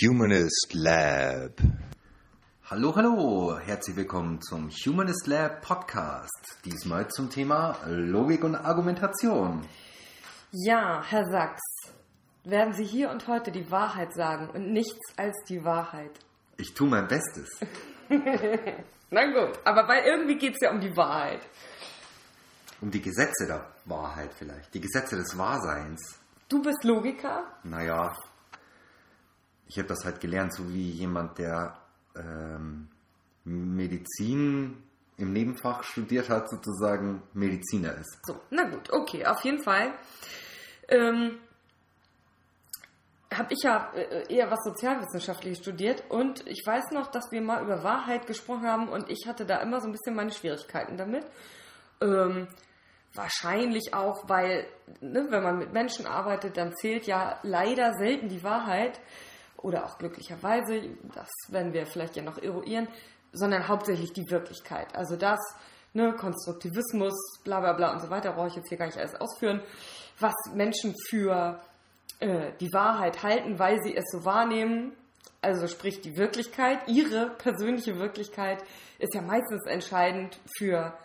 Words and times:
Humanist 0.00 0.74
Lab. 0.74 1.60
Hallo, 2.70 2.94
hallo, 2.94 3.58
herzlich 3.58 3.96
willkommen 3.96 4.40
zum 4.40 4.70
Humanist 4.70 5.26
Lab 5.26 5.62
Podcast. 5.62 6.58
Diesmal 6.64 7.08
zum 7.08 7.30
Thema 7.30 7.76
Logik 7.86 8.44
und 8.44 8.54
Argumentation. 8.54 9.66
Ja, 10.52 11.02
Herr 11.04 11.24
Sachs, 11.24 11.62
werden 12.44 12.74
Sie 12.74 12.84
hier 12.84 13.10
und 13.10 13.26
heute 13.26 13.50
die 13.50 13.70
Wahrheit 13.72 14.14
sagen 14.14 14.50
und 14.50 14.72
nichts 14.72 15.00
als 15.16 15.34
die 15.48 15.64
Wahrheit? 15.64 16.12
Ich 16.58 16.74
tue 16.74 16.88
mein 16.88 17.08
Bestes. 17.08 17.48
Na 19.10 19.24
gut, 19.24 19.58
aber 19.64 19.84
bei 19.84 20.04
irgendwie 20.06 20.36
geht 20.36 20.52
es 20.52 20.60
ja 20.62 20.70
um 20.70 20.80
die 20.80 20.96
Wahrheit. 20.96 21.40
Um 22.80 22.90
die 22.90 23.02
Gesetze 23.02 23.46
der 23.46 23.66
Wahrheit 23.86 24.32
vielleicht, 24.32 24.72
die 24.74 24.80
Gesetze 24.80 25.16
des 25.16 25.36
Wahrseins. 25.36 26.20
Du 26.48 26.62
bist 26.62 26.84
Logiker? 26.84 27.42
Naja, 27.64 28.14
ich 29.68 29.78
habe 29.78 29.88
das 29.88 30.04
halt 30.04 30.20
gelernt, 30.20 30.54
so 30.54 30.68
wie 30.68 30.90
jemand, 30.90 31.38
der 31.38 31.78
ähm, 32.16 32.88
Medizin 33.44 34.82
im 35.16 35.32
Nebenfach 35.32 35.82
studiert 35.82 36.28
hat, 36.28 36.48
sozusagen 36.48 37.22
Mediziner 37.34 37.94
ist. 37.94 38.18
So, 38.24 38.40
na 38.50 38.64
gut, 38.64 38.90
okay, 38.92 39.26
auf 39.26 39.44
jeden 39.44 39.62
Fall. 39.62 39.92
Ähm, 40.88 41.38
habe 43.32 43.52
ich 43.52 43.62
ja 43.62 43.92
äh, 43.94 44.32
eher 44.32 44.50
was 44.50 44.64
Sozialwissenschaftliches 44.64 45.58
studiert 45.58 46.04
und 46.08 46.46
ich 46.46 46.62
weiß 46.64 46.92
noch, 46.92 47.08
dass 47.08 47.30
wir 47.30 47.42
mal 47.42 47.62
über 47.62 47.82
Wahrheit 47.82 48.26
gesprochen 48.26 48.66
haben 48.66 48.88
und 48.88 49.10
ich 49.10 49.26
hatte 49.26 49.44
da 49.44 49.58
immer 49.58 49.80
so 49.80 49.88
ein 49.88 49.92
bisschen 49.92 50.14
meine 50.14 50.32
Schwierigkeiten 50.32 50.96
damit. 50.96 51.26
Ähm, 52.00 52.48
wahrscheinlich 53.12 53.92
auch, 53.92 54.28
weil, 54.28 54.66
ne, 55.00 55.26
wenn 55.30 55.42
man 55.42 55.58
mit 55.58 55.72
Menschen 55.72 56.06
arbeitet, 56.06 56.56
dann 56.56 56.74
zählt 56.74 57.06
ja 57.06 57.38
leider 57.42 57.94
selten 57.94 58.28
die 58.28 58.42
Wahrheit 58.44 59.00
oder 59.58 59.84
auch 59.84 59.98
glücklicherweise, 59.98 60.82
das 61.14 61.28
werden 61.48 61.72
wir 61.72 61.86
vielleicht 61.86 62.16
ja 62.16 62.22
noch 62.22 62.38
eruieren, 62.38 62.88
sondern 63.32 63.68
hauptsächlich 63.68 64.12
die 64.12 64.30
Wirklichkeit. 64.30 64.94
Also 64.94 65.16
das, 65.16 65.38
ne, 65.92 66.14
Konstruktivismus, 66.14 67.14
bla 67.44 67.60
bla 67.60 67.72
bla 67.72 67.92
und 67.92 68.00
so 68.00 68.10
weiter, 68.10 68.32
brauche 68.32 68.48
ich 68.48 68.56
jetzt 68.56 68.68
hier 68.68 68.78
gar 68.78 68.86
nicht 68.86 68.98
alles 68.98 69.14
ausführen, 69.14 69.60
was 70.20 70.34
Menschen 70.54 70.94
für 71.08 71.60
äh, 72.20 72.52
die 72.60 72.72
Wahrheit 72.72 73.22
halten, 73.22 73.58
weil 73.58 73.82
sie 73.82 73.96
es 73.96 74.04
so 74.10 74.24
wahrnehmen. 74.24 74.92
Also 75.40 75.68
sprich 75.68 76.00
die 76.00 76.16
Wirklichkeit, 76.16 76.80
ihre 76.88 77.30
persönliche 77.30 77.98
Wirklichkeit 77.98 78.62
ist 78.98 79.14
ja 79.14 79.22
meistens 79.22 79.66
entscheidend 79.66 80.40
für 80.56 80.96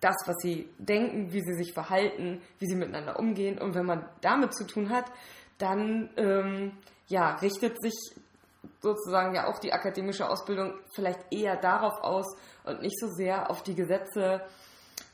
das, 0.00 0.14
was 0.26 0.36
sie 0.40 0.68
denken, 0.78 1.32
wie 1.32 1.40
sie 1.40 1.54
sich 1.54 1.72
verhalten, 1.72 2.40
wie 2.58 2.66
sie 2.66 2.76
miteinander 2.76 3.18
umgehen. 3.18 3.58
Und 3.58 3.74
wenn 3.74 3.86
man 3.86 4.08
damit 4.20 4.54
zu 4.54 4.66
tun 4.66 4.90
hat, 4.90 5.06
dann 5.58 6.10
ähm, 6.16 6.72
ja, 7.10 7.34
richtet 7.36 7.80
sich 7.82 7.94
sozusagen 8.80 9.34
ja 9.34 9.46
auch 9.46 9.58
die 9.58 9.72
akademische 9.72 10.28
Ausbildung 10.28 10.74
vielleicht 10.94 11.20
eher 11.30 11.56
darauf 11.56 12.00
aus 12.02 12.36
und 12.64 12.80
nicht 12.80 12.98
so 12.98 13.08
sehr 13.08 13.50
auf 13.50 13.62
die 13.62 13.74
Gesetze 13.74 14.42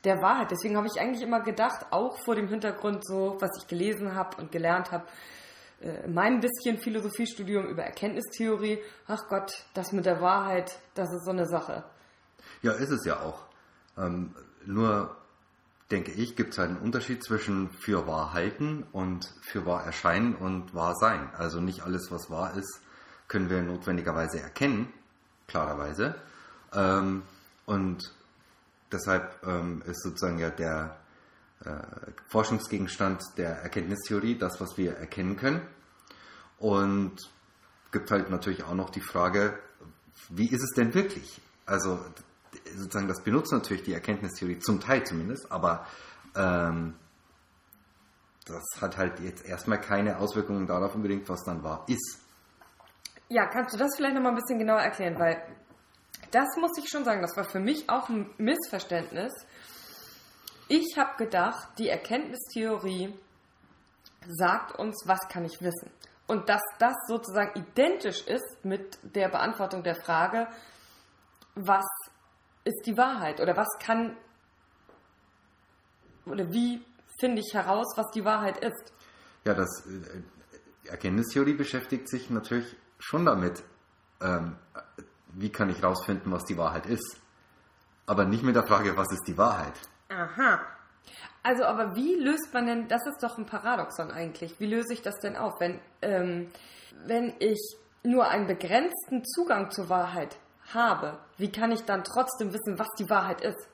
der 0.03 0.21
Wahrheit. 0.21 0.51
Deswegen 0.51 0.77
habe 0.77 0.87
ich 0.87 0.99
eigentlich 1.01 1.23
immer 1.23 1.41
gedacht, 1.41 1.87
auch 1.91 2.17
vor 2.23 2.35
dem 2.35 2.47
Hintergrund 2.47 3.05
so, 3.05 3.37
was 3.39 3.49
ich 3.57 3.67
gelesen 3.67 4.15
habe 4.15 4.37
und 4.37 4.51
gelernt 4.51 4.91
habe, 4.91 5.05
äh, 5.81 6.05
in 6.05 6.13
meinem 6.13 6.39
bisschen 6.39 6.77
Philosophiestudium 6.77 7.65
über 7.65 7.83
Erkenntnistheorie, 7.83 8.79
ach 9.07 9.27
Gott, 9.27 9.65
das 9.73 9.91
mit 9.91 10.05
der 10.05 10.21
Wahrheit, 10.21 10.79
das 10.93 11.11
ist 11.11 11.25
so 11.25 11.31
eine 11.31 11.45
Sache. 11.45 11.83
Ja, 12.61 12.73
ist 12.73 12.91
es 12.91 13.05
ja 13.05 13.21
auch. 13.21 13.45
Ähm, 13.97 14.35
nur 14.65 15.15
denke 15.91 16.11
ich, 16.11 16.35
gibt 16.35 16.53
es 16.53 16.59
halt 16.59 16.69
einen 16.69 16.79
Unterschied 16.79 17.23
zwischen 17.23 17.69
für 17.69 18.07
wahr 18.07 18.33
halten 18.33 18.83
und 18.91 19.33
für 19.41 19.65
wahr 19.65 19.85
erscheinen 19.85 20.35
und 20.35 20.73
wahr 20.73 20.95
sein. 20.95 21.29
Also 21.37 21.61
nicht 21.61 21.81
alles, 21.83 22.11
was 22.11 22.29
wahr 22.29 22.55
ist, 22.55 22.81
können 23.27 23.49
wir 23.49 23.61
notwendigerweise 23.61 24.39
erkennen, 24.39 24.91
klarerweise. 25.47 26.15
Ähm, 26.73 27.23
und 27.65 28.13
deshalb 28.91 29.39
ähm, 29.45 29.81
ist 29.85 30.03
sozusagen 30.03 30.39
ja 30.39 30.49
der 30.49 30.97
äh, 31.63 31.71
Forschungsgegenstand 32.27 33.23
der 33.37 33.61
Erkenntnistheorie 33.61 34.37
das, 34.37 34.59
was 34.59 34.77
wir 34.77 34.97
erkennen 34.97 35.37
können. 35.37 35.61
Und 36.59 37.15
gibt 37.91 38.11
halt 38.11 38.29
natürlich 38.29 38.63
auch 38.63 38.75
noch 38.75 38.89
die 38.89 39.01
Frage, 39.01 39.57
wie 40.29 40.49
ist 40.49 40.63
es 40.63 40.71
denn 40.75 40.93
wirklich? 40.93 41.41
Also 41.65 41.99
sozusagen 42.75 43.07
das 43.07 43.23
benutzt 43.23 43.51
natürlich 43.51 43.83
die 43.83 43.93
Erkenntnistheorie 43.93 44.59
zum 44.59 44.79
Teil 44.79 45.03
zumindest, 45.05 45.51
aber 45.51 45.85
ähm, 46.35 46.95
das 48.45 48.81
hat 48.81 48.97
halt 48.97 49.19
jetzt 49.19 49.45
erstmal 49.45 49.79
keine 49.79 50.17
Auswirkungen 50.19 50.67
darauf 50.67 50.95
unbedingt, 50.95 51.27
was 51.29 51.43
dann 51.43 51.63
wahr 51.63 51.83
ist. 51.87 52.21
Ja, 53.29 53.45
kannst 53.47 53.73
du 53.73 53.77
das 53.77 53.95
vielleicht 53.95 54.15
nochmal 54.15 54.31
ein 54.31 54.37
bisschen 54.37 54.59
genauer 54.59 54.79
erklären? 54.79 55.19
Weil 55.19 55.41
das 56.31 56.47
muss 56.59 56.77
ich 56.77 56.89
schon 56.89 57.03
sagen, 57.03 57.21
das 57.21 57.35
war 57.35 57.43
für 57.43 57.59
mich 57.59 57.89
auch 57.89 58.09
ein 58.09 58.29
Missverständnis. 58.37 59.33
Ich 60.69 60.97
habe 60.97 61.17
gedacht, 61.17 61.69
die 61.77 61.89
Erkenntnistheorie 61.89 63.13
sagt 64.27 64.77
uns, 64.77 65.03
was 65.05 65.19
kann 65.29 65.45
ich 65.45 65.61
wissen. 65.61 65.91
Und 66.27 66.49
dass 66.49 66.61
das 66.79 66.95
sozusagen 67.07 67.57
identisch 67.59 68.25
ist 68.27 68.63
mit 68.63 68.99
der 69.01 69.29
Beantwortung 69.29 69.83
der 69.83 69.95
Frage, 69.95 70.47
was 71.55 71.85
ist 72.67 72.85
die 72.85 72.97
Wahrheit? 72.97 73.39
Oder 73.39 73.55
was 73.55 73.67
kann, 73.79 74.15
oder 76.25 76.51
wie 76.51 76.81
finde 77.19 77.41
ich 77.41 77.53
heraus, 77.53 77.87
was 77.95 78.11
die 78.11 78.25
Wahrheit 78.25 78.57
ist? 78.57 78.93
Ja, 79.45 79.53
das 79.53 79.85
äh, 79.87 80.89
Erkenntnistheorie 80.89 81.53
beschäftigt 81.53 82.09
sich 82.09 82.29
natürlich 82.29 82.75
schon 82.99 83.25
damit, 83.25 83.63
ähm, 84.21 84.57
wie 85.33 85.51
kann 85.51 85.69
ich 85.69 85.81
herausfinden, 85.81 86.31
was 86.31 86.45
die 86.45 86.57
Wahrheit 86.57 86.85
ist. 86.85 87.19
Aber 88.05 88.25
nicht 88.25 88.43
mit 88.43 88.55
der 88.55 88.65
Frage, 88.65 88.95
was 88.97 89.11
ist 89.11 89.27
die 89.27 89.37
Wahrheit? 89.37 89.73
Aha. 90.09 90.61
Also, 91.43 91.63
aber 91.63 91.95
wie 91.95 92.15
löst 92.15 92.53
man 92.53 92.65
denn, 92.65 92.87
das 92.87 93.05
ist 93.05 93.21
doch 93.21 93.37
ein 93.37 93.45
Paradoxon 93.45 94.11
eigentlich, 94.11 94.59
wie 94.59 94.65
löse 94.65 94.93
ich 94.93 95.01
das 95.01 95.19
denn 95.19 95.35
auf, 95.35 95.59
wenn, 95.59 95.79
ähm, 96.01 96.49
wenn 97.05 97.33
ich 97.39 97.77
nur 98.03 98.27
einen 98.27 98.47
begrenzten 98.47 99.23
Zugang 99.23 99.71
zur 99.71 99.89
Wahrheit 99.89 100.37
habe, 100.73 101.17
wie 101.37 101.51
kann 101.51 101.71
ich 101.71 101.83
dann 101.83 102.03
trotzdem 102.03 102.53
wissen, 102.53 102.77
was 102.79 102.87
die 102.97 103.09
Wahrheit 103.09 103.41
ist? 103.41 103.67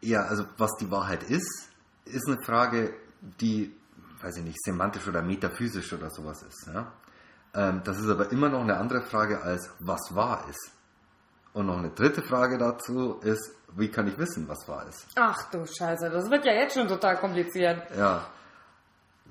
Ja, 0.00 0.22
also 0.22 0.44
was 0.56 0.72
die 0.80 0.90
Wahrheit 0.90 1.22
ist, 1.22 1.68
ist 2.04 2.26
eine 2.26 2.42
Frage, 2.42 2.94
die, 3.20 3.74
weiß 4.22 4.38
ich 4.38 4.44
nicht, 4.44 4.62
semantisch 4.64 5.06
oder 5.06 5.22
metaphysisch 5.22 5.92
oder 5.92 6.10
sowas 6.10 6.42
ist. 6.42 6.68
Ja? 6.72 6.92
Ähm, 7.54 7.82
das 7.84 7.98
ist 7.98 8.08
aber 8.08 8.32
immer 8.32 8.48
noch 8.48 8.62
eine 8.62 8.76
andere 8.76 9.02
Frage 9.02 9.42
als 9.42 9.70
was 9.80 10.14
wahr 10.14 10.44
ist. 10.48 10.72
Und 11.52 11.66
noch 11.66 11.78
eine 11.78 11.90
dritte 11.90 12.22
Frage 12.22 12.58
dazu 12.58 13.18
ist, 13.22 13.52
wie 13.76 13.88
kann 13.88 14.06
ich 14.06 14.18
wissen, 14.18 14.48
was 14.48 14.68
wahr 14.68 14.86
ist? 14.88 15.06
Ach 15.16 15.50
du 15.50 15.66
Scheiße, 15.66 16.10
das 16.10 16.30
wird 16.30 16.44
ja 16.44 16.52
jetzt 16.52 16.74
schon 16.74 16.88
total 16.88 17.16
kompliziert. 17.16 17.82
Ja. 17.96 18.26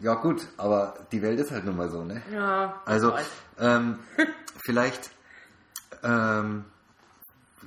Ja 0.02 0.16
gut, 0.16 0.48
aber 0.58 0.94
die 1.12 1.22
Welt 1.22 1.40
ist 1.40 1.52
halt 1.52 1.66
nun 1.66 1.76
mal 1.76 1.90
so, 1.90 2.04
ne? 2.04 2.22
Ja. 2.32 2.82
Also, 2.86 3.16
ähm, 3.58 4.00
vielleicht 4.64 5.12
ähm, 6.04 6.66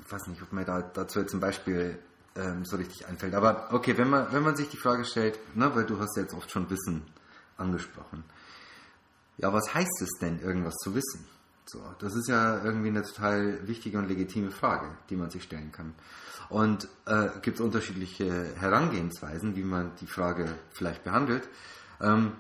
weiß 0.09 0.27
nicht, 0.29 0.43
ob 0.43 0.53
mir 0.53 0.65
da, 0.65 0.83
dazu 0.83 1.21
jetzt 1.21 1.35
ein 1.35 1.41
Beispiel 1.41 1.99
ähm, 2.37 2.65
so 2.65 2.77
richtig 2.77 3.07
einfällt. 3.07 3.35
Aber 3.35 3.73
okay, 3.73 3.97
wenn 3.97 4.11
man, 4.11 4.33
wenn 4.33 4.43
man 4.43 4.57
sich 4.57 4.69
die 4.69 4.77
Frage 4.77 5.05
stellt, 5.05 5.39
ne, 5.57 5.75
weil 5.75 5.85
du 5.85 5.99
hast 5.99 6.17
ja 6.17 6.23
jetzt 6.23 6.35
oft 6.35 6.51
schon 6.51 6.69
Wissen 6.71 7.03
angesprochen. 7.57 8.25
Ja, 9.39 9.53
was 9.53 9.75
heißt 9.75 10.03
es 10.03 10.19
denn, 10.21 10.41
irgendwas 10.41 10.75
zu 10.77 10.95
wissen? 10.95 11.27
So, 11.65 11.81
das 12.01 12.15
ist 12.15 12.29
ja 12.29 12.63
irgendwie 12.63 12.89
eine 12.89 13.03
total 13.03 13.67
wichtige 13.67 13.99
und 13.99 14.09
legitime 14.09 14.51
Frage, 14.51 14.97
die 15.09 15.17
man 15.17 15.31
sich 15.31 15.45
stellen 15.45 15.73
kann. 15.73 15.95
Und 16.49 16.89
äh, 17.07 17.29
gibt 17.41 17.59
es 17.59 17.65
unterschiedliche 17.65 18.55
Herangehensweisen, 18.57 19.57
wie 19.57 19.63
man 19.63 19.93
die 20.01 20.07
Frage 20.07 20.47
vielleicht 20.71 21.05
behandelt. 21.05 21.49
Ähm, 22.01 22.33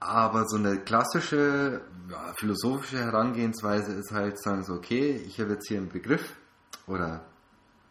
aber 0.00 0.48
so 0.48 0.56
eine 0.56 0.80
klassische 0.80 1.82
ja, 2.10 2.32
philosophische 2.34 2.98
Herangehensweise 2.98 3.92
ist 3.92 4.10
halt 4.10 4.42
sagen 4.42 4.64
so, 4.64 4.74
okay, 4.74 5.22
ich 5.26 5.38
habe 5.38 5.52
jetzt 5.52 5.68
hier 5.68 5.78
einen 5.78 5.90
Begriff, 5.90 6.34
oder 6.90 7.22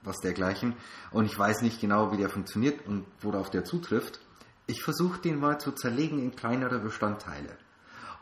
was 0.03 0.17
dergleichen. 0.17 0.75
Und 1.11 1.25
ich 1.25 1.37
weiß 1.37 1.61
nicht 1.61 1.81
genau, 1.81 2.11
wie 2.11 2.17
der 2.17 2.29
funktioniert 2.29 2.85
und 2.87 3.05
worauf 3.21 3.49
der 3.49 3.65
zutrifft. 3.65 4.19
Ich 4.67 4.83
versuche 4.83 5.19
den 5.19 5.39
mal 5.39 5.59
zu 5.59 5.71
zerlegen 5.71 6.19
in 6.19 6.35
kleinere 6.35 6.79
Bestandteile, 6.79 7.57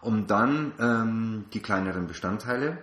um 0.02 0.28
dann 0.28 0.74
ähm, 0.80 1.46
die 1.54 1.62
kleineren 1.62 2.08
Bestandteile 2.08 2.78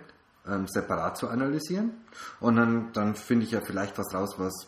ähm, 0.47 0.67
separat 0.67 1.17
zu 1.17 1.29
analysieren. 1.29 1.93
Und 2.39 2.57
dann, 2.57 2.91
dann 2.93 3.15
finde 3.15 3.45
ich 3.45 3.51
ja 3.51 3.61
vielleicht 3.61 3.97
was 3.97 4.13
raus, 4.13 4.35
was, 4.37 4.67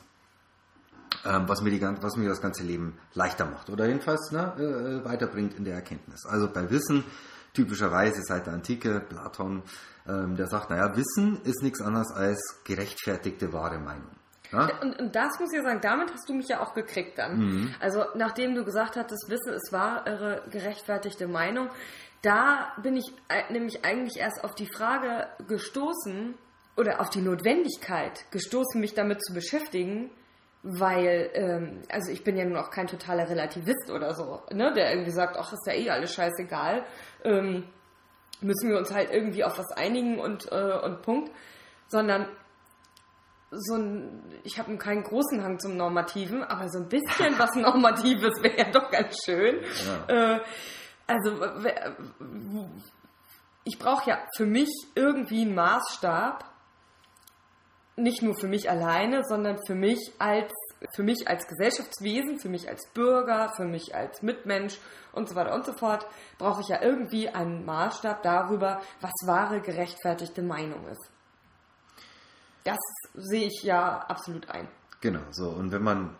ähm, 1.25 1.47
was, 1.47 1.61
mir 1.61 1.69
die, 1.69 1.81
was 1.81 2.15
mir 2.17 2.27
das 2.27 2.41
ganze 2.41 2.63
Leben 2.63 2.97
leichter 3.13 3.45
macht 3.45 3.69
oder 3.69 3.85
jedenfalls 3.85 4.31
ne, 4.31 4.53
äh, 4.57 5.05
weiterbringt 5.05 5.53
in 5.53 5.63
der 5.63 5.75
Erkenntnis. 5.75 6.25
Also 6.25 6.49
bei 6.51 6.69
Wissen 6.69 7.03
typischerweise 7.57 8.21
seit 8.21 8.45
der 8.45 8.53
Antike, 8.53 9.01
Platon, 9.01 9.63
ähm, 10.07 10.35
der 10.35 10.47
sagt, 10.47 10.69
naja, 10.69 10.95
Wissen 10.95 11.41
ist 11.43 11.63
nichts 11.63 11.81
anderes 11.81 12.11
als 12.11 12.61
gerechtfertigte 12.63 13.51
wahre 13.51 13.79
Meinung. 13.79 14.11
Ja? 14.51 14.69
Und, 14.81 14.99
und, 14.99 15.15
das 15.15 15.39
muss 15.39 15.51
ich 15.51 15.61
sagen, 15.61 15.81
damit 15.81 16.13
hast 16.13 16.29
du 16.29 16.33
mich 16.33 16.47
ja 16.47 16.61
auch 16.61 16.73
gekriegt 16.73 17.17
dann. 17.17 17.39
Mhm. 17.39 17.75
Also 17.79 18.05
nachdem 18.15 18.53
du 18.53 18.63
gesagt 18.63 18.95
hattest, 18.95 19.25
Wissen 19.29 19.53
ist 19.53 19.71
wahre, 19.71 20.43
gerechtfertigte 20.51 21.27
Meinung, 21.27 21.69
da 22.21 22.71
bin 22.81 22.95
ich 22.95 23.11
äh, 23.27 23.51
nämlich 23.51 23.83
eigentlich 23.83 24.17
erst 24.17 24.43
auf 24.43 24.53
die 24.53 24.67
Frage 24.71 25.27
gestoßen 25.47 26.35
oder 26.77 27.01
auf 27.01 27.09
die 27.09 27.21
Notwendigkeit 27.21 28.31
gestoßen, 28.31 28.79
mich 28.79 28.93
damit 28.93 29.23
zu 29.23 29.33
beschäftigen, 29.33 30.11
weil, 30.63 31.29
ähm, 31.33 31.81
also 31.89 32.11
ich 32.11 32.23
bin 32.23 32.35
ja 32.35 32.45
nun 32.45 32.57
auch 32.57 32.69
kein 32.69 32.87
totaler 32.87 33.29
Relativist 33.29 33.89
oder 33.89 34.13
so, 34.13 34.41
ne, 34.51 34.73
der 34.73 34.91
irgendwie 34.91 35.11
sagt, 35.11 35.37
ach, 35.37 35.53
ist 35.53 35.65
ja 35.65 35.73
eh 35.73 35.89
alles 35.89 36.13
scheißegal, 36.13 36.85
ähm, 37.23 37.67
müssen 38.41 38.69
wir 38.69 38.77
uns 38.77 38.93
halt 38.93 39.11
irgendwie 39.11 39.43
auf 39.43 39.57
was 39.57 39.71
einigen 39.71 40.19
und, 40.19 40.51
äh, 40.51 40.79
und 40.83 41.01
Punkt, 41.01 41.31
sondern 41.87 42.27
so 43.49 43.75
ein, 43.75 44.23
ich 44.43 44.59
habe 44.59 44.75
keinen 44.77 45.03
großen 45.03 45.41
Hang 45.43 45.59
zum 45.59 45.77
Normativen, 45.77 46.43
aber 46.43 46.67
so 46.69 46.79
ein 46.79 46.89
bisschen 46.89 47.33
was 47.37 47.55
Normatives 47.55 48.41
wäre 48.41 48.57
ja 48.57 48.71
doch 48.71 48.91
ganz 48.91 49.15
schön. 49.23 49.61
Ja. 50.07 50.35
Äh, 50.35 50.41
also 51.07 51.39
ich 53.63 53.79
brauche 53.79 54.09
ja 54.09 54.19
für 54.35 54.45
mich 54.45 54.69
irgendwie 54.95 55.43
einen 55.43 55.55
Maßstab, 55.55 56.43
nicht 57.97 58.21
nur 58.21 58.35
für 58.39 58.47
mich 58.47 58.69
alleine, 58.69 59.23
sondern 59.27 59.57
für 59.65 59.75
mich 59.75 60.13
als 60.19 60.53
für 60.93 61.03
mich 61.03 61.27
als 61.27 61.47
Gesellschaftswesen, 61.47 62.39
für 62.39 62.49
mich 62.49 62.69
als 62.69 62.87
Bürger, 62.93 63.51
für 63.55 63.65
mich 63.65 63.95
als 63.95 64.21
Mitmensch 64.21 64.79
und 65.11 65.27
so 65.27 65.35
weiter 65.35 65.53
und 65.53 65.65
so 65.65 65.73
fort, 65.73 66.05
brauche 66.37 66.61
ich 66.61 66.67
ja 66.67 66.81
irgendwie 66.81 67.29
einen 67.29 67.65
Maßstab 67.65 68.21
darüber, 68.21 68.81
was 69.01 69.11
wahre 69.25 69.59
gerechtfertigte 69.59 70.43
Meinung 70.43 70.87
ist. 70.87 71.09
Das 72.63 72.77
sehe 73.15 73.47
ich 73.47 73.63
ja 73.63 73.99
absolut 73.99 74.49
ein. 74.49 74.67
Genau, 75.01 75.21
so. 75.31 75.49
Und 75.49 75.71
wenn 75.71 75.83
man 75.83 76.15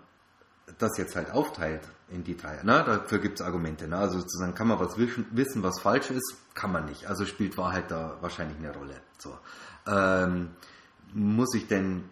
das 0.79 0.97
jetzt 0.97 1.15
halt 1.15 1.31
aufteilt 1.31 1.81
in 2.09 2.23
die 2.23 2.35
drei, 2.35 2.63
ne, 2.63 2.83
dafür 2.83 3.19
gibt 3.19 3.39
es 3.39 3.45
Argumente. 3.45 3.87
Ne? 3.87 3.97
Also 3.97 4.19
sozusagen 4.19 4.55
kann 4.55 4.67
man 4.67 4.79
was 4.79 4.97
wissen, 4.97 5.27
wissen, 5.31 5.61
was 5.61 5.79
falsch 5.81 6.09
ist, 6.09 6.35
kann 6.53 6.71
man 6.71 6.85
nicht. 6.85 7.07
Also 7.07 7.25
spielt 7.25 7.57
Wahrheit 7.57 7.91
da 7.91 8.17
wahrscheinlich 8.21 8.57
eine 8.57 8.73
Rolle. 8.73 9.01
So. 9.17 9.37
Ähm, 9.87 10.55
muss 11.13 11.53
ich 11.55 11.67
denn 11.67 12.03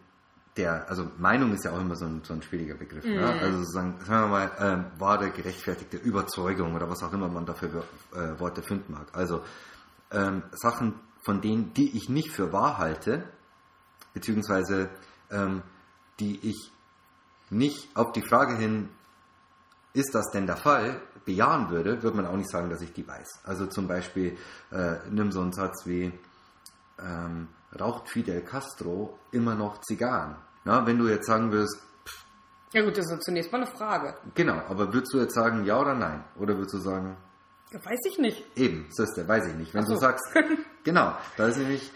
der, 0.58 0.90
also 0.90 1.12
Meinung 1.18 1.54
ist 1.54 1.66
ja 1.66 1.72
auch 1.72 1.80
immer 1.80 1.96
so 1.96 2.06
ein, 2.06 2.22
so 2.24 2.34
ein 2.34 2.42
schwieriger 2.42 2.76
Begriff. 2.76 3.04
Ne? 3.04 3.28
Also 3.28 3.60
sozusagen, 3.60 4.00
sagen 4.06 4.24
wir 4.24 4.28
mal, 4.28 4.52
ähm, 4.60 4.86
wahre, 4.98 5.30
gerechtfertigte 5.32 5.98
Überzeugung 5.98 6.76
oder 6.76 6.90
was 6.90 7.04
auch 7.04 7.12
immer 7.12 7.28
man 7.28 7.46
dafür 7.46 7.84
äh, 8.14 8.40
Worte 8.40 8.64
finden 8.64 8.94
mag. 8.94 9.08
Also 9.14 9.42
ähm, 10.12 10.44
Sachen, 10.52 10.94
von 11.24 11.42
denen, 11.42 11.74
die 11.74 11.98
ich 11.98 12.08
nicht 12.08 12.32
für 12.32 12.54
wahr 12.54 12.78
halte, 12.78 13.26
beziehungsweise 14.14 14.90
ähm, 15.30 15.62
die 16.20 16.40
ich 16.48 16.72
nicht 17.50 17.90
auf 17.96 18.14
die 18.14 18.22
Frage 18.22 18.56
hin, 18.56 18.90
ist 19.94 20.16
das 20.16 20.32
denn 20.32 20.46
der 20.46 20.58
Fall, 20.58 21.02
bejahen 21.26 21.70
würde, 21.70 22.04
würde 22.04 22.18
man 22.18 22.26
auch 22.28 22.36
nicht 22.36 22.50
sagen, 22.50 22.70
dass 22.70 22.82
ich 22.82 22.94
die 22.94 23.08
weiß. 23.08 23.42
Also 23.44 23.66
zum 23.66 23.88
Beispiel, 23.88 24.38
äh, 24.72 24.96
nimm 25.10 25.32
so 25.32 25.42
einen 25.42 25.54
Satz 25.54 25.86
wie, 25.86 26.14
ähm, 27.00 27.48
raucht 27.80 28.10
Fidel 28.10 28.42
Castro 28.42 29.18
immer 29.32 29.56
noch 29.56 29.82
Zigarren? 29.82 30.36
Na, 30.64 30.86
wenn 30.86 30.98
du 30.98 31.08
jetzt 31.08 31.28
sagen 31.28 31.52
würdest, 31.52 31.78
Ja 32.74 32.84
gut, 32.84 32.98
das 32.98 33.10
ist 33.12 33.24
zunächst 33.24 33.52
mal 33.52 33.62
eine 33.62 33.68
Frage. 33.72 34.16
genau, 34.34 34.62
aber 34.70 34.94
würdest 34.94 35.14
du 35.14 35.20
jetzt 35.20 35.36
sagen 35.36 35.66
ja 35.66 35.80
oder 35.80 35.94
nein? 35.94 36.24
Oder 36.38 36.56
würdest 36.58 36.74
du 36.76 36.80
sagen, 36.80 37.18
weiß 37.72 38.00
ich 38.10 38.18
nicht. 38.20 38.46
eben, 38.58 38.88
siehste, 38.90 39.28
weiß 39.28 39.48
ich 39.48 39.56
nicht. 39.56 39.74
Wenn 39.74 39.84
Ach 39.84 39.88
du 39.88 39.94
so. 39.96 40.00
sagst, 40.00 40.26
genau, 40.84 41.14
da 41.38 41.48
ist 41.48 41.58
nämlich, 41.58 41.92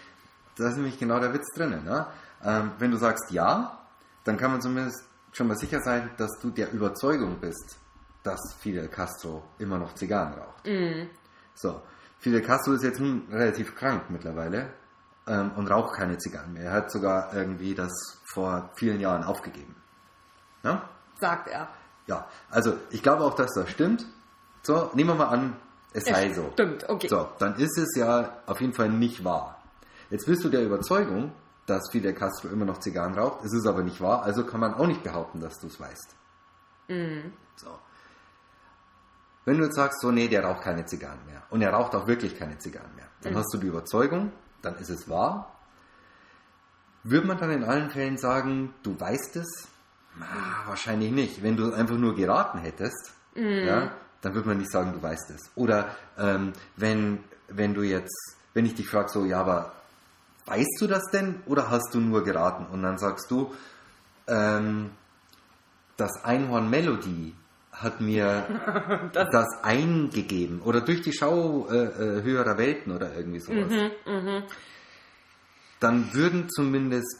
da 0.57 0.69
ist 0.69 0.75
nämlich 0.75 0.99
genau 0.99 1.19
der 1.19 1.33
Witz 1.33 1.47
drinnen. 1.55 1.83
Ne? 1.85 2.05
Ähm, 2.43 2.71
wenn 2.79 2.91
du 2.91 2.97
sagst 2.97 3.31
ja, 3.31 3.79
dann 4.25 4.37
kann 4.37 4.51
man 4.51 4.61
zumindest 4.61 5.03
schon 5.31 5.47
mal 5.47 5.57
sicher 5.57 5.79
sein, 5.81 6.09
dass 6.17 6.31
du 6.41 6.49
der 6.49 6.71
Überzeugung 6.73 7.39
bist, 7.39 7.77
dass 8.23 8.39
Fidel 8.59 8.87
Castro 8.89 9.43
immer 9.59 9.77
noch 9.77 9.93
Zigarren 9.95 10.33
raucht. 10.33 10.67
So, 11.53 11.81
Fidel 12.19 12.41
Castro 12.41 12.73
ist 12.73 12.83
jetzt 12.83 12.99
nun 12.99 13.27
relativ 13.31 13.75
krank 13.75 14.09
mittlerweile 14.09 14.73
ähm, 15.29 15.51
und 15.55 15.67
raucht 15.67 15.95
keine 15.95 16.17
Zigarren 16.17 16.51
mehr. 16.53 16.65
Er 16.65 16.71
hat 16.73 16.91
sogar 16.91 17.33
irgendwie 17.33 17.75
das 17.75 17.91
vor 18.25 18.69
vielen 18.75 18.99
Jahren 18.99 19.23
aufgegeben. 19.23 19.75
Ne? 20.63 20.81
Sagt 21.19 21.47
er. 21.47 21.69
Ja, 22.07 22.27
also 22.49 22.73
ich 22.89 23.01
glaube 23.03 23.23
auch, 23.23 23.35
dass 23.35 23.53
das 23.53 23.69
stimmt. 23.69 24.05
So, 24.63 24.89
nehmen 24.93 25.11
wir 25.11 25.15
mal 25.15 25.27
an, 25.29 25.55
es 25.93 26.05
Ja, 26.07 26.15
sei 26.15 26.33
so. 26.33 26.49
stimmt, 26.53 26.89
okay. 26.89 27.07
So, 27.07 27.29
dann 27.39 27.55
ist 27.55 27.77
es 27.77 27.95
ja 27.95 28.33
auf 28.45 28.59
jeden 28.59 28.73
Fall 28.73 28.89
nicht 28.89 29.23
wahr. 29.23 29.61
Jetzt 30.09 30.25
bist 30.25 30.43
du 30.43 30.49
der 30.49 30.63
Überzeugung, 30.63 31.31
dass 31.65 31.89
Fidel 31.91 32.13
Castro 32.13 32.49
immer 32.49 32.65
noch 32.65 32.79
Zigarren 32.79 33.13
raucht. 33.17 33.45
Es 33.45 33.53
ist 33.53 33.67
aber 33.67 33.83
nicht 33.83 34.01
wahr, 34.01 34.23
also 34.23 34.43
kann 34.43 34.59
man 34.59 34.73
auch 34.73 34.87
nicht 34.87 35.03
behaupten, 35.03 35.39
dass 35.39 35.59
du 35.59 35.67
es 35.67 35.79
weißt. 35.79 36.15
Mhm. 36.87 37.31
So. 37.55 37.67
Wenn 39.45 39.57
du 39.57 39.65
jetzt 39.65 39.75
sagst, 39.75 40.01
so, 40.01 40.11
nee, 40.11 40.27
der 40.27 40.43
raucht 40.43 40.61
keine 40.63 40.85
Zigarren 40.85 41.19
mehr. 41.25 41.41
Und 41.49 41.61
er 41.61 41.71
raucht 41.71 41.95
auch 41.95 42.07
wirklich 42.07 42.37
keine 42.37 42.57
Zigarren 42.57 42.93
mehr. 42.95 43.05
Dann 43.21 43.35
hast 43.35 43.53
du 43.53 43.57
die 43.57 43.67
Überzeugung, 43.67 44.31
dann 44.61 44.75
ist 44.77 44.89
es 44.89 45.09
wahr. 45.09 45.55
Würde 47.03 47.27
man 47.27 47.37
dann 47.37 47.51
in 47.51 47.63
allen 47.63 47.89
Fällen 47.89 48.17
sagen, 48.17 48.73
du 48.83 48.99
weißt 48.99 49.37
es? 49.37 49.67
Ah, 50.19 50.67
wahrscheinlich 50.67 51.11
nicht. 51.11 51.43
Wenn 51.43 51.55
du 51.55 51.73
einfach 51.73 51.97
nur 51.97 52.15
geraten 52.15 52.59
hättest, 52.59 53.13
ja, 53.65 53.91
dann 54.21 54.33
würde 54.33 54.49
man 54.49 54.57
nicht 54.57 54.71
sagen, 54.71 54.91
du 54.93 55.01
weißt 55.01 55.31
es. 55.31 55.51
Oder 55.55 55.95
ähm, 56.17 56.53
wenn, 56.75 57.23
wenn 57.47 57.73
du 57.73 57.83
jetzt, 57.83 58.35
wenn 58.53 58.65
ich 58.65 58.75
dich 58.75 58.87
frage, 58.87 59.09
so, 59.09 59.25
ja, 59.25 59.39
aber 59.39 59.73
weißt 60.45 60.77
du 60.81 60.87
das 60.87 61.03
denn 61.11 61.41
oder 61.45 61.69
hast 61.69 61.93
du 61.93 61.99
nur 61.99 62.23
geraten? 62.23 62.65
Und 62.65 62.83
dann 62.83 62.97
sagst 62.97 63.31
du, 63.31 63.53
ähm, 64.27 64.91
das 65.95 66.23
Einhorn 66.23 66.69
Melody 66.69 67.35
hat 67.81 68.01
mir 68.01 69.09
das, 69.13 69.63
eingegeben 69.63 70.61
oder 70.61 70.81
durch 70.81 71.01
die 71.01 71.13
Schau 71.13 71.67
äh, 71.69 71.85
äh, 71.85 72.23
höherer 72.23 72.57
Welten 72.57 72.91
oder 72.91 73.15
irgendwie 73.15 73.39
sowas. 73.39 73.71
Dann 75.79 76.13
würden 76.13 76.49
zumindest 76.49 77.17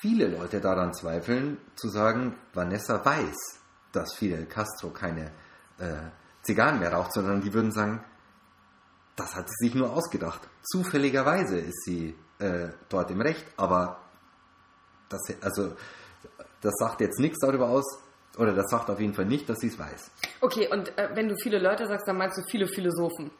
viele 0.00 0.28
Leute 0.28 0.60
daran 0.60 0.92
zweifeln, 0.92 1.58
zu 1.74 1.88
sagen, 1.88 2.36
Vanessa 2.52 3.04
weiß, 3.04 3.36
dass 3.92 4.14
Fidel 4.14 4.46
Castro 4.46 4.90
keine 4.90 5.32
äh, 5.78 6.10
Zigarren 6.42 6.80
mehr 6.80 6.92
raucht, 6.92 7.14
sondern 7.14 7.40
die 7.40 7.54
würden 7.54 7.72
sagen, 7.72 8.04
das 9.16 9.34
hat 9.36 9.48
sie 9.48 9.66
sich 9.66 9.74
nur 9.74 9.92
ausgedacht. 9.92 10.40
Zufälligerweise 10.62 11.58
ist 11.58 11.84
sie 11.84 12.16
äh, 12.38 12.68
dort 12.88 13.10
im 13.10 13.20
Recht, 13.20 13.46
aber 13.56 14.00
das, 15.08 15.20
also, 15.40 15.76
das 16.60 16.72
sagt 16.78 17.00
jetzt 17.00 17.20
nichts 17.20 17.38
darüber 17.40 17.68
aus, 17.68 17.84
oder 18.38 18.52
das 18.54 18.70
sagt 18.70 18.90
auf 18.90 19.00
jeden 19.00 19.14
Fall 19.14 19.26
nicht, 19.26 19.48
dass 19.48 19.58
sie 19.58 19.68
es 19.68 19.78
weiß. 19.78 20.10
Okay, 20.40 20.68
und 20.70 20.96
äh, 20.98 21.10
wenn 21.14 21.28
du 21.28 21.36
viele 21.36 21.58
Leute 21.58 21.86
sagst, 21.86 22.08
dann 22.08 22.16
meinst 22.16 22.38
du 22.38 22.42
viele 22.48 22.66
Philosophen. 22.66 23.30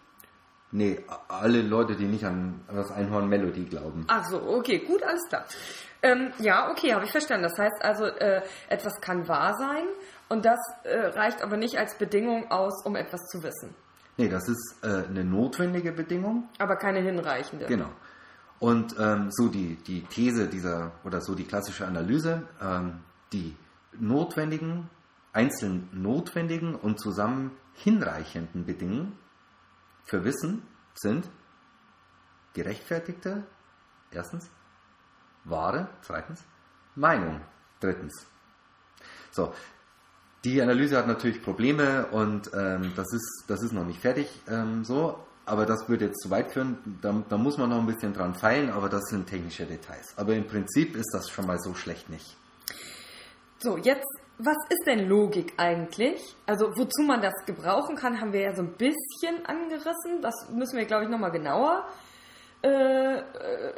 Nee, 0.71 1.05
alle 1.29 1.61
Leute, 1.61 1.97
die 1.97 2.07
nicht 2.07 2.25
an 2.25 2.63
das 2.73 2.91
Einhorn 2.91 3.29
Melody 3.29 3.65
glauben. 3.65 4.05
Ach 4.09 4.27
so, 4.27 4.43
okay, 4.43 4.79
gut, 4.79 5.03
alles 5.03 5.23
klar. 5.29 5.45
Ähm, 6.03 6.33
ja, 6.39 6.71
okay, 6.71 6.95
habe 6.95 7.05
ich 7.05 7.11
verstanden. 7.11 7.45
Das 7.45 7.59
heißt 7.59 7.83
also, 7.83 8.07
äh, 8.07 8.43
etwas 8.69 9.01
kann 9.01 9.29
wahr 9.29 9.55
sein 9.55 9.85
und 10.29 10.45
das 10.45 10.59
äh, 10.85 10.99
reicht 11.09 11.43
aber 11.43 11.57
nicht 11.59 11.77
als 11.79 11.97
Bedingung 11.99 12.51
aus, 12.51 12.85
um 12.87 12.97
etwas 12.97 13.21
zu 13.29 13.43
wissen. 13.43 13.75
Nee, 14.17 14.29
das 14.29 14.49
ist 14.49 14.79
äh, 14.83 15.05
eine 15.09 15.25
notwendige 15.25 15.93
Bedingung. 15.93 16.49
Aber 16.59 16.77
keine 16.77 17.01
hinreichende. 17.01 17.67
Genau. 17.67 17.91
Und 18.59 18.95
ähm, 18.99 19.29
so 19.31 19.49
die, 19.49 19.77
die 19.77 20.03
These 20.03 20.49
dieser, 20.49 20.93
oder 21.05 21.21
so 21.21 21.35
die 21.35 21.45
klassische 21.45 21.87
Analyse, 21.87 22.47
ähm, 22.63 23.01
die 23.33 23.57
notwendigen, 23.99 24.89
einzeln 25.33 25.89
notwendigen 25.93 26.75
und 26.75 27.01
zusammen 27.01 27.53
hinreichenden 27.75 28.65
Bedingungen 28.67 29.19
für 30.05 30.25
Wissen 30.25 30.63
sind 30.95 31.29
gerechtfertigte, 32.55 33.45
erstens, 34.11 34.51
wahre, 35.45 35.89
zweitens, 36.03 36.43
Meinung, 36.95 37.41
drittens. 37.81 38.27
So, 39.31 39.55
die 40.45 40.61
Analyse 40.61 40.99
hat 40.99 41.07
natürlich 41.07 41.43
Probleme 41.43 42.07
und 42.09 42.51
ähm, 42.53 42.93
das, 42.95 43.13
ist, 43.13 43.45
das 43.47 43.63
ist 43.63 43.73
noch 43.73 43.87
nicht 43.87 44.01
fertig 44.01 44.43
ähm, 44.49 44.85
so, 44.85 45.19
aber 45.47 45.67
das 45.67 45.89
würde 45.89 46.07
jetzt 46.07 46.21
zu 46.21 46.31
weit 46.31 46.53
führen. 46.53 46.99
Da, 47.01 47.25
da 47.29 47.39
muss 47.39 47.59
man 47.59 47.71
noch 47.71 47.79
ein 47.79 47.87
bisschen 47.87 48.13
dran 48.13 48.35
feilen, 48.35 48.71
aber 48.71 48.89
das 48.89 49.03
sind 49.09 49.29
technische 49.29 49.67
Details. 49.67 50.15
Aber 50.17 50.35
im 50.35 50.47
Prinzip 50.47 50.95
ist 50.95 51.11
das 51.13 51.31
schon 51.31 51.47
mal 51.47 51.59
so 51.59 51.75
schlecht 51.75 52.11
nicht. 52.11 52.37
So, 53.63 53.77
jetzt, 53.77 54.09
was 54.39 54.57
ist 54.71 54.87
denn 54.87 55.09
Logik 55.09 55.53
eigentlich? 55.57 56.21
Also, 56.47 56.77
wozu 56.77 57.03
man 57.03 57.23
das 57.23 57.35
gebrauchen 57.47 57.95
kann, 57.95 58.21
haben 58.21 58.33
wir 58.33 58.41
ja 58.41 58.55
so 58.57 58.63
ein 58.63 58.73
bisschen 58.73 59.47
angerissen. 59.47 60.21
Das 60.21 60.35
müssen 60.51 60.77
wir, 60.79 60.85
glaube 60.85 61.05
ich, 61.05 61.09
nochmal 61.09 61.31
genauer 61.31 61.87
äh, 62.65 62.69
äh, 62.69 63.23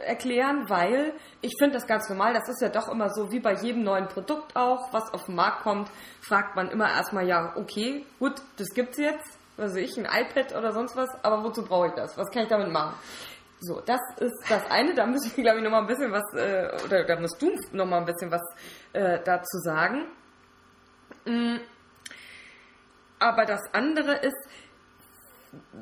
erklären, 0.06 0.70
weil 0.70 1.12
ich 1.42 1.52
finde 1.58 1.74
das 1.74 1.86
ganz 1.86 2.08
normal. 2.08 2.32
Das 2.32 2.48
ist 2.48 2.62
ja 2.62 2.70
doch 2.70 2.88
immer 2.88 3.10
so, 3.10 3.30
wie 3.30 3.40
bei 3.40 3.52
jedem 3.52 3.82
neuen 3.82 4.08
Produkt 4.08 4.56
auch, 4.56 4.90
was 4.94 5.12
auf 5.12 5.26
den 5.26 5.34
Markt 5.34 5.64
kommt, 5.64 5.90
fragt 6.22 6.56
man 6.56 6.70
immer 6.70 6.88
erstmal, 6.88 7.28
ja, 7.28 7.52
okay, 7.56 8.06
gut, 8.18 8.40
das 8.56 8.68
gibt's 8.74 8.96
jetzt. 8.96 9.38
Weiß 9.58 9.76
ich, 9.76 9.98
ein 9.98 10.06
iPad 10.06 10.56
oder 10.56 10.72
sonst 10.72 10.96
was, 10.96 11.10
aber 11.22 11.44
wozu 11.44 11.62
brauche 11.62 11.88
ich 11.88 11.92
das? 11.92 12.16
Was 12.16 12.30
kann 12.30 12.44
ich 12.44 12.48
damit 12.48 12.72
machen? 12.72 12.94
So, 13.60 13.80
das 13.80 14.00
ist 14.18 14.34
das 14.48 14.70
eine. 14.70 14.94
Da 14.94 15.06
müssen 15.06 15.32
wir, 15.36 15.44
glaube 15.44 15.58
ich, 15.58 15.64
noch 15.64 15.70
mal 15.70 15.80
ein 15.80 15.86
bisschen 15.86 16.10
was, 16.10 16.24
äh, 16.34 16.84
oder 16.84 17.04
da 17.04 17.20
musst 17.20 17.40
du 17.40 17.50
noch 17.72 17.86
mal 17.86 17.98
ein 17.98 18.04
bisschen 18.04 18.30
was 18.30 18.42
äh, 18.94 19.22
dazu 19.24 19.58
sagen. 19.58 20.06
Mm. 21.26 21.56
Aber 23.18 23.44
das 23.44 23.60
andere 23.72 24.16
ist, 24.16 24.48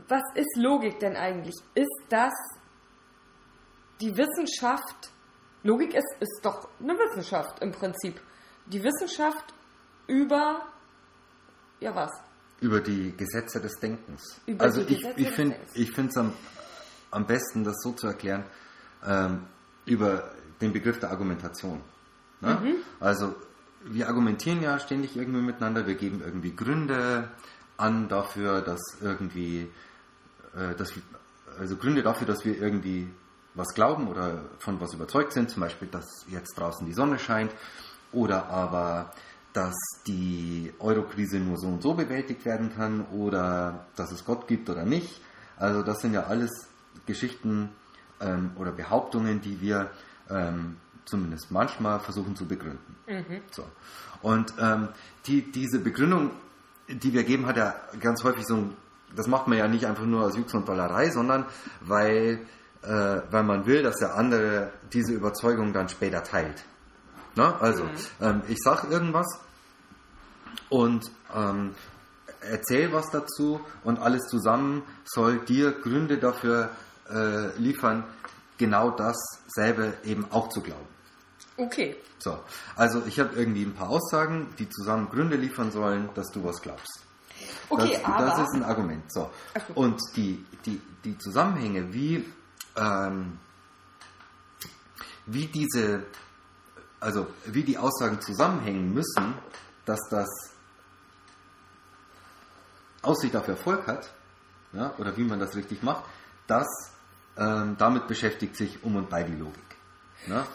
was 0.08 0.22
ist 0.34 0.56
Logik 0.56 0.98
denn 0.98 1.16
eigentlich? 1.16 1.54
Ist 1.74 2.02
das 2.08 2.32
die 4.00 4.16
Wissenschaft? 4.16 5.10
Logik 5.62 5.94
ist, 5.94 6.16
ist 6.20 6.40
doch 6.42 6.68
eine 6.80 6.94
Wissenschaft 6.94 7.60
im 7.60 7.72
Prinzip. 7.72 8.20
Die 8.66 8.82
Wissenschaft 8.82 9.54
über, 10.06 10.66
ja 11.80 11.94
was? 11.94 12.10
Über 12.60 12.80
die 12.80 13.16
Gesetze 13.16 13.60
des 13.60 13.74
Denkens. 13.80 14.40
Über 14.46 14.64
also 14.64 14.80
ich, 14.82 15.00
Gesetze 15.00 15.56
ich 15.74 15.92
finde 15.92 16.10
es 16.10 16.16
am, 16.16 16.32
am 17.10 17.26
besten, 17.26 17.64
das 17.64 17.76
so 17.82 17.92
zu 17.92 18.06
erklären, 18.06 18.44
ähm, 19.04 19.46
über 19.84 20.32
den 20.60 20.72
Begriff 20.72 20.98
der 20.98 21.10
Argumentation. 21.10 21.82
Ne? 22.42 22.58
Mhm. 22.62 22.74
Also 23.00 23.34
wir 23.84 24.08
argumentieren 24.08 24.62
ja 24.62 24.78
ständig 24.78 25.16
irgendwie 25.16 25.40
miteinander, 25.40 25.86
wir 25.86 25.94
geben 25.94 26.22
irgendwie 26.24 26.54
Gründe 26.54 27.28
an 27.76 28.08
dafür, 28.08 28.60
dass 28.60 28.80
irgendwie, 29.00 29.68
äh, 30.54 30.74
dass 30.76 30.94
wir, 30.94 31.02
also 31.58 31.76
Gründe 31.76 32.02
dafür, 32.02 32.26
dass 32.26 32.44
wir 32.44 32.60
irgendwie 32.60 33.08
was 33.54 33.74
glauben 33.74 34.08
oder 34.08 34.42
von 34.58 34.80
was 34.80 34.94
überzeugt 34.94 35.32
sind, 35.32 35.50
zum 35.50 35.60
Beispiel, 35.60 35.88
dass 35.88 36.26
jetzt 36.28 36.58
draußen 36.58 36.86
die 36.86 36.94
Sonne 36.94 37.18
scheint 37.18 37.52
oder 38.12 38.48
aber, 38.48 39.12
dass 39.52 39.74
die 40.06 40.72
Eurokrise 40.78 41.38
nur 41.38 41.58
so 41.58 41.66
und 41.66 41.82
so 41.82 41.94
bewältigt 41.94 42.44
werden 42.44 42.74
kann 42.74 43.04
oder 43.12 43.86
dass 43.96 44.10
es 44.10 44.24
Gott 44.24 44.48
gibt 44.48 44.70
oder 44.70 44.84
nicht. 44.84 45.20
Also 45.56 45.82
das 45.82 46.00
sind 46.00 46.14
ja 46.14 46.24
alles 46.24 46.50
Geschichten 47.04 47.70
ähm, 48.20 48.52
oder 48.56 48.72
Behauptungen, 48.72 49.42
die 49.42 49.60
wir 49.60 49.90
ähm, 50.30 50.76
zumindest 51.04 51.50
manchmal 51.50 52.00
versuchen 52.00 52.36
zu 52.36 52.46
begründen. 52.46 52.96
So. 53.50 53.64
Und 54.22 54.54
ähm, 54.58 54.88
die, 55.26 55.50
diese 55.50 55.78
Begründung, 55.80 56.30
die 56.88 57.12
wir 57.12 57.24
geben, 57.24 57.46
hat 57.46 57.56
ja 57.56 57.74
ganz 58.00 58.22
häufig 58.24 58.46
so 58.46 58.56
ein, 58.56 58.76
das 59.14 59.26
macht 59.26 59.48
man 59.48 59.58
ja 59.58 59.68
nicht 59.68 59.86
einfach 59.86 60.04
nur 60.04 60.24
aus 60.24 60.36
Jux 60.36 60.54
und 60.54 60.68
Dollerei, 60.68 61.10
sondern 61.10 61.44
weil, 61.80 62.46
äh, 62.82 63.20
weil 63.30 63.42
man 63.42 63.66
will, 63.66 63.82
dass 63.82 63.96
der 63.96 64.14
andere 64.14 64.72
diese 64.92 65.12
Überzeugung 65.12 65.72
dann 65.72 65.88
später 65.88 66.22
teilt. 66.22 66.64
Na, 67.34 67.58
also, 67.58 67.88
ähm, 68.20 68.42
ich 68.48 68.58
sage 68.62 68.88
irgendwas 68.88 69.26
und 70.68 71.10
ähm, 71.34 71.74
erzähl 72.40 72.92
was 72.92 73.10
dazu 73.10 73.60
und 73.84 73.98
alles 73.98 74.22
zusammen 74.28 74.82
soll 75.04 75.38
dir 75.38 75.72
Gründe 75.72 76.18
dafür 76.18 76.70
äh, 77.10 77.56
liefern, 77.58 78.04
genau 78.62 78.92
dasselbe 78.92 79.94
eben 80.04 80.24
auch 80.30 80.48
zu 80.48 80.60
glauben. 80.60 80.86
Okay. 81.56 81.96
So, 82.20 82.38
also 82.76 83.02
ich 83.06 83.18
habe 83.18 83.34
irgendwie 83.34 83.64
ein 83.64 83.74
paar 83.74 83.90
Aussagen, 83.90 84.54
die 84.56 84.68
zusammen 84.68 85.08
Gründe 85.10 85.36
liefern 85.36 85.72
sollen, 85.72 86.08
dass 86.14 86.30
du 86.30 86.44
was 86.44 86.62
glaubst. 86.62 87.00
Okay, 87.68 87.94
das, 87.94 88.04
aber. 88.04 88.26
das 88.26 88.38
ist 88.38 88.54
ein 88.54 88.62
Argument. 88.62 89.12
So. 89.12 89.30
Und 89.74 90.00
die, 90.14 90.46
die, 90.64 90.80
die 91.04 91.18
Zusammenhänge, 91.18 91.92
wie, 91.92 92.24
ähm, 92.76 93.38
wie 95.26 95.46
diese, 95.46 96.04
also 97.00 97.26
wie 97.46 97.64
die 97.64 97.78
Aussagen 97.78 98.20
zusammenhängen 98.20 98.94
müssen, 98.94 99.34
dass 99.84 100.00
das 100.08 100.28
Aussicht 103.02 103.34
auf 103.34 103.48
Erfolg 103.48 103.88
hat, 103.88 104.08
ja, 104.72 104.94
oder 104.98 105.16
wie 105.16 105.24
man 105.24 105.40
das 105.40 105.56
richtig 105.56 105.82
macht, 105.82 106.04
das 106.46 106.68
ähm, 107.36 107.76
damit 107.78 108.06
beschäftigt 108.08 108.56
sich 108.56 108.82
um 108.84 108.96
und 108.96 109.08
bei 109.08 109.22
die 109.22 109.36
Logik. 109.36 109.62
Ja? 110.26 110.46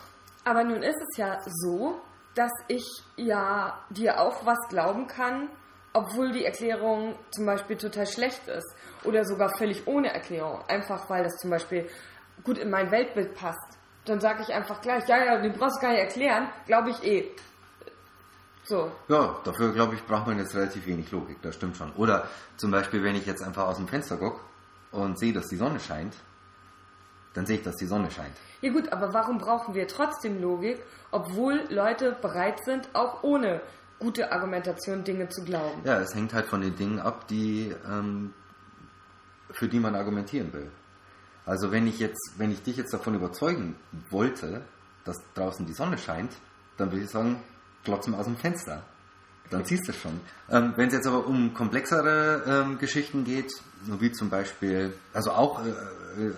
Aber 0.43 0.63
nun 0.63 0.81
ist 0.81 0.97
es 1.09 1.17
ja 1.17 1.39
so, 1.45 1.99
dass 2.35 2.51
ich 2.67 2.85
ja 3.15 3.79
dir 3.89 4.19
auch 4.19 4.45
was 4.45 4.59
glauben 4.69 5.07
kann, 5.07 5.49
obwohl 5.93 6.31
die 6.31 6.45
Erklärung 6.45 7.15
zum 7.31 7.45
Beispiel 7.45 7.77
total 7.77 8.05
schlecht 8.05 8.47
ist. 8.47 8.75
Oder 9.03 9.25
sogar 9.25 9.49
völlig 9.57 9.87
ohne 9.87 10.13
Erklärung. 10.13 10.61
Einfach 10.67 11.09
weil 11.09 11.23
das 11.23 11.35
zum 11.37 11.49
Beispiel 11.49 11.89
gut 12.43 12.57
in 12.57 12.69
mein 12.69 12.91
Weltbild 12.91 13.33
passt. 13.35 13.77
Dann 14.05 14.21
sage 14.21 14.43
ich 14.43 14.53
einfach 14.53 14.79
gleich, 14.81 15.07
ja, 15.07 15.23
ja, 15.23 15.41
den 15.41 15.53
brauchst 15.53 15.77
du 15.77 15.81
gar 15.81 15.91
nicht 15.91 16.01
erklären, 16.01 16.47
glaube 16.65 16.91
ich 16.91 17.03
eh. 17.03 17.31
So. 18.63 18.91
Ja, 19.07 19.37
dafür 19.43 19.73
glaube 19.73 19.95
ich, 19.95 20.05
braucht 20.05 20.27
man 20.27 20.37
jetzt 20.37 20.53
relativ 20.53 20.85
wenig 20.85 21.09
Logik, 21.11 21.41
das 21.41 21.55
stimmt 21.55 21.77
schon. 21.77 21.91
Oder 21.93 22.27
zum 22.57 22.69
Beispiel, 22.69 23.03
wenn 23.03 23.15
ich 23.15 23.25
jetzt 23.25 23.41
einfach 23.41 23.65
aus 23.65 23.77
dem 23.77 23.87
Fenster 23.87 24.17
gucke 24.17 24.41
und 24.91 25.17
sehe, 25.17 25.33
dass 25.33 25.47
die 25.47 25.55
Sonne 25.55 25.79
scheint, 25.79 26.13
dann 27.37 27.45
sehe 27.45 27.57
ich, 27.57 27.63
dass 27.63 27.75
die 27.75 27.85
Sonne 27.85 28.09
scheint. 28.09 28.35
Ja 28.61 28.71
gut, 28.71 28.91
aber 28.91 29.13
warum 29.13 29.37
brauchen 29.37 29.75
wir 29.75 29.87
trotzdem 29.87 30.41
Logik, 30.41 30.81
obwohl 31.11 31.61
Leute 31.69 32.17
bereit 32.19 32.65
sind, 32.65 32.89
auch 32.93 33.21
ohne 33.21 33.61
gute 33.99 34.31
Argumentation 34.31 35.03
Dinge 35.03 35.29
zu 35.29 35.43
glauben? 35.43 35.81
Ja, 35.83 35.99
es 35.99 36.15
hängt 36.15 36.33
halt 36.33 36.47
von 36.47 36.61
den 36.61 36.75
Dingen 36.75 36.99
ab, 36.99 37.27
die, 37.27 37.75
ähm, 37.87 38.33
für 39.51 39.67
die 39.67 39.79
man 39.79 39.93
argumentieren 39.93 40.51
will. 40.51 40.71
Also 41.45 41.71
wenn 41.71 41.85
ich 41.85 41.99
jetzt, 41.99 42.33
wenn 42.37 42.51
ich 42.51 42.63
dich 42.63 42.75
jetzt 42.75 42.91
davon 42.91 43.13
überzeugen 43.13 43.75
wollte, 44.09 44.63
dass 45.05 45.17
draußen 45.35 45.63
die 45.67 45.73
Sonne 45.73 45.99
scheint, 45.99 46.31
dann 46.77 46.91
würde 46.91 47.03
ich 47.03 47.11
sagen, 47.11 47.43
glotz 47.83 48.07
mal 48.07 48.17
aus 48.17 48.25
dem 48.25 48.37
Fenster. 48.37 48.81
Dann 49.49 49.65
siehst 49.65 49.87
du 49.87 49.91
es 49.91 49.97
schon. 49.97 50.19
Ähm, 50.49 50.73
wenn 50.75 50.87
es 50.87 50.93
jetzt 50.93 51.07
aber 51.07 51.25
um 51.25 51.53
komplexere 51.53 52.43
ähm, 52.45 52.77
Geschichten 52.77 53.23
geht, 53.23 53.51
so 53.85 54.01
wie 54.01 54.11
zum 54.11 54.29
Beispiel, 54.29 54.93
also 55.13 55.31
auch 55.31 55.63
äh, 55.65 55.69
äh, 55.69 56.33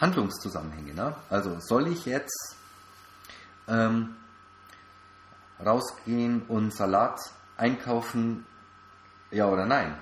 Handlungszusammenhänge. 0.00 0.94
Ne? 0.94 1.14
Also 1.30 1.58
soll 1.60 1.88
ich 1.88 2.06
jetzt 2.06 2.56
ähm, 3.68 4.14
rausgehen 5.64 6.42
und 6.48 6.72
Salat 6.74 7.20
einkaufen, 7.56 8.46
ja 9.30 9.48
oder 9.48 9.66
nein? 9.66 9.96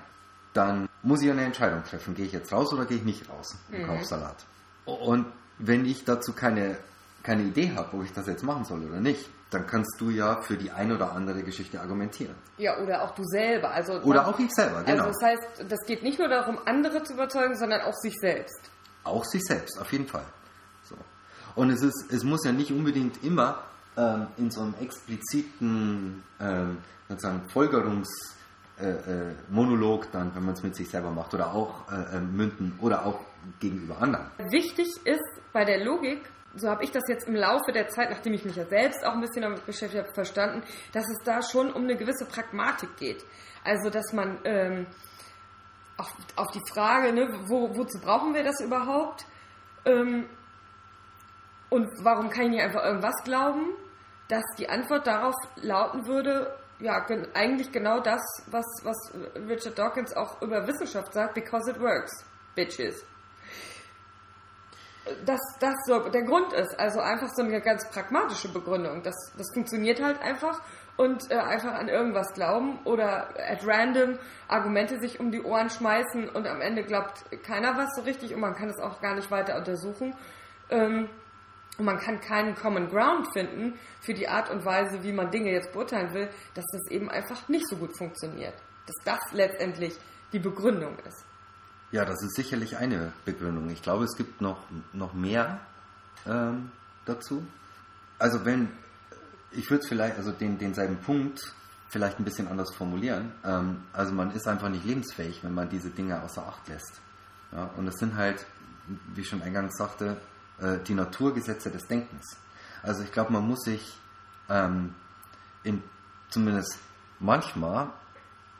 Dann 0.53 0.87
muss 1.01 1.21
ich 1.21 1.31
eine 1.31 1.43
Entscheidung 1.43 1.83
treffen. 1.83 2.15
Gehe 2.15 2.25
ich 2.25 2.31
jetzt 2.31 2.51
raus 2.51 2.71
oder 2.73 2.85
gehe 2.85 2.97
ich 2.97 3.03
nicht 3.03 3.29
raus 3.29 3.55
und 3.71 3.85
kaufe 3.85 4.05
Salat? 4.05 4.45
Und 4.85 5.25
wenn 5.57 5.85
ich 5.85 6.05
dazu 6.05 6.33
keine, 6.33 6.77
keine 7.23 7.43
Idee 7.43 7.73
habe, 7.75 7.97
ob 7.97 8.03
ich 8.03 8.13
das 8.13 8.27
jetzt 8.27 8.43
machen 8.43 8.65
soll 8.65 8.83
oder 8.83 8.99
nicht, 8.99 9.29
dann 9.53 9.67
kannst 9.67 9.99
du 9.99 10.09
ja 10.09 10.41
für 10.41 10.57
die 10.57 10.71
eine 10.71 10.95
oder 10.95 11.11
andere 11.13 11.43
Geschichte 11.43 11.79
argumentieren. 11.79 12.35
Ja, 12.57 12.79
oder 12.79 13.03
auch 13.03 13.13
du 13.15 13.23
selber. 13.23 13.71
Also 13.71 14.01
Oder 14.01 14.27
auch 14.27 14.37
ich 14.39 14.51
selber, 14.51 14.83
genau. 14.83 15.05
Also 15.05 15.19
das 15.19 15.29
heißt, 15.29 15.43
das 15.69 15.79
geht 15.85 16.03
nicht 16.03 16.19
nur 16.19 16.29
darum, 16.29 16.59
andere 16.65 17.03
zu 17.03 17.13
überzeugen, 17.13 17.55
sondern 17.55 17.81
auch 17.81 17.93
sich 17.93 18.15
selbst. 18.19 18.71
Auch 19.03 19.25
sich 19.25 19.43
selbst, 19.43 19.79
auf 19.79 19.91
jeden 19.91 20.07
Fall. 20.07 20.25
So. 20.83 20.95
Und 21.55 21.69
es, 21.69 21.81
ist, 21.81 22.11
es 22.11 22.23
muss 22.23 22.43
ja 22.45 22.51
nicht 22.51 22.71
unbedingt 22.71 23.23
immer 23.23 23.63
ähm, 23.97 24.27
in 24.37 24.49
so 24.49 24.61
einem 24.61 24.73
expliziten 24.81 26.23
ähm, 26.39 26.77
sozusagen 27.09 27.47
Folgerungsmonolog 27.49 30.03
äh, 30.03 30.07
äh, 30.07 30.11
dann, 30.11 30.33
wenn 30.35 30.45
man 30.45 30.55
es 30.55 30.63
mit 30.63 30.75
sich 30.75 30.89
selber 30.89 31.11
macht, 31.11 31.33
oder 31.33 31.53
auch 31.53 31.91
äh, 31.91 32.17
äh, 32.17 32.19
münden 32.19 32.77
oder 32.81 33.05
auch 33.05 33.19
gegenüber 33.59 34.01
anderen. 34.01 34.25
Wichtig 34.49 34.87
ist 35.05 35.41
bei 35.51 35.65
der 35.65 35.83
Logik, 35.83 36.21
so 36.55 36.69
habe 36.69 36.83
ich 36.83 36.91
das 36.91 37.03
jetzt 37.07 37.27
im 37.27 37.35
Laufe 37.35 37.71
der 37.71 37.89
Zeit, 37.89 38.09
nachdem 38.09 38.33
ich 38.33 38.45
mich 38.45 38.55
ja 38.55 38.65
selbst 38.65 39.03
auch 39.05 39.13
ein 39.13 39.21
bisschen 39.21 39.41
damit 39.41 39.65
beschäftigt 39.65 40.03
habe, 40.03 40.13
verstanden, 40.13 40.63
dass 40.91 41.05
es 41.09 41.23
da 41.23 41.41
schon 41.41 41.71
um 41.71 41.83
eine 41.83 41.95
gewisse 41.95 42.25
Pragmatik 42.25 42.95
geht. 42.97 43.25
Also, 43.63 43.89
dass 43.89 44.13
man 44.13 44.39
ähm, 44.43 44.87
auf, 45.97 46.13
auf 46.35 46.51
die 46.51 46.61
Frage, 46.71 47.13
ne, 47.13 47.27
wo, 47.47 47.75
wozu 47.75 47.99
brauchen 47.99 48.33
wir 48.33 48.43
das 48.43 48.59
überhaupt? 48.61 49.25
Ähm, 49.85 50.29
und 51.69 51.87
warum 52.03 52.29
kann 52.29 52.45
ich 52.45 52.49
nicht 52.51 52.61
einfach 52.61 52.83
irgendwas 52.83 53.15
glauben? 53.23 53.69
Dass 54.27 54.43
die 54.57 54.69
Antwort 54.69 55.07
darauf 55.07 55.35
lauten 55.55 56.05
würde, 56.05 56.55
ja, 56.79 56.99
gen 56.99 57.27
eigentlich 57.33 57.71
genau 57.71 57.99
das, 57.99 58.21
was, 58.47 58.65
was 58.83 58.95
Richard 59.47 59.77
Dawkins 59.77 60.15
auch 60.15 60.41
über 60.41 60.67
Wissenschaft 60.67 61.13
sagt, 61.13 61.33
because 61.33 61.69
it 61.69 61.79
works, 61.79 62.25
bitches. 62.55 63.03
Dass 65.25 65.41
das 65.59 65.75
so 65.85 65.99
der 66.09 66.23
Grund 66.23 66.53
ist, 66.53 66.79
also 66.79 66.99
einfach 67.01 67.29
so 67.35 67.43
eine 67.43 67.59
ganz 67.59 67.89
pragmatische 67.89 68.47
Begründung. 68.49 69.03
Das, 69.03 69.15
das 69.37 69.47
funktioniert 69.53 70.01
halt 70.01 70.21
einfach 70.21 70.61
und 70.95 71.29
äh, 71.31 71.35
einfach 71.35 71.73
an 71.73 71.89
irgendwas 71.89 72.33
glauben 72.33 72.79
oder 72.85 73.29
at 73.37 73.65
random 73.65 74.17
Argumente 74.47 74.99
sich 74.99 75.19
um 75.19 75.31
die 75.31 75.41
Ohren 75.41 75.69
schmeißen 75.69 76.29
und 76.29 76.47
am 76.47 76.61
Ende 76.61 76.83
glaubt 76.83 77.25
keiner 77.43 77.75
was 77.77 77.95
so 77.95 78.03
richtig 78.03 78.33
und 78.33 78.41
man 78.41 78.55
kann 78.55 78.69
es 78.69 78.79
auch 78.79 79.01
gar 79.01 79.15
nicht 79.15 79.31
weiter 79.31 79.57
untersuchen. 79.57 80.15
Ähm, 80.69 81.09
und 81.77 81.85
man 81.85 81.97
kann 81.97 82.21
keinen 82.21 82.53
Common 82.55 82.87
Ground 82.87 83.33
finden 83.33 83.79
für 83.99 84.13
die 84.13 84.27
Art 84.27 84.51
und 84.51 84.63
Weise, 84.63 85.03
wie 85.03 85.11
man 85.11 85.31
Dinge 85.31 85.51
jetzt 85.51 85.73
beurteilen 85.73 86.13
will, 86.13 86.29
dass 86.53 86.65
das 86.71 86.91
eben 86.91 87.09
einfach 87.09 87.49
nicht 87.49 87.67
so 87.67 87.75
gut 87.77 87.97
funktioniert. 87.97 88.53
Dass 88.85 89.03
das 89.03 89.33
letztendlich 89.33 89.97
die 90.33 90.39
Begründung 90.39 90.97
ist. 90.99 91.25
Ja, 91.93 92.05
das 92.05 92.23
ist 92.23 92.35
sicherlich 92.35 92.77
eine 92.77 93.13
Begründung. 93.23 93.69
Ich 93.69 93.83
glaube, 93.83 94.05
es 94.05 94.15
gibt 94.17 94.41
noch, 94.41 94.57
noch 94.93 95.13
mehr 95.13 95.59
ähm, 96.25 96.71
dazu. 97.05 97.45
Also 98.17 98.45
wenn, 98.45 98.67
ich 99.51 99.69
würde 99.69 99.85
vielleicht, 99.87 100.17
also 100.17 100.31
den, 100.31 100.57
denselben 100.57 100.97
Punkt 100.97 101.53
vielleicht 101.89 102.19
ein 102.19 102.23
bisschen 102.23 102.47
anders 102.47 102.73
formulieren. 102.73 103.31
Ähm, 103.45 103.83
also 103.93 104.11
man 104.11 104.31
ist 104.31 104.47
einfach 104.47 104.69
nicht 104.69 104.85
lebensfähig, 104.85 105.43
wenn 105.43 105.53
man 105.53 105.69
diese 105.69 105.91
Dinge 105.91 106.19
außer 106.23 106.43
Acht 106.47 106.67
lässt. 106.67 106.99
Ja, 107.51 107.69
und 107.77 107.87
es 107.87 107.99
sind 107.99 108.15
halt, 108.15 108.43
wie 109.13 109.21
ich 109.21 109.29
schon 109.29 109.43
eingangs 109.43 109.77
sagte, 109.77 110.17
äh, 110.57 110.79
die 110.79 110.95
Naturgesetze 110.95 111.69
des 111.69 111.85
Denkens. 111.85 112.37
Also 112.81 113.03
ich 113.03 113.11
glaube, 113.11 113.31
man 113.31 113.47
muss 113.47 113.65
sich 113.65 113.95
ähm, 114.49 114.95
in, 115.61 115.83
zumindest 116.31 116.79
manchmal 117.19 117.91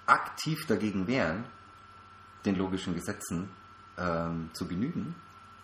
aktiv 0.06 0.68
dagegen 0.68 1.08
wehren, 1.08 1.46
den 2.46 2.56
logischen 2.58 2.94
Gesetzen 2.96 3.50
ähm, 3.98 4.50
zu 4.54 4.68
genügen, 4.68 5.16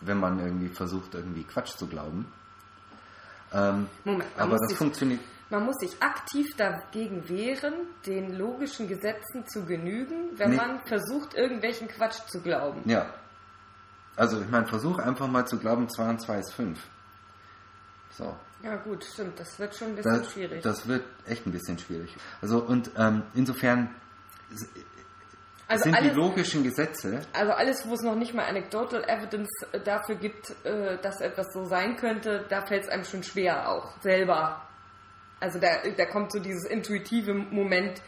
wenn 0.01 0.19
man 0.19 0.39
irgendwie 0.39 0.69
versucht, 0.69 1.13
irgendwie 1.15 1.43
Quatsch 1.43 1.75
zu 1.77 1.87
glauben. 1.87 2.25
Ähm, 3.51 3.87
Moment, 4.03 4.29
aber 4.37 4.57
das 4.57 4.69
sich- 4.69 4.77
funktioniert. 4.77 5.19
Man 5.51 5.65
muss 5.65 5.77
sich 5.79 5.99
aktiv 5.99 6.45
dagegen 6.57 7.27
wehren, 7.27 7.73
den 8.05 8.37
logischen 8.37 8.87
Gesetzen 8.87 9.47
zu 9.47 9.65
genügen, 9.65 10.37
wenn 10.37 10.51
Nee. 10.51 10.57
man 10.57 10.79
versucht, 10.85 11.33
irgendwelchen 11.33 11.87
Quatsch 11.87 12.19
zu 12.27 12.39
glauben. 12.41 12.81
Ja. 12.85 13.11
Also 14.15 14.39
ich 14.41 14.47
meine, 14.49 14.67
versuch 14.67 14.99
einfach 14.99 15.27
mal 15.27 15.47
zu 15.47 15.57
glauben, 15.57 15.89
2 15.89 16.07
und 16.09 16.21
2 16.21 16.37
ist 16.39 16.53
5. 16.53 16.79
So. 18.11 18.35
Ja 18.61 18.75
gut, 18.75 19.03
stimmt, 19.03 19.39
das 19.39 19.57
wird 19.57 19.73
schon 19.75 19.87
ein 19.87 19.95
bisschen 19.95 20.19
Das, 20.21 20.31
schwierig. 20.33 20.61
das 20.61 20.87
wird 20.87 21.03
echt 21.25 21.47
ein 21.47 21.51
bisschen 21.51 21.79
schwierig. 21.79 22.15
Also 22.43 22.59
und 22.59 22.91
ähm, 22.97 23.23
insofern 23.33 23.89
also, 25.69 25.83
sind 25.83 25.93
die 25.93 25.99
alles, 25.99 26.15
logischen 26.15 26.63
Gesetze, 26.63 27.21
also 27.33 27.51
alles, 27.53 27.87
wo 27.87 27.93
es 27.93 28.01
noch 28.01 28.15
nicht 28.15 28.33
mal 28.33 28.45
anecdotal 28.45 29.03
evidence 29.07 29.49
äh, 29.71 29.79
dafür 29.79 30.15
gibt, 30.15 30.49
äh, 30.65 30.97
dass 31.01 31.21
etwas 31.21 31.53
so 31.53 31.65
sein 31.65 31.95
könnte, 31.95 32.45
da 32.49 32.65
fällt 32.65 32.83
es 32.83 32.89
einem 32.89 33.03
schon 33.05 33.23
schwer 33.23 33.69
auch 33.69 33.93
selber. 34.01 34.61
Also 35.39 35.59
da, 35.59 35.69
da 35.95 36.05
kommt 36.05 36.31
so 36.33 36.39
dieses 36.39 36.65
intuitive 36.65 37.33
Moment 37.33 38.01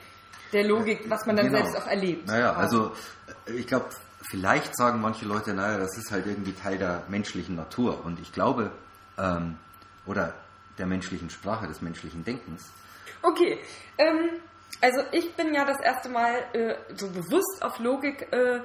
der 0.51 0.65
Logik, 0.65 1.09
was 1.09 1.25
man 1.25 1.37
dann 1.37 1.45
Genau. 1.47 1.59
selbst 1.59 1.77
auch 1.77 1.87
erlebt. 1.87 2.27
naja, 2.27 2.53
also 2.53 2.91
äh, 3.47 3.53
ich 3.53 3.67
glaube, 3.67 3.85
vielleicht 4.29 4.75
sagen 4.75 4.99
manche 4.99 5.25
Leute, 5.25 5.53
naja, 5.53 5.77
das 5.77 5.97
ist 5.97 6.11
halt 6.11 6.25
irgendwie 6.27 6.53
Teil 6.53 6.77
der 6.77 7.03
menschlichen 7.07 7.55
Natur. 7.55 8.03
Und 8.05 8.19
ich 8.19 8.31
glaube, 8.33 8.71
ähm, 9.17 9.57
oder 10.05 10.33
der 10.77 10.87
menschlichen 10.87 11.29
Sprache, 11.29 11.67
des 11.67 11.81
menschlichen 11.81 12.23
Denkens. 12.25 12.69
Okay, 13.21 13.59
ähm, 13.97 14.39
also 14.79 15.01
ich 15.11 15.35
bin 15.35 15.53
ja 15.53 15.65
das 15.65 15.79
erste 15.79 16.09
Mal 16.09 16.35
äh, 16.53 16.75
so 16.95 17.09
bewusst 17.09 17.61
auf 17.61 17.79
Logik 17.79 18.31
äh, 18.31 18.61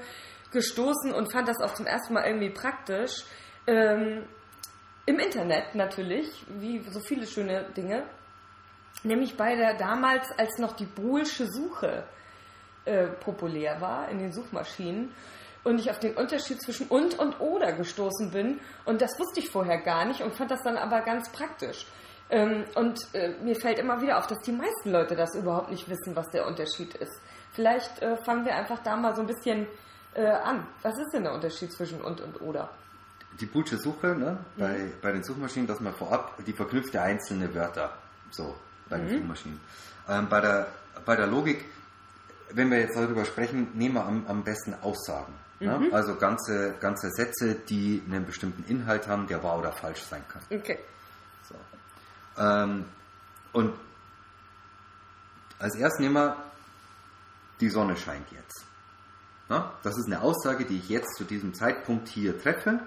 gestoßen 0.52 1.12
und 1.12 1.32
fand 1.32 1.48
das 1.48 1.60
auch 1.60 1.74
zum 1.74 1.86
ersten 1.86 2.14
Mal 2.14 2.26
irgendwie 2.26 2.50
praktisch. 2.50 3.24
Ähm, 3.66 4.24
Im 5.06 5.18
Internet 5.18 5.74
natürlich, 5.74 6.44
wie 6.48 6.82
so 6.90 7.00
viele 7.00 7.26
schöne 7.26 7.64
Dinge. 7.76 8.04
Nämlich 9.02 9.36
bei 9.36 9.54
der 9.54 9.74
damals, 9.74 10.30
als 10.38 10.58
noch 10.58 10.74
die 10.74 10.86
Boolsche 10.86 11.46
Suche 11.46 12.04
äh, 12.86 13.08
populär 13.08 13.80
war 13.80 14.08
in 14.08 14.18
den 14.18 14.32
Suchmaschinen 14.32 15.12
und 15.64 15.80
ich 15.80 15.90
auf 15.90 15.98
den 15.98 16.14
Unterschied 16.14 16.62
zwischen 16.62 16.86
und 16.86 17.18
und 17.18 17.40
oder 17.40 17.72
gestoßen 17.72 18.30
bin 18.30 18.60
und 18.84 19.02
das 19.02 19.18
wusste 19.18 19.40
ich 19.40 19.50
vorher 19.50 19.78
gar 19.82 20.04
nicht 20.04 20.22
und 20.22 20.34
fand 20.34 20.50
das 20.50 20.62
dann 20.62 20.76
aber 20.76 21.00
ganz 21.00 21.30
praktisch. 21.30 21.86
Ähm, 22.28 22.64
und 22.74 22.98
äh, 23.14 23.34
mir 23.42 23.54
fällt 23.54 23.78
immer 23.78 24.00
wieder 24.00 24.18
auf, 24.18 24.26
dass 24.26 24.38
die 24.40 24.52
meisten 24.52 24.90
Leute 24.90 25.14
das 25.14 25.34
überhaupt 25.36 25.70
nicht 25.70 25.88
wissen, 25.88 26.16
was 26.16 26.28
der 26.30 26.46
Unterschied 26.46 26.94
ist. 26.96 27.20
Vielleicht 27.52 28.02
äh, 28.02 28.16
fangen 28.16 28.44
wir 28.44 28.54
einfach 28.56 28.80
da 28.82 28.96
mal 28.96 29.14
so 29.14 29.20
ein 29.20 29.26
bisschen 29.28 29.66
äh, 30.14 30.26
an. 30.26 30.66
Was 30.82 30.98
ist 30.98 31.12
denn 31.12 31.22
der 31.22 31.32
Unterschied 31.34 31.72
zwischen 31.72 32.00
und 32.00 32.20
und 32.20 32.40
oder? 32.40 32.68
Die 33.40 33.46
Boolsche 33.46 33.76
Suche, 33.78 34.08
ne, 34.08 34.38
Mhm. 34.56 34.60
bei, 34.60 34.92
bei 35.02 35.12
den 35.12 35.22
Suchmaschinen, 35.22 35.66
dass 35.68 35.78
man 35.80 35.92
vorab, 35.94 36.36
die 36.44 36.52
verknüpft 36.52 36.94
ja 36.94 37.02
einzelne 37.02 37.54
Wörter, 37.54 37.92
so, 38.30 38.54
bei 38.88 38.98
Mhm. 38.98 39.08
den 39.08 39.18
Suchmaschinen. 39.20 39.60
Ähm, 40.08 40.28
bei, 40.28 40.40
der, 40.40 40.66
bei 41.04 41.14
der 41.16 41.26
Logik, 41.28 41.64
wenn 42.50 42.70
wir 42.70 42.80
jetzt 42.80 42.96
darüber 42.96 43.24
sprechen, 43.24 43.68
nehmen 43.74 43.94
wir 43.96 44.04
am, 44.04 44.24
am 44.26 44.42
besten 44.42 44.74
Aussagen. 44.82 45.32
Mhm. 45.60 45.66
Ne? 45.66 45.88
Also 45.92 46.16
ganze, 46.16 46.74
ganze 46.80 47.10
Sätze, 47.10 47.54
die 47.54 48.02
einen 48.06 48.24
bestimmten 48.26 48.64
Inhalt 48.70 49.06
haben, 49.06 49.26
der 49.28 49.42
wahr 49.44 49.58
oder 49.58 49.70
falsch 49.72 50.02
sein 50.02 50.24
kann. 50.28 50.42
Okay. 50.50 50.78
So. 51.48 51.54
Ähm, 52.38 52.84
und 53.52 53.74
als 55.58 55.74
erstes 55.76 56.00
nehmen 56.00 56.14
wir, 56.14 56.36
die 57.60 57.70
Sonne 57.70 57.96
scheint 57.96 58.30
jetzt. 58.32 58.64
Na? 59.48 59.72
Das 59.82 59.96
ist 59.96 60.06
eine 60.06 60.20
Aussage, 60.20 60.64
die 60.64 60.78
ich 60.78 60.88
jetzt 60.88 61.16
zu 61.16 61.24
diesem 61.24 61.54
Zeitpunkt 61.54 62.08
hier 62.08 62.40
treffe. 62.40 62.80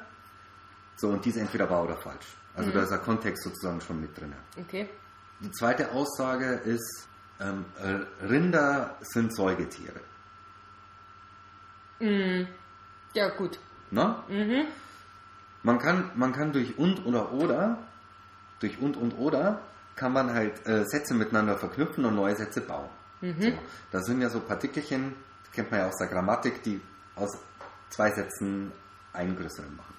So, 0.98 1.10
und 1.10 1.24
die 1.26 1.30
ist 1.30 1.38
entweder 1.38 1.70
wahr 1.70 1.84
oder 1.84 1.98
falsch. 1.98 2.28
Also 2.56 2.72
da 2.72 2.84
ist 2.84 2.90
der 2.90 3.00
Kontext 3.00 3.44
sozusagen 3.44 3.80
schon 3.80 4.02
mit 4.02 4.20
drin. 4.20 4.34
Okay. 4.58 4.90
Die 5.40 5.52
zweite 5.52 5.92
Aussage 5.92 6.46
ist, 6.66 7.08
ähm, 7.40 7.66
äh, 7.78 8.26
Rinder 8.26 8.98
sind 9.00 9.34
Säugetiere. 9.34 10.02
Ja, 13.14 13.30
gut. 13.30 13.60
Na? 13.92 14.24
Man, 15.64 15.80
kann, 15.80 16.12
man 16.16 16.34
kann 16.34 16.52
durch 16.52 16.78
und 16.78 17.06
oder 17.06 17.32
oder, 17.32 17.78
durch 18.60 18.80
und 18.80 18.98
und 18.98 19.14
oder, 19.14 19.62
kann 19.96 20.14
man 20.14 20.34
halt 20.34 20.66
äh, 20.68 20.86
Sätze 20.86 21.14
miteinander 21.14 21.58
verknüpfen 21.58 22.06
und 22.06 22.16
neue 22.16 22.36
Sätze 22.36 22.62
bauen. 22.62 22.90
So. 23.22 23.52
Das 23.92 24.06
sind 24.06 24.22
ja 24.22 24.30
so 24.30 24.40
Partikelchen, 24.40 25.14
das 25.44 25.52
kennt 25.52 25.72
man 25.72 25.82
ja 25.82 25.88
aus 25.88 25.98
der 25.98 26.08
Grammatik, 26.08 26.64
die 26.64 26.80
aus 27.16 27.38
zwei 27.90 28.10
Sätzen 28.12 28.72
einen 29.12 29.36
größeren 29.36 29.76
machen. 29.76 29.94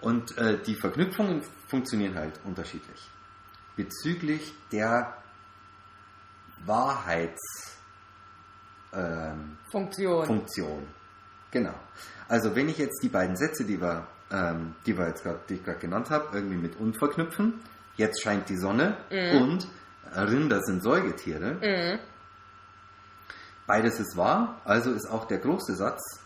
Und 0.00 0.38
äh, 0.38 0.62
die 0.62 0.76
Verknüpfungen 0.76 1.42
funktionieren 1.68 2.14
halt 2.14 2.40
unterschiedlich. 2.44 3.10
Bezüglich 3.76 4.54
der 4.72 5.14
Wahrheits... 6.64 7.76
Ähm, 8.94 9.58
Funktion. 9.70 10.24
Funktion. 10.24 10.86
Genau. 11.50 11.74
Also 12.28 12.54
wenn 12.56 12.70
ich 12.70 12.78
jetzt 12.78 13.02
die 13.02 13.08
beiden 13.08 13.36
Sätze, 13.36 13.64
die 13.64 13.78
wir, 13.78 14.06
ähm, 14.30 14.74
die 14.86 14.96
wir 14.96 15.08
jetzt 15.08 15.22
grad, 15.22 15.48
die 15.48 15.54
ich 15.54 15.64
gerade 15.64 15.78
genannt 15.78 16.10
habe, 16.10 16.28
irgendwie 16.36 16.56
mit 16.56 16.76
und 16.76 16.98
verknüpfen, 16.98 17.60
jetzt 17.96 18.22
scheint 18.22 18.48
die 18.48 18.56
Sonne 18.56 18.96
und 19.38 19.68
Rinder 20.16 20.60
sind 20.62 20.82
Säugetiere. 20.82 21.56
Beides 23.66 23.98
ist 24.00 24.16
wahr, 24.16 24.60
also 24.64 24.92
ist 24.92 25.06
auch 25.06 25.26
der 25.26 25.38
große 25.38 25.74
Satz, 25.74 26.20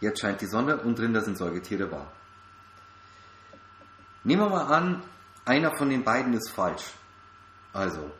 jetzt 0.00 0.20
scheint 0.20 0.40
die 0.40 0.46
Sonne 0.46 0.78
und 0.78 0.98
Rinder 0.98 1.20
sind 1.20 1.38
Säugetiere 1.38 1.90
wahr. 1.90 2.10
Nehmen 4.24 4.42
wir 4.42 4.50
mal 4.50 4.66
an, 4.66 5.02
einer 5.44 5.76
von 5.76 5.88
den 5.88 6.04
beiden 6.04 6.32
ist 6.34 6.50
falsch. 6.50 6.92
Also, 7.72 8.10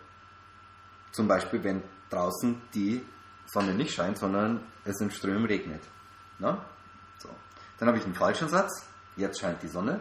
zum 1.11 1.27
Beispiel, 1.27 1.63
wenn 1.65 1.83
draußen 2.11 2.63
die 2.73 3.05
Sonne 3.47 3.75
nicht 3.75 3.93
scheint, 3.93 4.19
sondern 4.19 4.61
es 4.85 5.01
in 5.01 5.11
Strömen 5.11 5.47
regnet. 5.47 5.83
Na? 6.39 6.65
Dann 7.79 7.89
habe 7.89 7.99
ich 7.99 8.05
einen 8.05 8.15
falschen 8.15 8.49
Satz. 8.49 8.85
Jetzt 9.17 9.41
scheint 9.41 9.63
die 9.63 9.69
Sonne. 9.69 10.01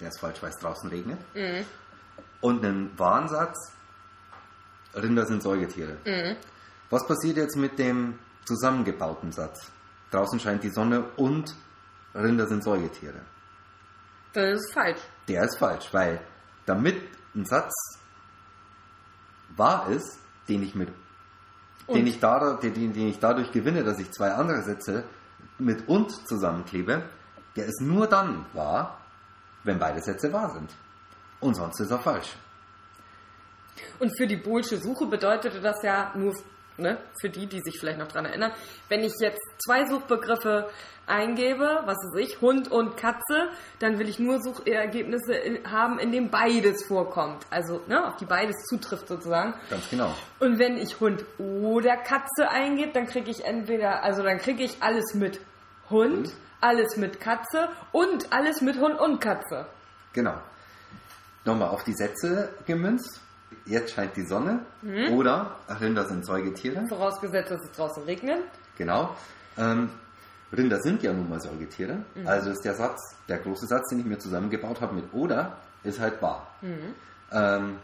Der 0.00 0.08
ist 0.08 0.20
falsch, 0.20 0.42
weil 0.42 0.50
es 0.50 0.58
draußen 0.58 0.88
regnet. 0.90 1.18
Und 2.40 2.64
einen 2.64 2.98
wahren 2.98 3.28
Satz. 3.28 3.72
Rinder 4.94 5.26
sind 5.26 5.42
Säugetiere. 5.42 5.96
Was 6.90 7.06
passiert 7.06 7.36
jetzt 7.36 7.56
mit 7.56 7.78
dem 7.78 8.18
zusammengebauten 8.44 9.32
Satz? 9.32 9.70
Draußen 10.10 10.38
scheint 10.38 10.62
die 10.62 10.70
Sonne 10.70 11.04
und 11.16 11.54
Rinder 12.14 12.46
sind 12.46 12.62
Säugetiere. 12.62 13.20
Das 14.32 14.60
ist 14.60 14.72
falsch. 14.72 15.00
Der 15.28 15.44
ist 15.44 15.58
falsch, 15.58 15.88
weil 15.92 16.20
damit 16.66 17.00
ein 17.34 17.44
Satz 17.44 17.72
wahr 19.56 19.88
ist, 19.90 20.18
den 20.48 20.62
ich 20.62 20.74
mit 20.74 20.88
Und? 21.86 21.96
den 21.96 22.06
ich, 22.06 22.20
dadurch, 22.20 22.60
den, 22.60 22.92
den 22.92 23.08
ich 23.08 23.18
dadurch 23.18 23.50
gewinne, 23.52 23.84
dass 23.84 23.98
ich 23.98 24.10
zwei 24.12 24.32
andere 24.32 24.62
Sätze 24.62 25.04
mit 25.58 25.88
und 25.88 26.10
zusammenklebe, 26.28 27.02
der 27.56 27.66
ist 27.66 27.80
nur 27.80 28.06
dann 28.06 28.46
wahr, 28.52 29.00
wenn 29.62 29.78
beide 29.78 30.00
Sätze 30.00 30.32
wahr 30.32 30.50
sind. 30.50 30.70
Und 31.40 31.54
sonst 31.54 31.80
ist 31.80 31.90
er 31.90 31.98
falsch. 31.98 32.36
Und 33.98 34.16
für 34.16 34.26
die 34.26 34.36
Boolsche 34.36 34.78
Suche 34.78 35.06
bedeutete 35.06 35.60
das 35.60 35.82
ja 35.82 36.12
nur, 36.14 36.34
ne, 36.76 36.98
für 37.20 37.28
die, 37.30 37.46
die 37.46 37.60
sich 37.60 37.78
vielleicht 37.78 37.98
noch 37.98 38.08
dran 38.08 38.24
erinnern, 38.26 38.52
wenn 38.88 39.00
ich 39.00 39.12
jetzt 39.20 39.40
zwei 39.64 39.86
Suchbegriffe 39.86 40.68
eingebe, 41.06 41.82
was 41.84 41.96
weiß 41.98 42.20
ich, 42.26 42.40
Hund 42.40 42.70
und 42.72 42.96
Katze, 42.96 43.48
dann 43.78 43.98
will 43.98 44.08
ich 44.08 44.18
nur 44.18 44.40
Suchergebnisse 44.42 45.34
in- 45.34 45.70
haben, 45.70 45.98
in 45.98 46.12
denen 46.12 46.30
beides 46.30 46.86
vorkommt. 46.86 47.44
Also, 47.50 47.82
ne, 47.88 48.06
auf 48.06 48.16
die 48.16 48.24
beides 48.24 48.56
zutrifft 48.68 49.08
sozusagen. 49.08 49.54
Ganz 49.68 49.88
genau. 49.90 50.14
Und 50.40 50.58
wenn 50.58 50.76
ich 50.78 51.00
Hund 51.00 51.24
oder 51.38 51.96
Katze 51.98 52.48
eingebe, 52.50 52.92
dann 52.92 53.06
kriege 53.06 53.30
ich 53.30 53.44
entweder, 53.44 54.02
also 54.02 54.22
dann 54.22 54.38
kriege 54.38 54.62
ich 54.64 54.82
alles 54.82 55.14
mit 55.14 55.40
Hund, 55.90 56.32
alles 56.62 56.96
mit 56.96 57.20
Katze 57.20 57.68
und 57.92 58.32
alles 58.32 58.62
mit 58.62 58.78
Hund 58.78 58.98
und 58.98 59.20
Katze. 59.20 59.66
Genau. 60.14 60.34
Nochmal 61.44 61.68
auf 61.68 61.84
die 61.84 61.92
Sätze 61.92 62.54
gemünzt. 62.64 63.20
Jetzt 63.66 63.92
scheint 63.92 64.16
die 64.16 64.26
Sonne. 64.26 64.60
Oder 65.12 65.56
Rinder 65.80 66.06
sind 66.06 66.24
Säugetiere. 66.26 66.86
Vorausgesetzt, 66.88 67.50
dass 67.50 67.62
es 67.62 67.72
draußen 67.72 68.02
regnet. 68.04 68.42
Genau. 68.76 69.16
Ähm, 69.56 69.90
Rinder 70.56 70.80
sind 70.80 71.02
ja 71.02 71.12
nun 71.12 71.28
mal 71.28 71.40
Säugetiere. 71.40 72.04
Also 72.24 72.50
ist 72.50 72.64
der 72.64 72.74
Satz, 72.74 73.00
der 73.28 73.38
große 73.38 73.66
Satz, 73.66 73.88
den 73.90 74.00
ich 74.00 74.06
mir 74.06 74.18
zusammengebaut 74.18 74.80
habe 74.80 74.94
mit 74.94 75.12
oder, 75.12 75.56
ist 75.82 76.00
halt 76.00 76.20
wahr. 76.22 76.46
Ähm, 77.32 77.78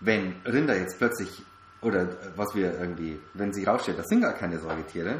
wenn 0.00 0.36
Rinder 0.44 0.76
jetzt 0.76 0.98
plötzlich, 0.98 1.42
oder 1.82 2.08
was 2.36 2.54
wir 2.54 2.78
irgendwie, 2.78 3.20
wenn 3.34 3.52
sich 3.52 3.66
rausstellt, 3.66 3.98
das 3.98 4.06
sind 4.06 4.22
gar 4.22 4.34
keine 4.34 4.58
Säugetiere 4.58 5.16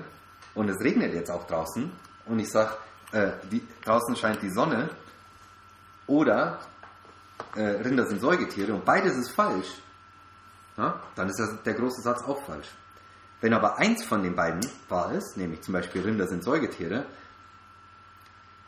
und 0.55 0.69
es 0.69 0.81
regnet 0.83 1.15
jetzt 1.15 1.31
auch 1.31 1.47
draußen 1.47 1.91
und 2.27 2.39
ich 2.39 2.51
sage, 2.51 2.73
äh, 3.13 3.33
draußen 3.85 4.17
scheint 4.17 4.43
die 4.43 4.51
Sonne 4.51 4.89
oder 6.07 6.59
äh, 7.57 7.63
Rinder 7.63 8.07
sind 8.07 8.21
Säugetiere 8.21 8.75
und 8.75 8.85
beides 8.85 9.17
ist 9.17 9.31
falsch, 9.31 9.83
ja, 10.77 11.01
dann 11.15 11.29
ist 11.29 11.39
das, 11.39 11.63
der 11.63 11.75
große 11.75 12.03
Satz 12.03 12.23
auch 12.23 12.43
falsch. 12.45 12.69
Wenn 13.41 13.55
aber 13.55 13.79
eins 13.79 14.05
von 14.05 14.23
den 14.23 14.37
beiden 14.37 14.61
wahr 14.89 15.13
ist, 15.13 15.37
nämlich 15.37 15.63
zum 15.63 15.73
Beispiel 15.73 16.03
Rinder 16.03 16.27
sind 16.27 16.45
Säugetiere, 16.45 17.07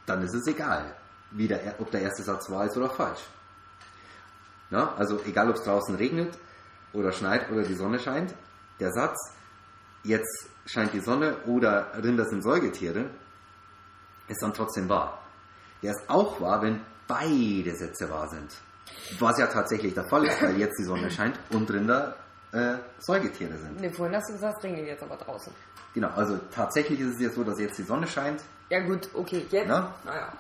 dann 0.07 0.23
ist 0.23 0.35
es 0.35 0.47
egal, 0.47 0.97
der, 1.31 1.75
ob 1.79 1.91
der 1.91 2.03
erste 2.03 2.23
Satz 2.23 2.51
wahr 2.51 2.67
ist 2.67 2.77
oder 2.77 2.91
falsch. 2.91 3.21
Ja, 4.71 4.95
also 4.95 5.21
egal, 5.27 5.51
ob 5.51 5.57
es 5.57 5.65
draußen 5.65 5.95
regnet 5.97 6.39
oder 6.93 7.13
schneit 7.13 7.51
oder 7.51 7.63
die 7.63 7.75
Sonne 7.75 7.99
scheint, 7.99 8.35
der 8.81 8.93
Satz, 8.93 9.19
jetzt 10.03 10.49
scheint 10.67 10.93
die 10.95 11.01
Sonne 11.01 11.37
oder 11.47 11.93
Rinder 12.03 12.25
sind 12.25 12.43
Säugetiere, 12.43 13.11
ist 14.29 14.43
dann 14.43 14.55
trotzdem 14.55 14.89
wahr. 14.89 15.23
Der 15.83 15.93
ist 15.93 16.09
auch 16.09 16.41
wahr, 16.41 16.63
wenn 16.63 16.81
beide 17.07 17.75
Sätze 17.77 18.09
wahr 18.09 18.29
sind. 18.29 18.51
Was 19.19 19.39
ja 19.39 19.47
tatsächlich 19.47 19.95
der 19.95 20.05
Fall 20.05 20.25
ist, 20.25 20.41
weil 20.43 20.59
jetzt 20.59 20.79
die 20.79 20.85
Sonne 20.85 21.11
scheint 21.11 21.39
und 21.51 21.71
Rinder 21.71 22.17
äh, 22.53 22.75
Säugetiere 22.99 23.57
sind. 23.57 23.81
Ne, 23.81 23.91
vorhin 23.91 24.17
hast 24.17 24.29
du 24.29 24.35
gesagt, 24.35 24.59
es 24.59 24.65
regnet 24.65 24.87
jetzt 24.87 25.03
aber 25.03 25.17
draußen. 25.17 25.53
Genau, 25.95 26.09
also 26.09 26.39
tatsächlich 26.51 27.01
ist 27.01 27.15
es 27.15 27.21
jetzt 27.21 27.35
so, 27.35 27.45
dass 27.45 27.59
jetzt 27.59 27.79
die 27.79 27.83
Sonne 27.83 28.07
scheint. 28.07 28.43
Ja 28.71 28.81
gut, 28.81 29.09
okay, 29.15 29.47
jetzt. 29.51 29.69
Na? 29.69 29.95
Naja. 30.05 30.33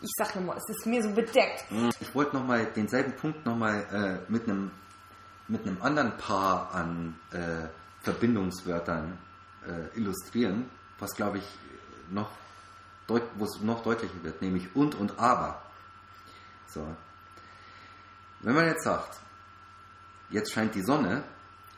Ich 0.00 0.10
sag 0.18 0.36
nochmal, 0.36 0.56
es 0.58 0.76
ist 0.76 0.86
mir 0.86 1.02
so 1.02 1.10
bedeckt. 1.10 1.64
Ich 2.00 2.14
wollte 2.14 2.36
nochmal 2.36 2.66
denselben 2.76 3.12
Punkt 3.12 3.44
nochmal 3.46 4.20
äh, 4.28 4.30
mit 4.30 4.44
einem 4.44 4.70
mit 5.48 5.64
einem 5.66 5.80
anderen 5.80 6.16
Paar 6.16 6.74
an 6.74 7.18
äh, 7.32 7.68
Verbindungswörtern 8.02 9.16
äh, 9.66 9.96
illustrieren, 9.98 10.68
was 10.98 11.14
glaube 11.14 11.38
ich 11.38 11.44
noch 12.10 12.28
wo 13.08 13.44
es 13.44 13.60
noch 13.60 13.82
deutlicher 13.84 14.22
wird, 14.22 14.42
nämlich 14.42 14.74
und 14.74 14.96
und 14.96 15.18
aber. 15.18 15.62
So. 16.66 16.84
Wenn 18.46 18.54
man 18.54 18.66
jetzt 18.66 18.84
sagt, 18.84 19.18
jetzt 20.30 20.52
scheint 20.52 20.72
die 20.76 20.84
Sonne, 20.84 21.24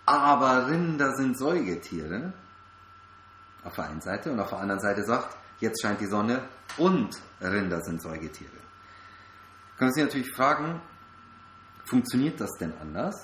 aber 0.04 0.68
Rinder 0.68 1.14
sind 1.16 1.38
Säugetiere, 1.38 2.35
auf 3.64 3.74
der 3.74 3.88
einen 3.88 4.02
Seite, 4.02 4.31
und 4.31 4.38
auf 4.38 4.50
der 4.50 4.59
anderen 4.59 4.83
Seite 4.83 5.02
sagt, 5.02 5.35
jetzt 5.61 5.81
scheint 5.81 5.98
die 5.98 6.07
Sonne 6.07 6.42
und 6.76 7.16
Rinder 7.40 7.81
sind 7.81 8.02
Säugetiere. 8.02 8.59
Können 9.78 9.94
Sie 9.94 10.02
natürlich 10.02 10.31
fragen, 10.31 10.83
funktioniert 11.87 12.38
das 12.38 12.50
denn 12.61 12.74
anders? 12.83 13.16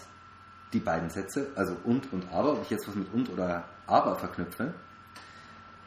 Die 0.72 0.80
beiden 0.80 1.10
Sätze, 1.10 1.48
also 1.54 1.76
und 1.84 2.10
und 2.14 2.26
aber, 2.32 2.52
ob 2.52 2.62
ich 2.62 2.70
jetzt 2.70 2.88
was 2.88 2.94
mit 2.94 3.12
und 3.12 3.28
oder 3.28 3.68
aber 3.86 4.16
verknüpfe? 4.16 4.72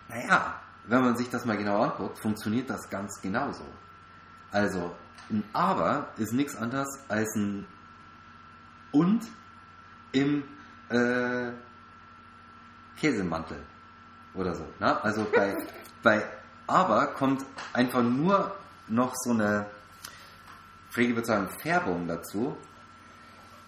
Naja, 0.10 0.62
wenn 0.86 1.02
man 1.02 1.17
sich 1.17 1.32
das 1.32 1.43
mal 1.43 1.58
genau 1.58 1.82
anguckt, 1.82 2.20
funktioniert 2.20 2.70
das 2.70 2.88
ganz 2.88 3.20
genauso. 3.20 3.65
Also, 4.52 4.96
ein 5.30 5.43
aber 5.53 6.08
ist 6.17 6.34
nichts 6.34 6.56
anderes 6.56 6.88
als 7.08 7.34
ein 7.36 7.65
und 8.91 9.21
im 10.12 10.43
äh, 10.89 11.51
Käsemantel 12.99 13.60
oder 14.34 14.56
so. 14.56 14.65
Ne? 14.80 15.03
Also 15.03 15.25
bei, 15.34 15.56
bei 16.03 16.25
aber 16.67 17.08
kommt 17.08 17.45
einfach 17.73 18.03
nur 18.03 18.56
noch 18.88 19.13
so 19.15 19.32
eine, 19.32 19.65
Frege 20.89 21.15
würde 21.15 21.27
sagen, 21.27 21.49
Färbung 21.62 22.08
dazu, 22.08 22.58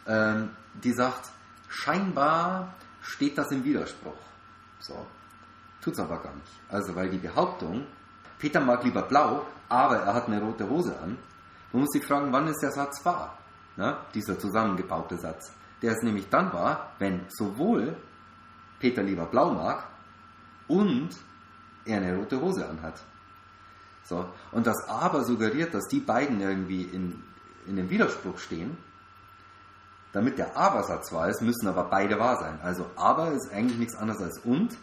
ähm, 0.08 0.50
die 0.74 0.94
sagt, 0.94 1.30
scheinbar 1.68 2.74
steht 3.02 3.38
das 3.38 3.52
im 3.52 3.64
Widerspruch. 3.64 4.18
So. 4.80 5.06
Tut's 5.82 6.00
aber 6.00 6.22
gar 6.22 6.34
nicht. 6.34 6.52
Also, 6.70 6.96
weil 6.96 7.10
die 7.10 7.18
Behauptung, 7.18 7.86
Peter 8.38 8.60
mag 8.60 8.84
lieber 8.84 9.04
blau, 9.04 9.46
aber 9.70 9.98
er 9.98 10.14
hat 10.14 10.28
eine 10.28 10.42
rote 10.42 10.70
Hose 10.70 10.98
an, 11.00 11.18
man 11.72 11.82
muss 11.82 11.92
sich 11.92 12.06
fragen, 12.06 12.32
wann 12.32 12.48
ist 12.48 12.62
der 12.62 12.72
Satz 12.72 13.04
wahr? 13.06 13.38
Na, 13.76 14.06
dieser 14.14 14.38
zusammengebaute 14.38 15.18
Satz. 15.18 15.54
Der 15.82 15.94
ist 15.94 16.04
nämlich 16.04 16.30
dann 16.30 16.52
wahr, 16.52 16.92
wenn 17.00 17.26
sowohl 17.30 17.96
Peter 18.80 19.04
lieber 19.04 19.26
blau 19.26 19.52
mag 19.52 19.84
und 20.68 21.10
er 21.86 21.98
eine 21.98 22.18
rote 22.18 22.42
Hose 22.42 22.68
anhat. 22.68 23.02
So. 24.04 24.26
Und 24.52 24.68
das 24.68 24.88
aber 24.88 25.24
suggeriert, 25.24 25.74
dass 25.74 25.88
die 25.88 26.00
beiden 26.00 26.42
irgendwie 26.42 26.84
in, 26.84 27.24
in 27.68 27.78
einem 27.78 27.90
Widerspruch 27.90 28.40
stehen. 28.40 28.78
Damit 30.12 30.40
der 30.40 30.58
Aber-Satz 30.58 31.12
wahr 31.12 31.30
ist, 31.30 31.42
müssen 31.42 31.68
aber 31.68 31.84
beide 31.84 32.20
wahr 32.20 32.38
sein. 32.38 32.60
Also 32.64 32.90
aber 32.96 33.32
ist 33.32 33.52
eigentlich 33.54 33.78
nichts 33.78 33.96
anderes 33.96 34.22
als 34.22 34.40
und, 34.40 34.76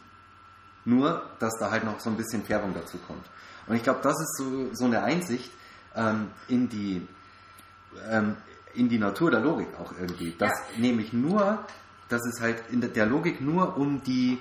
nur 0.84 1.22
dass 1.40 1.52
da 1.58 1.72
halt 1.72 1.84
noch 1.84 1.98
so 1.98 2.10
ein 2.10 2.16
bisschen 2.16 2.44
Färbung 2.44 2.72
dazu 2.74 2.98
kommt. 2.98 3.26
Und 3.66 3.74
ich 3.74 3.82
glaube, 3.82 4.00
das 4.02 4.14
ist 4.20 4.36
so, 4.38 4.68
so 4.72 4.84
eine 4.84 5.02
Einsicht 5.02 5.50
ähm, 5.96 6.30
in, 6.48 6.68
die, 6.68 7.06
ähm, 8.10 8.36
in 8.74 8.88
die 8.88 8.98
Natur 8.98 9.30
der 9.30 9.40
Logik 9.40 9.68
auch 9.80 9.92
irgendwie. 9.98 10.34
Dass 10.38 10.52
Ja. 10.74 10.80
nämlich 10.80 11.12
nur, 11.12 11.64
dass 12.08 12.20
es 12.26 12.40
halt 12.40 12.62
in 12.70 12.80
der- 12.80 12.90
der 12.90 13.06
Logik 13.06 13.40
nur 13.40 13.76
um 13.76 14.02
die 14.02 14.38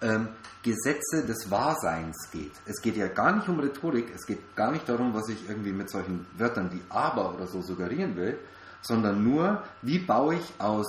ähm, 0.00 0.28
Gesetze 0.62 1.26
des 1.26 1.50
Wahrseins 1.50 2.30
geht. 2.30 2.52
Es 2.66 2.80
geht 2.80 2.96
ja 2.96 3.08
gar 3.08 3.34
nicht 3.34 3.48
um 3.48 3.58
Rhetorik, 3.58 4.12
es 4.14 4.26
geht 4.26 4.54
gar 4.54 4.70
nicht 4.70 4.88
darum, 4.88 5.12
was 5.12 5.28
ich 5.28 5.48
irgendwie 5.48 5.72
mit 5.72 5.90
solchen 5.90 6.24
Wörtern 6.36 6.70
wie 6.72 6.80
aber 6.88 7.34
oder 7.34 7.48
so 7.48 7.62
suggerieren 7.62 8.14
will, 8.14 8.38
sondern 8.80 9.24
nur, 9.24 9.60
wie 9.82 9.98
baue 9.98 10.36
ich 10.36 10.54
aus 10.58 10.86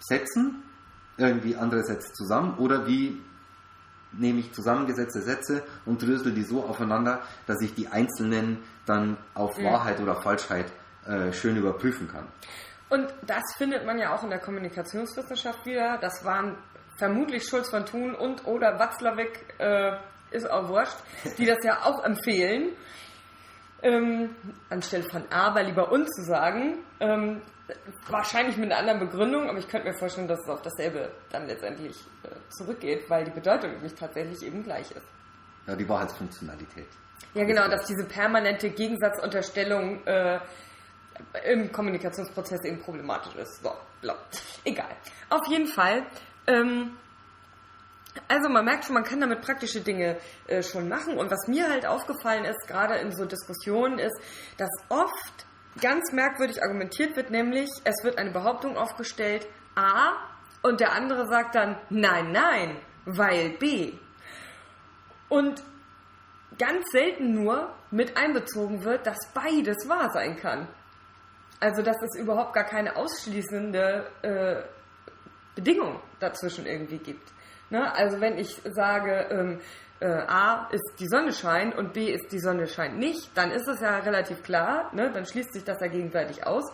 Sätzen 0.00 0.62
irgendwie 1.18 1.56
andere 1.56 1.82
Sätze 1.84 2.12
zusammen 2.14 2.54
oder 2.56 2.86
wie 2.86 3.20
nehme 4.12 4.40
ich 4.40 4.52
zusammengesetzte 4.52 5.22
Sätze 5.22 5.62
und 5.84 6.02
drösel 6.02 6.32
die 6.32 6.44
so 6.44 6.64
aufeinander, 6.64 7.22
dass 7.46 7.60
ich 7.62 7.74
die 7.74 7.88
einzelnen 7.88 8.62
dann 8.86 9.16
auf 9.34 9.58
Wahrheit 9.58 10.00
oder 10.00 10.20
Falschheit 10.22 10.72
äh, 11.06 11.32
schön 11.32 11.56
überprüfen 11.56 12.08
kann. 12.08 12.26
Und 12.88 13.12
das 13.26 13.42
findet 13.56 13.84
man 13.84 13.98
ja 13.98 14.14
auch 14.14 14.22
in 14.22 14.30
der 14.30 14.38
Kommunikationswissenschaft 14.38 15.66
wieder. 15.66 15.98
Das 16.00 16.24
waren 16.24 16.56
vermutlich 16.96 17.46
Schulz 17.46 17.68
von 17.68 17.84
Thun 17.84 18.14
und 18.14 18.46
oder 18.46 18.78
Watzlawick, 18.78 19.54
äh, 19.58 19.92
ist 20.30 20.50
auch 20.50 20.68
wurscht, 20.68 20.96
die 21.38 21.46
das 21.46 21.58
ja 21.64 21.84
auch 21.84 22.04
empfehlen, 22.04 22.70
ähm, 23.82 24.34
anstelle 24.70 25.04
von 25.10 25.22
aber 25.30 25.62
lieber 25.62 25.90
und 25.92 26.06
zu 26.14 26.22
sagen. 26.24 26.78
Ähm, 27.00 27.42
wahrscheinlich 28.08 28.56
mit 28.56 28.72
einer 28.72 28.80
anderen 28.80 29.00
Begründung, 29.00 29.48
aber 29.48 29.58
ich 29.58 29.68
könnte 29.68 29.88
mir 29.88 29.94
vorstellen, 29.94 30.28
dass 30.28 30.40
es 30.40 30.48
auf 30.48 30.62
dasselbe 30.62 31.12
dann 31.30 31.46
letztendlich 31.46 31.96
äh, 32.22 32.28
zurückgeht, 32.50 33.08
weil 33.10 33.24
die 33.24 33.30
Bedeutung 33.30 33.72
nämlich 33.72 33.94
tatsächlich 33.94 34.42
eben 34.42 34.62
gleich 34.62 34.90
ist. 34.90 35.06
Ja, 35.66 35.76
die 35.76 35.88
Wahrheitsfunktionalität. 35.88 36.88
Ja, 37.34 37.44
genau, 37.44 37.68
dass 37.68 37.84
diese 37.84 38.04
permanente 38.06 38.70
Gegensatzunterstellung 38.70 40.04
äh, 40.06 40.40
im 41.44 41.70
Kommunikationsprozess 41.70 42.64
eben 42.64 42.80
problematisch 42.80 43.34
ist. 43.34 43.62
So, 43.62 43.72
bla. 44.00 44.16
egal. 44.64 44.96
Auf 45.28 45.46
jeden 45.48 45.66
Fall. 45.66 46.06
Ähm, 46.46 46.96
also 48.26 48.48
man 48.48 48.64
merkt 48.64 48.84
schon, 48.84 48.94
man 48.94 49.04
kann 49.04 49.20
damit 49.20 49.42
praktische 49.42 49.80
Dinge 49.80 50.16
äh, 50.46 50.62
schon 50.62 50.88
machen. 50.88 51.16
Und 51.16 51.30
was 51.30 51.46
mir 51.46 51.68
halt 51.68 51.86
aufgefallen 51.86 52.44
ist, 52.44 52.66
gerade 52.66 52.96
in 52.96 53.12
so 53.12 53.24
Diskussionen, 53.24 53.98
ist, 53.98 54.16
dass 54.56 54.70
oft 54.88 55.46
ganz 55.80 56.12
merkwürdig 56.12 56.62
argumentiert 56.62 57.16
wird, 57.16 57.30
nämlich 57.30 57.68
es 57.84 58.02
wird 58.02 58.18
eine 58.18 58.30
Behauptung 58.30 58.76
aufgestellt, 58.76 59.46
A, 59.74 60.16
und 60.62 60.80
der 60.80 60.92
andere 60.92 61.28
sagt 61.28 61.54
dann, 61.54 61.78
nein, 61.88 62.32
nein, 62.32 62.76
weil 63.04 63.50
B. 63.50 63.92
Und 65.28 65.62
ganz 66.58 66.90
selten 66.90 67.32
nur 67.32 67.72
mit 67.90 68.16
einbezogen 68.16 68.84
wird, 68.84 69.06
dass 69.06 69.18
beides 69.32 69.88
wahr 69.88 70.10
sein 70.12 70.36
kann. 70.36 70.68
Also 71.60 71.82
dass 71.82 71.96
es 72.02 72.18
überhaupt 72.18 72.54
gar 72.54 72.64
keine 72.64 72.96
ausschließende 72.96 74.06
äh, 74.22 74.62
Bedingung 75.54 76.00
dazwischen 76.20 76.66
irgendwie 76.66 76.98
gibt. 76.98 77.32
Ne? 77.70 77.92
Also 77.94 78.20
wenn 78.20 78.38
ich 78.38 78.60
sage, 78.64 79.26
ähm, 79.30 79.60
äh, 80.00 80.06
A 80.06 80.68
ist 80.70 80.94
die 80.98 81.08
Sonne 81.08 81.32
scheint 81.32 81.76
und 81.76 81.92
B 81.92 82.12
ist 82.12 82.30
die 82.32 82.38
Sonne 82.38 82.66
scheint 82.66 82.98
nicht, 82.98 83.36
dann 83.36 83.50
ist 83.50 83.66
es 83.68 83.80
ja 83.80 83.98
relativ 83.98 84.42
klar, 84.42 84.90
ne? 84.94 85.10
dann 85.12 85.26
schließt 85.26 85.52
sich 85.52 85.64
das 85.64 85.80
ja 85.80 85.88
gegenseitig 85.88 86.46
aus. 86.46 86.64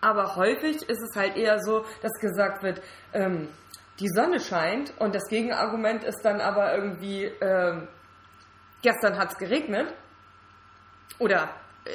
Aber 0.00 0.36
häufig 0.36 0.88
ist 0.88 1.00
es 1.00 1.16
halt 1.16 1.36
eher 1.36 1.60
so, 1.60 1.84
dass 2.00 2.12
gesagt 2.20 2.62
wird, 2.62 2.82
ähm, 3.12 3.48
die 4.00 4.08
Sonne 4.08 4.40
scheint 4.40 4.92
und 4.98 5.14
das 5.14 5.28
Gegenargument 5.28 6.02
ist 6.02 6.22
dann 6.24 6.40
aber 6.40 6.74
irgendwie, 6.74 7.24
ähm, 7.24 7.88
gestern 8.82 9.18
hat 9.18 9.32
es 9.32 9.38
geregnet 9.38 9.94
oder 11.18 11.50
äh, 11.84 11.90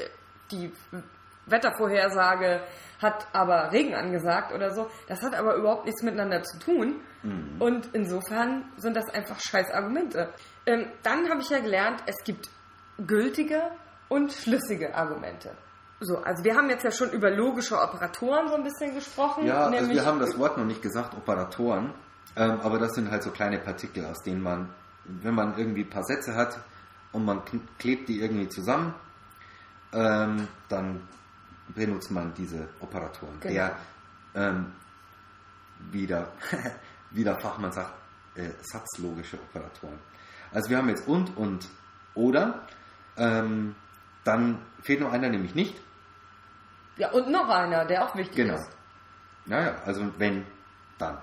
die 0.51 0.71
Wettervorhersage 1.47 2.61
hat 3.01 3.27
aber 3.33 3.71
Regen 3.71 3.93
angesagt 3.93 4.53
oder 4.53 4.73
so. 4.73 4.89
Das 5.07 5.21
hat 5.21 5.35
aber 5.35 5.55
überhaupt 5.55 5.85
nichts 5.85 6.03
miteinander 6.03 6.43
zu 6.43 6.59
tun. 6.59 7.01
Und 7.59 7.89
insofern 7.93 8.65
sind 8.77 8.95
das 8.95 9.09
einfach 9.13 9.39
scheiß 9.39 9.71
Argumente. 9.71 10.29
Ähm, 10.65 10.87
dann 11.03 11.29
habe 11.29 11.41
ich 11.41 11.49
ja 11.49 11.59
gelernt, 11.59 12.01
es 12.05 12.15
gibt 12.23 12.49
gültige 13.05 13.61
und 14.07 14.31
schlüssige 14.31 14.95
Argumente. 14.95 15.51
So, 15.99 16.19
also 16.19 16.43
wir 16.43 16.55
haben 16.55 16.69
jetzt 16.69 16.83
ja 16.83 16.91
schon 16.91 17.11
über 17.11 17.31
logische 17.31 17.75
Operatoren 17.75 18.47
so 18.47 18.55
ein 18.55 18.63
bisschen 18.63 18.93
gesprochen. 18.93 19.45
Ja, 19.45 19.65
also 19.65 19.89
wir 19.89 20.05
haben 20.05 20.19
das 20.19 20.37
Wort 20.37 20.57
noch 20.57 20.65
nicht 20.65 20.81
gesagt, 20.81 21.15
Operatoren, 21.15 21.93
ähm, 22.35 22.59
aber 22.61 22.77
das 22.77 22.93
sind 22.93 23.09
halt 23.09 23.23
so 23.23 23.31
kleine 23.31 23.57
Partikel, 23.57 24.05
aus 24.05 24.21
denen 24.23 24.41
man, 24.41 24.69
wenn 25.05 25.33
man 25.33 25.57
irgendwie 25.57 25.81
ein 25.81 25.89
paar 25.89 26.03
Sätze 26.03 26.35
hat 26.35 26.59
und 27.13 27.25
man 27.25 27.41
klebt 27.79 28.09
die 28.09 28.21
irgendwie 28.21 28.47
zusammen, 28.47 28.93
ähm, 29.91 30.47
dann 30.69 31.01
benutzt 31.67 32.11
man 32.11 32.33
diese 32.33 32.67
Operatoren. 32.79 33.39
Genau. 33.39 33.53
Der, 33.53 33.77
ähm, 34.35 34.73
wie, 35.91 36.07
der, 36.07 36.31
wie 37.11 37.23
der 37.23 37.39
Fachmann 37.39 37.71
sagt, 37.71 37.93
äh, 38.35 38.49
satzlogische 38.61 39.37
Operatoren. 39.37 39.99
Also 40.51 40.69
wir 40.69 40.77
haben 40.77 40.89
jetzt 40.89 41.07
und 41.07 41.35
und 41.37 41.67
oder. 42.15 42.65
Ähm, 43.17 43.75
dann 44.23 44.59
fehlt 44.81 44.99
noch 45.01 45.11
einer, 45.11 45.29
nämlich 45.29 45.55
nicht. 45.55 45.75
Ja, 46.97 47.11
und 47.11 47.29
noch 47.29 47.49
einer, 47.49 47.85
der 47.85 48.05
auch 48.05 48.15
wichtig 48.15 48.35
Genau. 48.35 48.55
ist. 48.55 48.69
Naja, 49.45 49.75
also 49.85 50.11
wenn, 50.17 50.45
dann. 50.97 51.17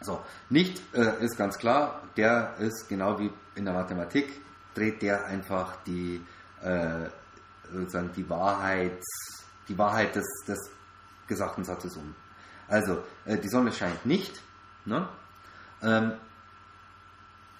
So, 0.00 0.24
nicht 0.48 0.80
äh, 0.94 1.22
ist 1.24 1.36
ganz 1.36 1.58
klar, 1.58 2.02
der 2.16 2.54
ist 2.58 2.88
genau 2.88 3.18
wie 3.18 3.30
in 3.54 3.64
der 3.66 3.74
Mathematik, 3.74 4.40
dreht 4.74 5.02
der 5.02 5.26
einfach 5.26 5.76
die, 5.86 6.24
äh, 6.62 7.08
sozusagen 7.72 8.12
die 8.14 8.28
Wahrheit, 8.28 9.00
die 9.68 9.78
Wahrheit 9.78 10.14
des, 10.14 10.26
des 10.46 10.58
gesagten 11.26 11.64
Satzes 11.64 11.96
um. 11.96 12.14
Also, 12.68 13.02
äh, 13.24 13.36
die 13.38 13.48
Sonne 13.48 13.72
scheint 13.72 14.04
nicht, 14.06 14.40
ne? 14.84 15.08
ähm, 15.82 16.12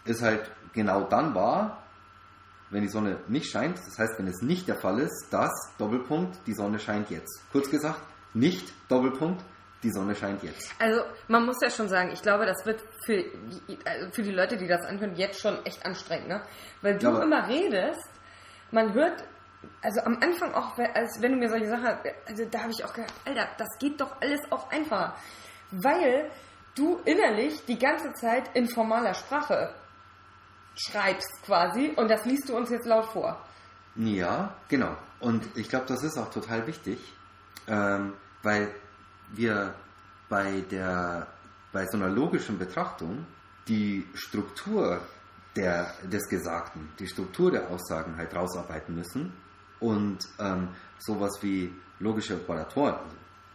ist 0.04 0.22
halt 0.22 0.50
genau 0.72 1.02
dann 1.04 1.34
wahr, 1.34 1.82
wenn 2.70 2.82
die 2.82 2.88
Sonne 2.88 3.18
nicht 3.28 3.50
scheint. 3.50 3.78
Das 3.78 3.98
heißt, 3.98 4.18
wenn 4.18 4.28
es 4.28 4.42
nicht 4.42 4.68
der 4.68 4.76
Fall 4.76 5.00
ist, 5.00 5.28
dass, 5.30 5.50
Doppelpunkt, 5.78 6.38
die 6.46 6.54
Sonne 6.54 6.78
scheint 6.78 7.10
jetzt. 7.10 7.42
Kurz 7.52 7.68
gesagt, 7.68 8.00
nicht, 8.34 8.72
Doppelpunkt, 8.88 9.42
die 9.82 9.90
Sonne 9.90 10.14
scheint 10.14 10.42
jetzt. 10.42 10.72
Also 10.78 11.00
man 11.26 11.46
muss 11.46 11.56
ja 11.62 11.70
schon 11.70 11.88
sagen, 11.88 12.10
ich 12.12 12.22
glaube, 12.22 12.46
das 12.46 12.64
wird 12.66 12.82
für, 13.04 13.24
also 13.84 14.10
für 14.12 14.22
die 14.22 14.30
Leute, 14.30 14.56
die 14.56 14.68
das 14.68 14.82
anhören, 14.82 15.16
jetzt 15.16 15.40
schon 15.40 15.64
echt 15.64 15.84
anstrengend, 15.84 16.28
ne? 16.28 16.42
Weil 16.82 16.98
du 16.98 17.06
Ja, 17.08 17.22
immer 17.22 17.48
redest, 17.48 18.08
man 18.70 18.92
hört, 18.94 19.24
also 19.82 20.00
am 20.00 20.18
Anfang 20.20 20.54
auch, 20.54 20.78
als 20.78 21.20
wenn 21.20 21.32
du 21.32 21.38
mir 21.38 21.48
solche 21.48 21.68
Sachen, 21.68 21.86
also 22.26 22.44
da 22.50 22.60
habe 22.60 22.72
ich 22.72 22.84
auch 22.84 22.92
gedacht, 22.92 23.12
Alter, 23.24 23.48
das 23.58 23.68
geht 23.78 24.00
doch 24.00 24.20
alles 24.20 24.40
auch 24.50 24.70
einfacher. 24.70 25.14
Weil 25.70 26.30
du 26.74 27.00
innerlich 27.04 27.64
die 27.66 27.78
ganze 27.78 28.12
Zeit 28.14 28.54
in 28.54 28.68
formaler 28.68 29.14
Sprache 29.14 29.74
schreibst 30.76 31.42
quasi 31.44 31.92
und 31.96 32.08
das 32.08 32.24
liest 32.24 32.48
du 32.48 32.56
uns 32.56 32.70
jetzt 32.70 32.86
laut 32.86 33.06
vor. 33.06 33.44
Ja, 33.96 34.54
genau. 34.68 34.96
Und 35.18 35.44
ich 35.56 35.68
glaube, 35.68 35.86
das 35.86 36.02
ist 36.02 36.16
auch 36.16 36.30
total 36.30 36.66
wichtig, 36.66 36.98
ähm, 37.66 38.14
weil 38.42 38.72
wir 39.32 39.74
bei 40.28 40.62
der 40.70 41.26
bei 41.72 41.86
so 41.86 41.96
einer 41.96 42.08
logischen 42.08 42.58
Betrachtung 42.58 43.26
die 43.68 44.04
Struktur 44.14 45.00
der, 45.54 45.94
des 46.02 46.28
Gesagten, 46.28 46.92
die 46.98 47.06
Struktur 47.06 47.50
der 47.52 47.68
Aussagen 47.70 48.16
halt 48.16 48.34
rausarbeiten 48.34 48.94
müssen 48.94 49.32
und 49.80 50.18
ähm, 50.38 50.68
sowas 50.98 51.38
wie 51.42 51.72
logische 51.98 52.34
Operatoren, 52.34 52.94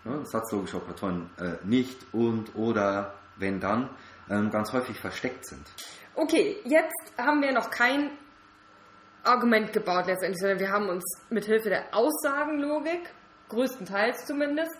also, 0.03 0.17
ne, 0.19 0.25
satzlogische 0.25 0.77
Operatoren 0.77 1.29
äh, 1.39 1.65
nicht 1.65 1.97
und 2.11 2.55
oder 2.55 3.13
wenn 3.37 3.59
dann 3.59 3.89
ähm, 4.29 4.49
ganz 4.49 4.71
häufig 4.73 4.99
versteckt 4.99 5.47
sind. 5.47 5.65
Okay, 6.15 6.57
jetzt 6.63 7.13
haben 7.17 7.41
wir 7.41 7.51
noch 7.51 7.69
kein 7.69 8.11
Argument 9.23 9.73
gebaut 9.73 10.07
letztendlich, 10.07 10.39
sondern 10.39 10.59
wir 10.59 10.71
haben 10.71 10.87
uns 10.87 11.03
mit 11.29 11.45
Hilfe 11.45 11.69
der 11.69 11.93
Aussagenlogik, 11.93 13.09
größtenteils 13.49 14.25
zumindest, 14.25 14.77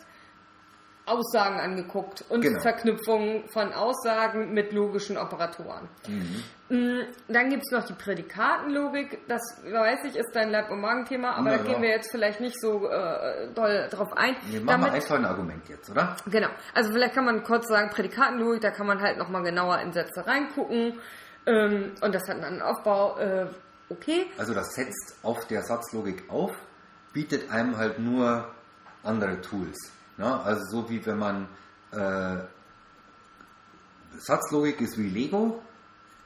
Aussagen 1.08 1.60
angeguckt 1.60 2.24
und 2.30 2.42
Genau. 2.42 2.60
Verknüpfungen 2.62 3.48
von 3.50 3.72
Aussagen 3.74 4.54
mit 4.54 4.74
logischen 4.74 5.18
Operatoren. 5.18 5.88
Mm, 6.70 7.02
Dann 7.28 7.50
gibt 7.52 7.64
es 7.66 7.72
noch 7.72 7.86
die 7.86 7.94
Prädikatenlogik, 7.94 9.20
das 9.28 9.42
weiß 9.72 10.00
ich, 10.06 10.16
ist 10.16 10.36
dein 10.36 10.50
Leib- 10.50 10.72
und 10.72 10.82
Magenthema, 10.82 11.34
aber 11.34 11.52
Ja, 11.52 11.58
da 11.58 11.64
gehen 11.64 11.74
ja. 11.76 11.82
wir 11.84 11.90
jetzt 11.90 12.10
vielleicht 12.10 12.42
nicht 12.42 12.60
so 12.60 12.90
äh, 12.90 13.48
doll 13.54 13.88
drauf 13.92 14.14
ein. 14.18 14.36
Wir 14.48 14.62
machen 14.62 14.82
mal 14.82 14.88
Damit- 14.88 15.04
einfach 15.04 15.16
ein 15.18 15.26
Argument 15.26 15.70
jetzt, 15.70 15.90
oder? 15.92 16.16
Genau. 16.26 16.50
Also 16.74 16.92
vielleicht 16.92 17.14
kann 17.14 17.26
man 17.26 17.44
kurz 17.44 17.68
sagen, 17.68 17.90
Prädikatenlogik, 17.92 18.62
da 18.62 18.72
kann 18.72 18.88
man 18.88 19.00
halt 19.02 19.18
nochmal 19.20 19.44
genauer 19.44 19.80
in 19.82 19.94
Sätze 19.94 20.26
reingucken. 20.26 21.00
Ähm, 21.46 21.92
und 22.02 22.16
das 22.16 22.28
hat 22.28 22.44
einen 22.44 22.64
Aufbau. 22.64 23.20
Äh, 23.20 23.46
okay. 23.90 24.26
Also 24.40 24.56
das 24.56 24.74
setzt 24.74 25.18
auf 25.22 25.46
der 25.46 25.62
Satzlogik 25.62 26.24
auf, 26.32 26.52
bietet 27.14 27.52
einem 27.52 27.78
halt 27.78 28.00
nur 28.00 28.48
andere 29.04 29.40
Tools. 29.42 29.92
Ja, 30.18 30.42
also 30.42 30.64
so 30.66 30.90
wie 30.90 31.06
wenn 31.06 31.20
man 31.20 31.48
äh, 31.92 32.38
Satzlogik 34.18 34.82
ist 34.82 34.98
wie 34.98 35.10
Lego 35.10 35.62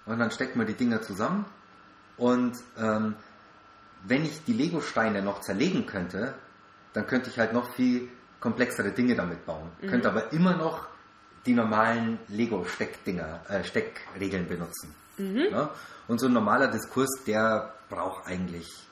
und 0.06 0.20
dann 0.20 0.32
steckt 0.32 0.56
man 0.56 0.68
die 0.68 0.76
Dinger 0.76 1.02
zusammen 1.02 1.46
und 2.18 2.56
ähm, 2.78 3.16
wenn 4.04 4.24
ich 4.24 4.44
die 4.46 4.54
Lego-Steine 4.54 5.22
noch 5.22 5.42
zerlegen 5.42 5.86
könnte, 5.86 6.34
dann 6.94 7.08
könnte 7.08 7.30
ich 7.30 7.40
halt 7.40 7.54
noch 7.54 7.74
viel 7.74 8.10
komplexere 8.40 8.92
Dinge 8.92 9.16
damit 9.16 9.46
bauen. 9.46 9.70
Könnte 9.90 10.10
aber 10.10 10.32
immer 10.32 10.56
noch 10.56 10.88
die 11.46 11.54
normalen 11.54 12.20
Lego-Steckdinger, 12.28 13.42
äh, 13.50 13.64
Steckregeln 13.64 14.48
benutzen. 14.48 14.96
Ja? 15.52 15.72
Und 16.08 16.20
so 16.20 16.28
ein 16.28 16.34
normaler 16.34 16.68
Diskurs, 16.68 17.10
der 17.26 17.74
braucht 17.90 18.26
eigentlich 18.26 18.89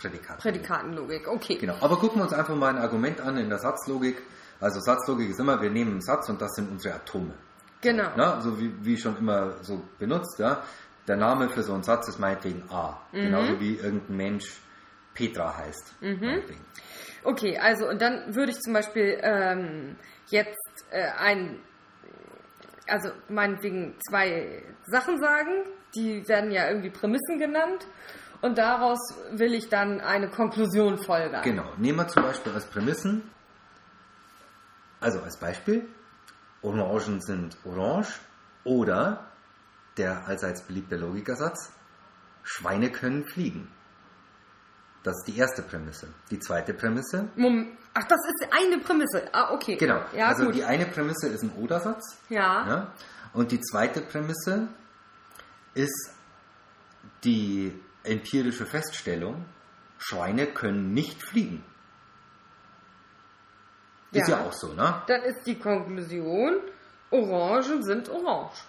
Prädikate. 0.00 0.40
Prädikatenlogik, 0.40 1.28
okay. 1.28 1.56
Genau. 1.56 1.76
Aber 1.80 1.96
gucken 1.98 2.20
wir 2.20 2.24
uns 2.24 2.32
einfach 2.32 2.54
mal 2.54 2.68
ein 2.68 2.78
Argument 2.78 3.20
an 3.20 3.36
in 3.36 3.48
der 3.48 3.58
Satzlogik. 3.58 4.22
Also 4.60 4.80
Satzlogik 4.80 5.30
ist 5.30 5.40
immer, 5.40 5.60
wir 5.60 5.70
nehmen 5.70 5.92
einen 5.92 6.00
Satz 6.00 6.28
und 6.28 6.40
das 6.40 6.52
sind 6.54 6.70
unsere 6.70 6.94
Atome. 6.94 7.34
Genau. 7.80 8.10
Na, 8.16 8.40
so 8.40 8.58
wie, 8.60 8.72
wie 8.84 8.96
schon 8.96 9.16
immer 9.18 9.62
so 9.62 9.82
benutzt, 9.98 10.38
ja. 10.38 10.62
Der 11.08 11.16
Name 11.16 11.48
für 11.48 11.62
so 11.62 11.72
einen 11.72 11.82
Satz 11.82 12.08
ist 12.08 12.18
meinetwegen 12.18 12.62
A. 12.70 13.00
Genauso 13.12 13.58
wie 13.58 13.76
irgendein 13.76 14.16
Mensch 14.16 14.60
Petra 15.14 15.56
heißt. 15.56 15.94
meinetwegen. 16.00 16.64
Okay, 17.24 17.58
also 17.58 17.88
und 17.88 18.00
dann 18.00 18.34
würde 18.34 18.52
ich 18.52 18.60
zum 18.60 18.72
Beispiel 18.72 19.18
ähm, 19.22 19.96
jetzt 20.28 20.84
äh, 20.90 21.10
ein, 21.18 21.58
also 22.86 23.10
meinetwegen 23.28 23.96
zwei 24.08 24.62
Sachen 24.86 25.20
sagen, 25.20 25.64
die 25.94 26.26
werden 26.28 26.50
ja 26.50 26.68
irgendwie 26.68 26.90
Prämissen 26.90 27.38
genannt 27.38 27.86
und 28.42 28.58
daraus 28.58 28.98
will 29.32 29.54
ich 29.54 29.68
dann 29.68 30.00
eine 30.00 30.28
Konklusion 30.30 30.98
folgern. 30.98 31.42
Genau. 31.42 31.72
Nehmen 31.76 31.98
wir 31.98 32.08
zum 32.08 32.22
Beispiel 32.22 32.52
als 32.52 32.64
Prämissen, 32.66 33.22
also 35.00 35.20
als 35.20 35.36
Beispiel, 35.38 35.88
Orangen 36.62 37.20
sind 37.22 37.56
orange 37.64 38.18
oder 38.64 39.24
der 39.96 40.26
allseits 40.26 40.62
beliebte 40.62 40.96
Logikersatz, 40.96 41.70
Schweine 42.42 42.90
können 42.90 43.24
fliegen. 43.26 43.68
Das 45.02 45.16
ist 45.16 45.28
die 45.28 45.38
erste 45.38 45.62
Prämisse. 45.62 46.08
Die 46.30 46.38
zweite 46.38 46.74
Prämisse, 46.74 47.28
Mom- 47.36 47.76
Ach, 47.94 48.04
das 48.04 48.18
ist 48.28 48.46
eine 48.52 48.78
Prämisse. 48.78 49.28
Ah, 49.32 49.52
okay. 49.52 49.76
genau. 49.76 50.00
Ja, 50.14 50.28
also 50.28 50.44
gut. 50.46 50.54
die 50.54 50.64
eine 50.64 50.84
Prämisse 50.86 51.28
ist 51.28 51.42
ein 51.42 51.50
Oder-Satz. 51.52 52.18
ja. 52.28 52.66
Ja? 52.68 52.92
Und 53.32 53.52
die 53.52 53.60
zweite 53.60 54.00
Prämisse 54.00 54.68
ist 55.74 56.12
die 57.24 57.72
empirische 58.04 58.66
Feststellung, 58.66 59.44
Schweine 59.98 60.46
können 60.46 60.92
nicht 60.92 61.22
fliegen. 61.22 61.64
Ist 64.12 64.28
Ja. 64.28 64.38
ja 64.38 64.44
auch 64.46 64.52
so, 64.52 64.72
ne? 64.72 65.02
Dann 65.06 65.22
ist 65.22 65.46
die 65.46 65.58
Konklusion, 65.58 66.60
Orangen 67.10 67.82
sind 67.82 68.08
orange. 68.08 68.62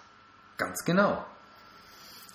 Ganz 0.56 0.84
genau. 0.84 1.24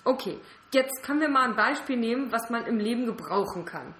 Okay, 0.04 0.40
jetzt 0.72 1.02
können 1.02 1.20
wir 1.20 1.28
mal 1.28 1.44
ein 1.48 1.56
Beispiel 1.56 1.96
nehmen, 1.98 2.32
was 2.32 2.48
man 2.50 2.64
im 2.66 2.78
Leben 2.78 3.04
gebrauchen 3.06 3.64
kann. 3.64 3.94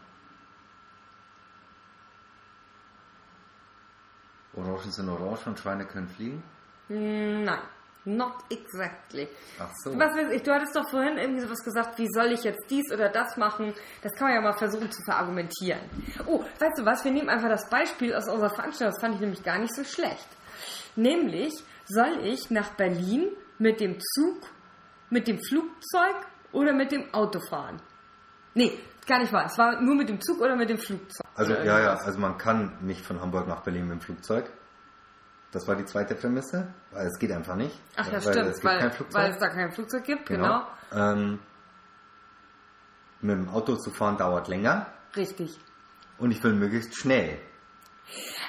Orangen 4.54 4.90
sind 4.90 5.08
orange 5.08 5.46
und 5.46 5.58
Schweine 5.58 5.86
können 5.86 6.08
fliegen? 6.08 6.42
Hm, 6.88 7.44
Nein, 7.44 7.60
not 8.04 8.34
exactly. 8.50 9.28
Ach 9.58 9.70
so. 9.82 9.98
Was 9.98 10.16
weiß 10.16 10.32
ich, 10.32 10.42
du 10.42 10.52
hattest 10.52 10.74
doch 10.74 10.88
vorhin 10.90 11.18
irgendwie 11.18 11.42
sowas 11.42 11.62
gesagt, 11.64 11.98
wie 11.98 12.08
soll 12.08 12.32
ich 12.32 12.42
jetzt 12.44 12.70
dies 12.70 12.92
oder 12.92 13.08
das 13.08 13.36
machen? 13.36 13.74
Das 14.02 14.12
kann 14.14 14.28
man 14.28 14.34
ja 14.36 14.40
mal 14.40 14.56
versuchen 14.56 14.90
zu 14.90 15.02
verargumentieren. 15.04 15.80
Oh, 16.26 16.42
weißt 16.58 16.78
du 16.78 16.84
was, 16.84 17.04
wir 17.04 17.12
nehmen 17.12 17.28
einfach 17.28 17.48
das 17.48 17.68
Beispiel 17.68 18.14
aus 18.14 18.28
unserer 18.28 18.50
Veranstaltung, 18.50 18.94
das 18.94 19.00
fand 19.00 19.14
ich 19.14 19.20
nämlich 19.20 19.42
gar 19.42 19.58
nicht 19.58 19.74
so 19.74 19.84
schlecht. 19.84 20.28
Nämlich, 20.96 21.52
soll 21.86 22.18
ich 22.24 22.50
nach 22.50 22.70
Berlin 22.74 23.28
mit 23.58 23.80
dem 23.80 23.98
Zug, 24.00 24.42
mit 25.10 25.28
dem 25.28 25.38
Flugzeug 25.42 26.16
oder 26.52 26.72
mit 26.72 26.92
dem 26.92 27.12
Auto 27.12 27.40
fahren? 27.40 27.80
Nee, 28.54 28.72
gar 29.06 29.20
nicht 29.20 29.32
wahr. 29.32 29.46
Es 29.46 29.56
war 29.58 29.80
nur 29.80 29.94
mit 29.94 30.08
dem 30.08 30.20
Zug 30.20 30.40
oder 30.40 30.56
mit 30.56 30.68
dem 30.70 30.78
Flugzeug. 30.78 31.26
Also 31.34 31.52
ja, 31.54 31.80
ja, 31.80 31.94
also 31.94 32.18
man 32.18 32.36
kann 32.36 32.76
nicht 32.80 33.04
von 33.04 33.20
Hamburg 33.20 33.46
nach 33.46 33.62
Berlin 33.62 33.86
mit 33.86 33.92
dem 33.92 34.00
Flugzeug. 34.00 34.50
Das 35.52 35.66
war 35.66 35.76
die 35.76 35.84
zweite 35.86 36.14
Prämisse, 36.14 36.68
weil 36.90 37.06
es 37.06 37.18
geht 37.18 37.32
einfach 37.32 37.56
nicht. 37.56 37.78
Ach 37.96 38.06
ja, 38.06 38.12
weil 38.14 38.20
stimmt, 38.20 38.48
es 38.50 38.64
weil, 38.64 38.92
weil 39.12 39.30
es 39.32 39.38
da 39.38 39.48
kein 39.48 39.70
Flugzeug 39.72 40.04
gibt, 40.04 40.26
genau. 40.26 40.66
Ähm, 40.92 41.38
mit 43.20 43.36
dem 43.36 43.48
Auto 43.48 43.76
zu 43.76 43.90
fahren 43.90 44.16
dauert 44.16 44.48
länger 44.48 44.86
Richtig. 45.16 45.58
und 46.18 46.30
ich 46.30 46.42
will 46.44 46.54
möglichst 46.54 46.94
schnell 46.96 47.38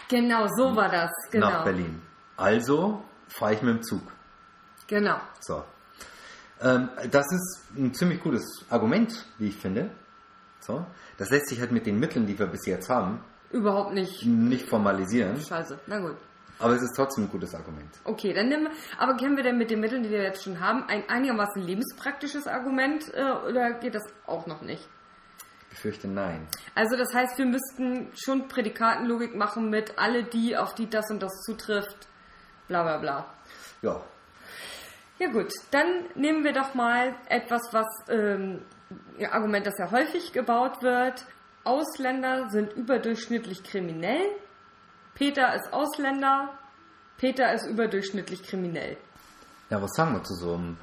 Genau, 0.09 0.47
so 0.57 0.75
war 0.75 0.89
das. 0.89 1.11
Genau. 1.31 1.49
nach 1.49 1.63
Berlin. 1.65 2.01
Also 2.37 3.03
fahre 3.27 3.53
ich 3.53 3.61
mit 3.61 3.75
dem 3.75 3.83
Zug. 3.83 4.01
Genau. 4.87 5.17
So. 5.41 5.63
Ähm, 6.61 6.89
das 7.11 7.25
ist 7.31 7.63
ein 7.77 7.93
ziemlich 7.93 8.21
gutes 8.21 8.65
Argument, 8.69 9.25
wie 9.37 9.49
ich 9.49 9.57
finde. 9.57 9.91
So. 10.61 10.85
Das 11.17 11.29
lässt 11.29 11.47
sich 11.49 11.59
halt 11.59 11.71
mit 11.71 11.85
den 11.85 11.99
Mitteln, 11.99 12.25
die 12.25 12.37
wir 12.39 12.47
bis 12.47 12.65
jetzt 12.65 12.89
haben, 12.89 13.23
Überhaupt 13.51 13.93
nicht 13.93 14.25
nicht 14.25 14.67
formalisieren. 14.69 15.39
scheiße. 15.41 15.79
Na 15.87 15.99
gut. 15.99 16.15
Aber 16.59 16.73
es 16.73 16.81
ist 16.81 16.93
trotzdem 16.95 17.25
ein 17.25 17.29
gutes 17.29 17.55
Argument. 17.55 17.89
Okay, 18.03 18.33
dann 18.33 18.49
nehmen 18.49 18.65
wir, 18.65 18.71
aber 18.97 19.15
können 19.15 19.37
wir 19.37 19.43
denn 19.43 19.57
mit 19.57 19.71
den 19.71 19.79
Mitteln, 19.79 20.03
die 20.03 20.09
wir 20.09 20.23
jetzt 20.23 20.43
schon 20.43 20.59
haben, 20.59 20.83
ein 20.89 21.07
einigermaßen 21.09 21.61
lebenspraktisches 21.61 22.47
Argument 22.47 23.13
äh, 23.13 23.31
oder 23.47 23.73
geht 23.79 23.95
das 23.95 24.03
auch 24.25 24.45
noch 24.45 24.61
nicht? 24.61 24.87
Ich 25.63 25.69
befürchte 25.69 26.07
nein. 26.07 26.47
Also 26.75 26.97
das 26.97 27.13
heißt, 27.13 27.37
wir 27.37 27.45
müssten 27.45 28.09
schon 28.15 28.47
Prädikatenlogik 28.47 29.35
machen 29.35 29.69
mit 29.69 29.97
alle 29.97 30.23
die, 30.23 30.57
auf 30.57 30.75
die 30.75 30.89
das 30.89 31.09
und 31.09 31.21
das 31.21 31.31
zutrifft, 31.45 32.07
bla 32.67 32.83
bla 32.83 32.97
bla. 32.97 33.33
Ja, 33.81 34.01
Ja 35.19 35.27
gut, 35.31 35.51
dann 35.71 36.05
nehmen 36.15 36.43
wir 36.43 36.53
doch 36.53 36.75
mal 36.75 37.13
etwas, 37.27 37.61
was 37.73 37.87
ähm, 38.09 38.61
ein 39.19 39.25
Argument, 39.27 39.67
das 39.67 39.77
ja 39.77 39.91
häufig 39.91 40.31
gebaut 40.33 40.81
wird. 40.81 41.25
Ausländer 41.65 42.49
sind 42.49 42.73
überdurchschnittlich 42.73 43.63
kriminell. 43.63 44.25
Peter 45.19 45.53
ist 45.53 45.73
Ausländer. 45.73 46.57
Peter 47.17 47.53
ist 47.53 47.67
überdurchschnittlich 47.67 48.41
kriminell. 48.41 48.95
Ja, 49.69 49.81
was 49.81 49.91
sagen 49.91 50.13
wir 50.13 50.23
zu 50.23 50.33
so 50.33 50.53
einem 50.53 50.77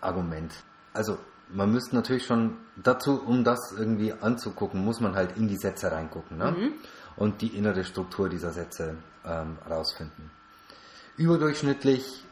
Argument? 0.00 0.52
Also, 0.92 1.16
man 1.48 1.70
müsste 1.70 1.94
natürlich 1.94 2.26
schon 2.26 2.56
dazu, 2.74 3.22
um 3.22 3.44
das 3.44 3.72
irgendwie 3.78 4.12
anzugucken, 4.12 4.84
muss 4.84 4.98
man 4.98 5.14
halt 5.14 5.36
in 5.36 5.46
die 5.46 5.56
Sätze 5.56 5.92
reingucken 5.92 6.38
ne? 6.38 6.72
und 7.14 7.40
die 7.40 7.56
innere 7.56 7.84
Struktur 7.84 8.28
dieser 8.28 8.50
Sätze 8.50 8.96
ähm, 9.24 9.58
rausfinden. 9.70 10.32
Überdurchschnittlich 11.16 12.24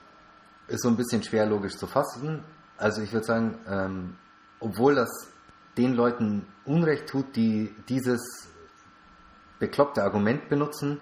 ist 0.66 0.82
so 0.82 0.88
ein 0.88 0.96
bisschen 0.96 1.22
schwer 1.22 1.46
logisch 1.46 1.76
zu 1.76 1.86
fassen. 1.86 2.42
Also 2.76 3.02
ich 3.02 3.12
würde 3.12 3.24
sagen, 3.24 3.58
ähm, 3.68 4.16
obwohl 4.58 4.96
das 4.96 5.28
den 5.76 5.94
Leuten 5.94 6.44
Unrecht 6.64 7.06
tut, 7.06 7.36
die 7.36 7.72
dieses 7.88 8.48
bekloppte 9.60 10.02
Argument 10.02 10.48
benutzen, 10.48 11.00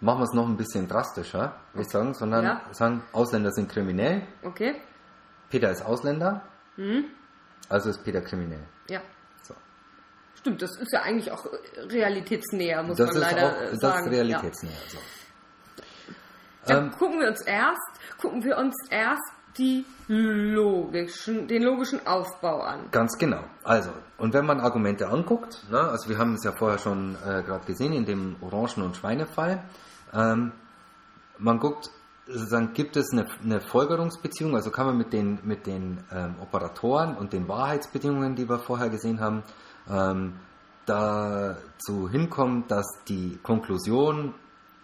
machen 0.00 0.20
wir 0.20 0.24
es 0.24 0.32
noch 0.32 0.46
ein 0.46 0.56
bisschen 0.56 0.86
drastischer, 0.88 1.54
würde 1.72 1.86
ich 1.86 1.92
sagen, 1.92 2.14
sondern 2.14 2.44
Ja. 2.44 2.60
sagen, 2.72 3.02
Ausländer 3.12 3.50
sind 3.52 3.70
kriminell, 3.70 4.22
Okay? 4.42 4.74
Peter 5.50 5.70
ist 5.70 5.82
Ausländer, 5.84 6.42
also 7.68 7.90
ist 7.90 8.02
Peter 8.04 8.20
kriminell. 8.20 8.64
Ja. 8.90 9.00
So. 9.42 9.54
Stimmt, 10.34 10.60
das 10.62 10.76
ist 10.76 10.92
ja 10.92 11.02
eigentlich 11.02 11.30
auch 11.30 11.46
realitätsnäher, 11.88 12.82
muss 12.82 12.98
Das 12.98 13.12
man 13.12 13.20
leider 13.20 13.46
auch 13.46 13.60
äh, 13.60 13.70
das 13.70 13.80
sagen. 13.80 14.06
ist 14.06 14.12
realitätsnäher. 14.12 14.72
So. 14.88 14.98
Ja. 14.98 15.82
Dann 16.66 16.84
Ähm, 16.86 16.90
gucken 16.98 17.20
wir 17.20 17.28
uns 17.28 17.40
erst, 17.42 17.90
gucken 18.20 18.42
wir 18.44 18.56
uns 18.58 18.74
erst 18.90 19.22
die 19.58 19.84
logischen, 20.08 21.48
den 21.48 21.62
logischen 21.62 22.06
Aufbau 22.06 22.60
an. 22.60 22.90
Ganz 22.90 23.18
genau. 23.18 23.42
Also, 23.64 23.90
und 24.18 24.34
wenn 24.34 24.46
man 24.46 24.60
Argumente 24.60 25.08
anguckt, 25.08 25.64
ne, 25.70 25.80
also 25.80 26.08
wir 26.08 26.18
haben 26.18 26.34
es 26.34 26.44
ja 26.44 26.52
vorher 26.52 26.78
schon 26.78 27.16
äh, 27.26 27.42
gerade 27.42 27.66
gesehen 27.66 27.92
in 27.92 28.04
dem 28.04 28.36
Orangen- 28.40 28.82
und 28.82 28.96
Schweinefall, 28.96 29.62
ähm, 30.12 30.52
man 31.38 31.58
guckt, 31.58 31.90
sozusagen, 32.26 32.72
gibt 32.72 32.96
es 32.96 33.12
eine, 33.12 33.26
eine 33.42 33.60
Folgerungsbeziehung, 33.60 34.54
also 34.54 34.70
kann 34.70 34.86
man 34.86 34.96
mit 34.96 35.12
den, 35.12 35.38
mit 35.44 35.66
den 35.66 35.98
ähm, 36.12 36.36
Operatoren 36.40 37.16
und 37.16 37.32
den 37.32 37.48
Wahrheitsbedingungen, 37.48 38.34
die 38.34 38.48
wir 38.48 38.58
vorher 38.58 38.90
gesehen 38.90 39.20
haben, 39.20 39.42
ähm, 39.88 40.34
dazu 40.86 42.08
hinkommen, 42.08 42.64
dass 42.68 42.86
die 43.08 43.38
Konklusion 43.42 44.34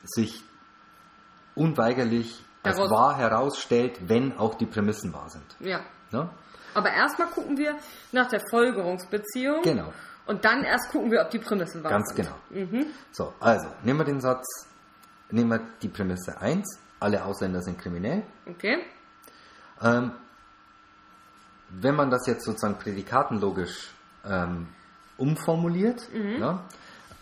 sich 0.05 0.43
unweigerlich 1.55 2.45
als 2.63 2.77
Daraus- 2.77 2.91
wahr 2.91 3.17
herausstellt, 3.17 3.99
wenn 4.09 4.37
auch 4.39 4.55
die 4.55 4.67
Prämissen 4.67 5.13
wahr 5.13 5.29
sind. 5.29 5.45
Ja. 5.61 5.81
Ne? 6.11 6.29
Aber 6.75 6.91
erstmal 6.91 7.29
gucken 7.29 7.57
wir 7.59 7.77
nach 8.13 8.29
der 8.29 8.41
Folgerungsbeziehung. 8.51 9.63
Genau. 9.63 9.93
Und 10.27 10.45
dann 10.45 10.63
erst 10.63 10.91
gucken 10.91 11.11
wir, 11.11 11.21
ob 11.23 11.31
die 11.31 11.39
Prämissen 11.39 11.83
wahr 11.83 11.91
Ganz 11.91 12.15
sind. 12.15 12.31
genau. 12.51 12.85
So, 13.11 13.35
also, 13.41 13.67
nehmen 13.83 13.99
wir 14.01 14.05
den 14.05 14.21
Satz, 14.21 14.47
nehmen 15.31 15.51
wir 15.51 15.61
die 15.83 15.89
Prämisse 15.89 16.41
1, 16.41 16.79
alle 17.01 17.25
Ausländer 17.25 17.61
sind 17.61 17.79
kriminell. 17.79 18.23
Okay. 18.49 18.85
Ähm, 19.83 20.13
wenn 21.71 21.97
man 21.97 22.11
das 22.11 22.27
jetzt 22.27 22.45
sozusagen 22.45 22.79
prädikatenlogisch 22.79 23.91
ähm, 24.25 24.69
umformuliert, 25.17 26.09
ja, 26.13 26.63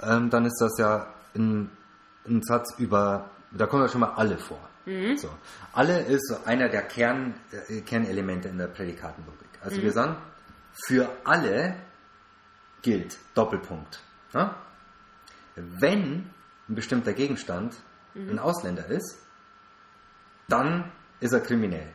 ähm, 0.03 0.29
dann 0.31 0.45
ist 0.45 0.61
das 0.61 0.77
ja 0.79 1.07
ein, 1.35 1.71
ein 2.27 2.43
Satz 2.43 2.75
über, 2.79 3.31
da 3.53 3.67
kommen 3.67 3.83
ja 3.83 3.89
schon 3.89 4.01
mal 4.03 4.13
alle 4.15 4.39
vor. 4.39 4.59
So. 5.17 5.31
Alle 5.73 6.01
ist 6.01 6.27
so 6.29 6.45
einer 6.45 6.69
der 6.69 6.83
Kern, 6.83 7.35
äh, 7.69 7.81
Kernelemente 7.83 8.49
in 8.49 8.59
der 8.59 8.67
Prädikatenlogik. 8.69 9.49
Also 9.63 9.81
wir 9.83 9.93
sagen, 9.93 10.17
für 10.87 11.09
alle 11.25 11.77
gilt 12.83 13.19
Doppelpunkt. 13.35 14.01
Ja? 14.33 14.57
Wenn 15.57 16.31
ein 16.69 16.75
bestimmter 16.75 17.13
Gegenstand 17.13 17.75
ein 18.15 18.39
Ausländer 18.39 18.87
ist, 18.87 19.19
dann 20.49 20.91
ist 21.21 21.33
er 21.33 21.41
kriminell. 21.41 21.89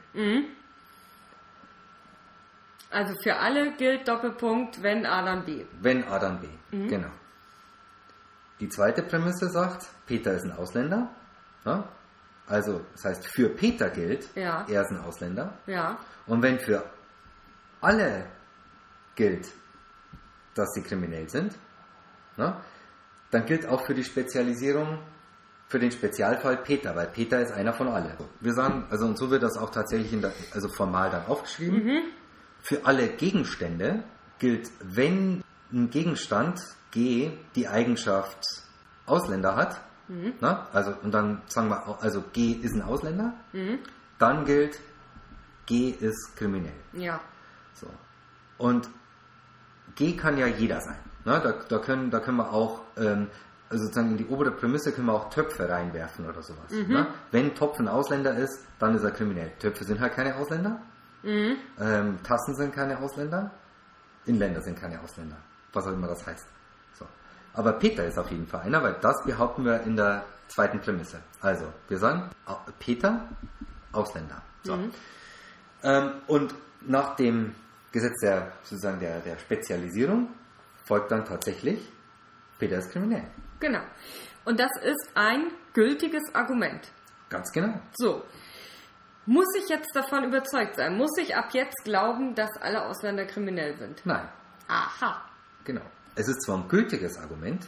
Also 2.92 3.14
für 3.22 3.36
alle 3.36 3.76
gilt 3.76 4.08
Doppelpunkt, 4.08 4.82
wenn 4.82 5.06
A 5.06 5.24
dann 5.24 5.44
B. 5.46 5.66
Wenn 5.82 6.04
A 6.06 6.20
dann 6.20 6.40
B. 6.40 6.48
Genau. 6.88 7.10
Die 8.60 8.70
zweite 8.70 9.02
Prämisse 9.04 9.50
sagt, 9.50 9.88
Peter 10.06 10.34
ist 10.34 10.46
ein 10.46 10.54
Ausländer. 10.54 11.10
Ja? 11.66 11.90
Also, 12.48 12.82
das 12.94 13.06
heißt, 13.06 13.28
für 13.28 13.50
Peter 13.50 13.90
gilt, 13.90 14.28
Ja. 14.36 14.66
er 14.70 14.82
ist 14.84 14.92
ein 14.92 15.00
Ausländer. 15.02 15.54
Ja. 15.66 15.98
Und 16.28 16.42
wenn 16.44 16.60
für 16.60 16.84
alle 17.82 18.26
gilt, 19.16 19.48
dass 20.54 20.72
sie 20.74 20.82
kriminell 20.84 21.30
sind, 21.30 21.56
ne, 22.38 22.56
dann 23.32 23.46
gilt 23.46 23.68
auch 23.68 23.86
für 23.86 23.94
die 23.94 24.04
Spezialisierung, 24.04 25.00
für 25.68 25.80
den 25.80 25.92
Spezialfall 25.92 26.58
Peter, 26.58 26.96
weil 26.96 27.08
Peter 27.08 27.42
ist 27.42 27.52
einer 27.52 27.74
von 27.74 27.88
allen. 27.88 28.16
Wir 28.40 28.54
sagen, 28.54 28.86
also 28.92 29.06
und 29.06 29.18
so 29.18 29.32
wird 29.32 29.42
das 29.42 29.58
auch 29.58 29.72
tatsächlich 29.72 30.14
in 30.14 30.22
der, 30.22 30.32
also 30.54 30.68
formal 30.70 31.10
dann 31.10 31.26
aufgeschrieben. 31.26 32.04
Für 32.62 32.86
alle 32.86 33.08
Gegenstände 33.10 34.04
gilt, 34.38 34.70
wenn 34.82 35.44
ein 35.74 35.90
Gegenstand 35.90 36.62
G 36.92 37.32
die 37.56 37.68
Eigenschaft 37.68 38.38
Ausländer 39.08 39.56
hat, 39.56 39.82
ne, 40.08 40.68
also 40.74 40.94
und 41.04 41.12
dann 41.12 41.42
sagen 41.48 41.70
wir, 41.70 42.02
also 42.02 42.24
G 42.34 42.52
ist 42.52 42.76
ein 42.76 42.82
Ausländer, 42.82 43.34
dann 44.20 44.46
gilt 44.46 44.80
G 45.66 45.90
ist 45.90 46.36
kriminell. 46.36 46.74
Ja. 46.94 47.20
So. 47.74 47.88
Und 48.58 48.90
G 49.96 50.16
kann 50.16 50.38
ja 50.38 50.48
jeder 50.48 50.80
sein. 50.82 51.00
Ne? 51.26 51.40
Da, 51.44 51.54
da, 51.68 51.80
können, 51.80 52.12
da 52.12 52.20
können 52.20 52.38
wir 52.38 52.52
auch, 52.52 52.82
ähm, 52.98 53.28
also 53.70 53.86
sozusagen 53.86 54.12
in 54.12 54.18
die 54.18 54.28
obere 54.28 54.52
Prämisse 54.52 54.92
können 54.92 55.08
wir 55.08 55.14
auch 55.14 55.30
Töpfe 55.30 55.68
reinwerfen 55.68 56.26
oder 56.30 56.42
sowas. 56.44 56.72
Ne? 56.88 57.08
Wenn 57.32 57.56
Topf 57.56 57.80
ein 57.80 57.88
Ausländer 57.88 58.36
ist, 58.36 58.66
dann 58.80 58.96
ist 58.96 59.04
er 59.04 59.12
kriminell. 59.12 59.52
Töpfe 59.60 59.84
sind 59.84 60.00
halt 60.00 60.14
keine 60.14 60.36
Ausländer. 60.36 60.80
Ähm, 61.80 62.20
Tassen 62.24 62.56
sind 62.56 62.74
keine 62.74 63.00
Ausländer. 63.00 63.52
Inländer 64.26 64.62
sind 64.62 64.80
keine 64.80 65.02
Ausländer. 65.02 65.38
Was 65.74 65.88
auch 65.88 65.94
immer 65.94 66.08
das 66.08 66.26
heißt. 66.26 66.48
Aber 67.56 67.74
Peter 67.74 68.06
ist 68.06 68.18
auf 68.18 68.30
jeden 68.32 68.48
Fall 68.48 68.62
einer, 68.62 68.84
weil 68.84 68.96
das 69.02 69.24
behaupten 69.24 69.64
wir 69.66 69.82
in 69.82 69.96
der 69.96 70.26
zweiten 70.48 70.80
Prämisse. 70.80 71.20
Also, 71.42 71.66
wir 71.88 71.98
sagen, 71.98 72.30
Au- 72.46 72.60
Peter, 72.80 73.28
Ausländer. 73.92 74.42
So. 74.64 74.78
Ähm, 75.84 76.12
und 76.28 76.54
nach 76.82 77.16
dem 77.16 77.56
Gesetz 77.92 78.20
der, 78.22 78.52
sozusagen 78.64 79.00
der, 79.00 79.20
der 79.22 79.38
Spezialisierung 79.38 80.30
folgt 80.84 81.12
dann 81.12 81.24
tatsächlich, 81.26 81.80
Peter 82.60 82.78
ist 82.78 82.92
kriminell. 82.92 83.26
Genau. 83.60 83.82
Und 84.44 84.60
das 84.60 84.72
ist 84.84 85.10
ein 85.16 85.48
gültiges 85.74 86.24
Argument. 86.36 86.92
Ganz 87.30 87.52
genau. 87.52 87.80
So. 87.96 88.24
Muss 89.26 89.48
ich 89.58 89.68
jetzt 89.70 89.90
davon 89.96 90.24
überzeugt 90.26 90.76
sein? 90.76 90.98
Muss 90.98 91.18
ich 91.18 91.36
ab 91.36 91.50
jetzt 91.54 91.84
glauben, 91.84 92.36
dass 92.36 92.52
alle 92.62 92.86
Ausländer 92.86 93.26
kriminell 93.26 93.76
sind? 93.78 94.06
Nein, 94.06 94.28
Aha. 94.68 95.24
genau. 95.64 95.82
Es 96.16 96.28
ist 96.28 96.44
zwar 96.44 96.58
ein 96.58 96.68
gültiges 96.68 97.18
Argument, 97.18 97.68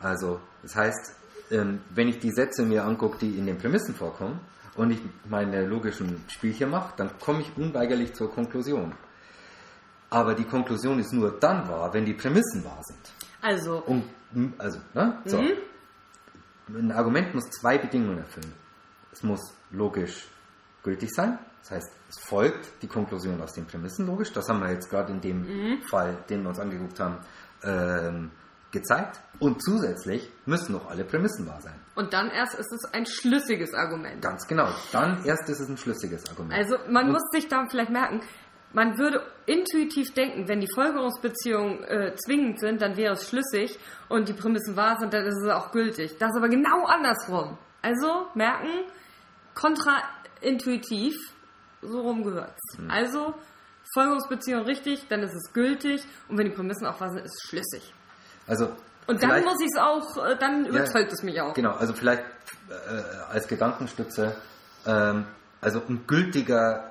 also 0.00 0.40
das 0.62 0.74
heißt, 0.74 1.16
ähm, 1.50 1.80
wenn 1.90 2.08
ich 2.08 2.18
die 2.18 2.32
Sätze 2.32 2.64
mir 2.64 2.84
angucke, 2.84 3.18
die 3.18 3.38
in 3.38 3.46
den 3.46 3.58
Prämissen 3.58 3.94
vorkommen, 3.94 4.40
und 4.74 4.90
ich 4.90 5.00
meine 5.28 5.66
logischen 5.66 6.24
Spielchen 6.28 6.70
mache, 6.70 6.94
dann 6.96 7.10
komme 7.18 7.42
ich 7.42 7.56
unweigerlich 7.56 8.14
zur 8.14 8.30
Konklusion. 8.30 8.94
Aber 10.10 10.34
die 10.34 10.44
Konklusion 10.44 10.98
ist 10.98 11.12
nur 11.12 11.38
dann 11.38 11.68
wahr, 11.68 11.92
wenn 11.92 12.04
die 12.04 12.14
Prämissen 12.14 12.64
wahr 12.64 12.80
sind. 12.82 13.00
Also, 13.40 13.82
Um, 14.34 14.54
also, 14.58 14.78
ne? 14.94 15.20
So. 15.26 15.42
Ein 16.68 16.92
Argument 16.92 17.34
muss 17.34 17.50
zwei 17.50 17.76
Bedingungen 17.76 18.18
erfüllen. 18.18 18.52
Es 19.12 19.22
muss 19.22 19.40
logisch 19.70 20.26
gültig 20.82 21.10
sein, 21.12 21.38
das 21.62 21.70
heißt, 21.72 21.92
es 22.08 22.18
folgt 22.18 22.82
die 22.82 22.88
Konklusion 22.88 23.40
aus 23.40 23.52
den 23.52 23.66
Prämissen 23.66 24.06
logisch. 24.06 24.32
Das 24.32 24.48
haben 24.48 24.60
wir 24.60 24.70
jetzt 24.70 24.90
gerade 24.90 25.12
in 25.12 25.20
dem 25.20 25.82
Fall, 25.82 26.16
den 26.28 26.42
wir 26.42 26.48
uns 26.48 26.58
angeguckt 26.58 26.98
haben, 26.98 27.18
ähm, 27.64 28.30
gezeigt. 28.70 29.20
Und 29.38 29.62
zusätzlich 29.62 30.30
müssen 30.46 30.72
noch 30.72 30.88
alle 30.88 31.04
Prämissen 31.04 31.46
wahr 31.46 31.60
sein. 31.60 31.74
und 31.94 32.12
dann 32.14 32.30
erst 32.30 32.54
ist 32.58 32.72
es 32.72 32.84
ein 32.94 33.04
schlüssiges 33.06 33.74
Argument. 33.74 34.22
Ganz 34.22 34.46
genau. 34.46 34.68
Dann 34.92 35.24
erst 35.24 35.48
ist 35.50 35.60
es 35.60 35.68
ein 35.68 35.76
schlüssiges 35.76 36.28
Argument. 36.30 36.54
Also 36.54 36.76
man 36.88 37.06
Und- 37.06 37.12
muss 37.12 37.22
sich 37.32 37.48
da 37.48 37.66
vielleicht 37.68 37.90
merken, 37.90 38.20
man 38.72 38.96
würde 38.96 39.20
intuitiv 39.44 40.14
denken, 40.14 40.48
wenn 40.48 40.60
die 40.60 40.68
Folgerungsbeziehungen 40.74 41.84
äh, 41.84 42.14
zwingend 42.16 42.58
sind, 42.60 42.80
dann 42.80 42.96
wäre 42.96 43.12
es 43.12 43.28
schlüssig 43.28 43.78
und 44.08 44.28
die 44.30 44.32
Prämissen 44.32 44.76
wahr 44.76 44.96
sind, 44.98 45.12
dann 45.12 45.26
ist 45.26 45.36
es 45.44 45.50
auch 45.50 45.72
gültig. 45.72 46.16
Das 46.18 46.30
ist 46.30 46.36
aber 46.38 46.48
genau 46.48 46.86
andersrum. 46.86 47.58
Also 47.82 48.28
merken, 48.34 48.70
kontraintuitiv, 49.54 51.14
so 51.82 52.00
rum 52.00 52.22
gehört's. 52.24 52.62
Hm. 52.78 52.90
Also 52.90 53.34
Folgerungsbeziehung 53.94 54.62
richtig, 54.62 55.06
dann 55.08 55.22
ist 55.22 55.34
es 55.34 55.52
gültig 55.52 56.02
und 56.28 56.38
wenn 56.38 56.46
die 56.46 56.52
Prämissen 56.54 56.86
auch 56.86 57.00
wahr 57.00 57.10
sind, 57.10 57.24
ist 57.24 57.34
es 57.42 57.48
schlüssig. 57.48 57.94
Also 58.46 58.70
Und 59.06 59.22
dann 59.22 59.44
muss 59.44 59.60
ich 59.60 59.68
es 59.74 59.78
auch, 59.80 60.26
äh, 60.26 60.36
dann 60.38 60.66
überzeugt 60.66 61.12
es 61.12 61.22
mich 61.22 61.40
auch. 61.40 61.54
Genau, 61.54 61.72
also 61.72 61.92
vielleicht 61.92 62.22
äh, 62.68 63.32
als 63.32 63.46
Gedankenstütze, 63.48 64.36
ähm, 64.86 65.26
also 65.60 65.82
ein 65.88 66.04
gültiger, 66.06 66.90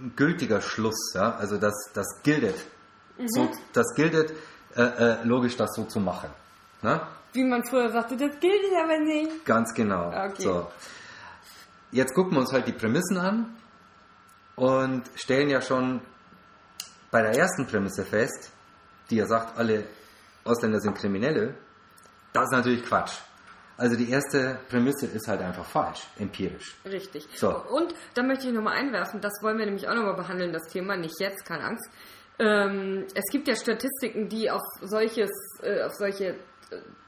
ein 0.00 0.12
gültiger 0.16 0.60
Schluss, 0.60 1.12
ja, 1.14 1.34
also 1.36 1.56
das, 1.58 1.74
das 1.94 2.06
gilt, 2.22 2.54
Mhm. 3.18 3.28
so, 3.28 3.50
das 3.72 3.94
gilt, 3.94 4.34
äh, 4.76 4.82
äh, 4.82 5.16
logisch 5.24 5.56
das 5.56 5.74
so 5.74 5.84
zu 5.84 6.00
machen. 6.00 6.28
Ne? 6.82 7.00
Wie 7.32 7.44
man 7.44 7.64
früher 7.64 7.90
sagte, 7.90 8.16
das 8.16 8.38
gilt 8.40 8.60
aber 8.78 8.98
nicht. 8.98 9.44
Ganz 9.44 9.72
genau. 9.74 10.08
Okay. 10.08 10.42
So. 10.42 10.70
Jetzt 11.92 12.14
gucken 12.14 12.32
wir 12.34 12.40
uns 12.40 12.52
halt 12.52 12.66
die 12.66 12.72
Prämissen 12.72 13.16
an 13.16 13.54
und 14.54 15.04
stellen 15.14 15.48
ja 15.48 15.60
schon 15.62 16.00
bei 17.10 17.22
der 17.22 17.36
ersten 17.36 17.66
Prämisse 17.66 18.04
fest, 18.04 18.50
die 19.10 19.16
ja 19.16 19.26
sagt, 19.26 19.58
alle 19.58 19.84
Ausländer 20.44 20.80
sind 20.80 20.96
Kriminelle. 20.96 21.54
Das 22.32 22.44
ist 22.44 22.52
natürlich 22.52 22.84
Quatsch. 22.84 23.18
Also 23.78 23.96
die 23.96 24.10
erste 24.10 24.58
Prämisse 24.68 25.06
ist 25.06 25.28
halt 25.28 25.42
einfach 25.42 25.64
falsch, 25.64 26.06
empirisch. 26.18 26.76
Richtig. 26.84 27.28
So. 27.34 27.54
Und 27.70 27.94
da 28.14 28.22
möchte 28.22 28.48
ich 28.48 28.54
nochmal 28.54 28.78
einwerfen, 28.78 29.20
das 29.20 29.32
wollen 29.42 29.58
wir 29.58 29.66
nämlich 29.66 29.86
auch 29.86 29.94
nochmal 29.94 30.16
behandeln, 30.16 30.52
das 30.52 30.66
Thema, 30.68 30.96
nicht 30.96 31.20
jetzt, 31.20 31.44
keine 31.44 31.64
Angst. 31.64 31.90
Ähm, 32.38 33.06
es 33.14 33.24
gibt 33.30 33.48
ja 33.48 33.54
Statistiken, 33.54 34.28
die 34.28 34.50
auf 34.50 34.62
solches, 34.80 35.30
äh, 35.62 35.82
auf 35.82 35.92
solche 35.94 36.36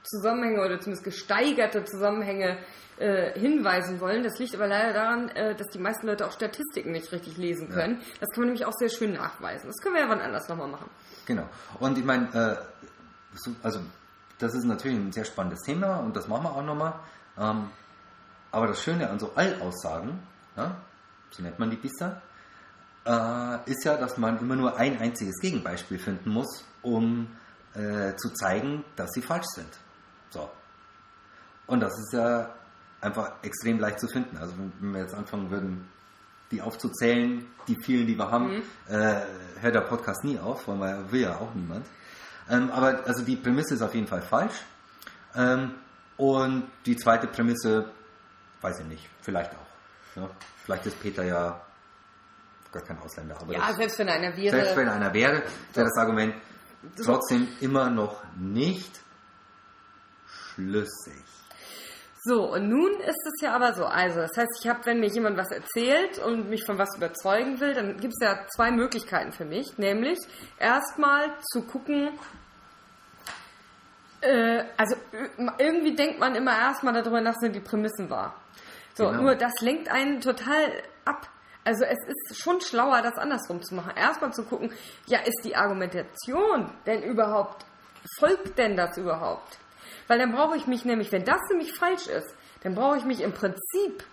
Zusammenhänge 0.03 0.61
oder 0.61 0.79
zumindest 0.79 1.03
gesteigerte 1.03 1.83
Zusammenhänge 1.83 2.57
äh, 2.97 3.37
hinweisen 3.39 3.99
wollen. 3.99 4.23
Das 4.23 4.39
liegt 4.39 4.55
aber 4.55 4.67
leider 4.67 4.93
daran, 4.93 5.29
äh, 5.29 5.55
dass 5.55 5.67
die 5.67 5.79
meisten 5.79 6.07
Leute 6.07 6.25
auch 6.25 6.31
Statistiken 6.31 6.91
nicht 6.91 7.11
richtig 7.11 7.37
lesen 7.37 7.69
können. 7.69 7.97
Das 8.19 8.29
kann 8.29 8.41
man 8.41 8.47
nämlich 8.47 8.65
auch 8.65 8.73
sehr 8.73 8.89
schön 8.89 9.13
nachweisen. 9.13 9.67
Das 9.67 9.77
können 9.81 9.95
wir 9.95 10.01
ja 10.01 10.09
wann 10.09 10.21
anders 10.21 10.47
nochmal 10.49 10.67
machen. 10.69 10.89
Genau. 11.25 11.47
Und 11.79 11.97
ich 11.97 12.03
meine, 12.05 12.27
äh, 12.33 12.55
so- 13.35 13.55
also 13.63 13.79
das 14.39 14.53
ist 14.55 14.63
natürlich 14.63 14.97
ein 14.97 15.11
sehr 15.11 15.25
spannendes 15.25 15.61
Thema 15.61 15.97
und 15.97 16.15
das 16.15 16.27
machen 16.27 16.43
wir 16.43 16.51
auch 16.55 16.63
nochmal. 16.63 16.93
Ähm, 17.37 17.69
aber 18.51 18.67
das 18.67 18.81
Schöne 18.81 19.09
an 19.09 19.19
so 19.19 19.31
Allaussagen, 19.35 20.19
ja, 20.57 20.75
so 21.31 21.43
nennt 21.43 21.59
man 21.59 21.69
die 21.69 21.77
Biester, 21.77 22.21
äh, 23.05 23.69
ist 23.69 23.83
ja, 23.85 23.95
dass 23.97 24.17
man 24.17 24.39
immer 24.39 24.55
nur 24.55 24.77
ein 24.77 24.99
einziges 24.99 25.39
Gegenbeispiel 25.39 25.99
finden 25.99 26.31
muss, 26.31 26.65
um 26.81 27.27
äh, 27.79 28.15
zu 28.15 28.29
zeigen, 28.33 28.83
dass 28.95 29.09
sie 29.11 29.21
falsch 29.21 29.45
sind. 29.55 29.69
So. 30.29 30.49
Und 31.67 31.79
das 31.81 31.93
ist 31.99 32.13
ja 32.13 32.53
einfach 33.01 33.31
extrem 33.43 33.79
leicht 33.79 33.99
zu 33.99 34.07
finden. 34.07 34.37
Also 34.37 34.53
wenn 34.79 34.93
wir 34.93 35.01
jetzt 35.01 35.13
anfangen 35.13 35.49
würden, 35.49 35.87
die 36.51 36.61
aufzuzählen, 36.61 37.45
die 37.67 37.77
vielen, 37.83 38.07
die 38.07 38.17
wir 38.17 38.29
haben, 38.31 38.63
äh, 38.87 39.21
hört 39.61 39.75
der 39.75 39.81
Podcast 39.81 40.23
nie 40.23 40.39
auf, 40.39 40.67
weil 40.67 40.75
man 40.75 41.11
will 41.11 41.21
ja 41.21 41.35
auch 41.37 41.53
niemand. 41.53 41.85
Ähm, 42.49 42.71
aber 42.71 43.05
also 43.05 43.23
die 43.23 43.35
Prämisse 43.35 43.75
ist 43.75 43.81
auf 43.81 43.93
jeden 43.93 44.07
Fall 44.07 44.21
falsch. 44.23 44.55
Ähm, 45.35 45.75
und 46.17 46.69
die 46.85 46.97
zweite 46.97 47.27
Prämisse, 47.27 47.91
weiß 48.61 48.79
ich 48.79 48.85
nicht, 48.87 49.09
vielleicht 49.21 49.51
auch. 49.51 50.19
Ja, 50.21 50.29
vielleicht 50.65 50.87
ist 50.87 50.99
Peter 50.99 51.23
ja 51.23 51.61
gar 52.71 52.81
kein 52.83 52.97
Ausländer. 52.99 53.37
Aber 53.39 53.53
Ja, 53.53 53.71
selbst 53.73 53.99
wenn 53.99 54.09
einer 54.09 54.35
wäre. 54.35 54.55
selbst 54.55 54.75
wenn 54.75 54.89
einer 54.89 55.13
wäre, 55.13 55.43
wäre 55.73 55.85
das 55.87 55.97
Argument 55.97 56.33
trotzdem 57.03 57.47
immer 57.59 57.89
noch 57.89 58.23
nicht 58.37 58.99
schlüssig. 60.27 61.23
So, 62.21 62.51
und 62.53 62.67
nun 62.67 62.91
ist 62.99 63.25
es 63.25 63.41
ja 63.41 63.55
aber 63.55 63.73
so. 63.73 63.85
Also, 63.85 64.19
das 64.19 64.31
heißt, 64.35 64.59
ich 64.61 64.69
habe, 64.69 64.85
wenn 64.85 64.99
mir 64.99 65.07
jemand 65.07 65.37
was 65.37 65.51
erzählt 65.51 66.19
und 66.19 66.49
mich 66.49 66.65
von 66.65 66.77
was 66.77 66.89
überzeugen 66.97 67.59
will, 67.61 67.73
dann 67.73 67.97
gibt 67.97 68.13
es 68.13 68.19
ja 68.21 68.45
zwei 68.55 68.71
Möglichkeiten 68.71 69.31
für 69.31 69.45
mich. 69.45 69.77
Nämlich 69.77 70.19
erstmal 70.59 71.33
zu 71.53 71.61
gucken, 71.63 72.09
äh, 74.21 74.65
also 74.75 74.95
irgendwie 75.59 75.95
denkt 75.95 76.19
man 76.19 76.35
immer 76.35 76.57
erstmal 76.57 76.93
darüber 76.93 77.21
nach, 77.21 77.35
sind 77.35 77.55
die 77.55 77.61
Prämissen 77.61 78.09
wahr. 78.09 78.35
So, 78.95 79.05
Genau. 79.07 79.21
nur 79.21 79.35
das 79.35 79.53
lenkt 79.61 79.87
einen 79.89 80.19
total 80.19 80.73
ab. 81.05 81.27
Also 81.63 81.83
es 81.83 81.97
ist 82.07 82.41
schon 82.41 82.61
schlauer, 82.61 83.01
das 83.01 83.17
andersrum 83.17 83.61
zu 83.61 83.75
machen. 83.75 83.93
Erstmal 83.95 84.33
zu 84.33 84.43
gucken, 84.43 84.71
ja, 85.07 85.19
ist 85.19 85.41
die 85.43 85.55
Argumentation 85.55 86.71
denn 86.85 87.03
überhaupt, 87.03 87.65
folgt 88.17 88.57
denn 88.57 88.75
das 88.75 88.97
überhaupt? 88.97 89.57
Weil 90.07 90.19
dann 90.19 90.31
brauche 90.31 90.57
ich 90.57 90.67
mich 90.67 90.85
nämlich, 90.85 91.11
wenn 91.11 91.25
das 91.25 91.41
nämlich 91.49 91.73
falsch 91.73 92.07
ist, 92.07 92.33
dann 92.63 92.75
brauche 92.75 92.97
ich 92.97 93.05
mich 93.05 93.21
im 93.21 93.33
Prinzip 93.33 94.03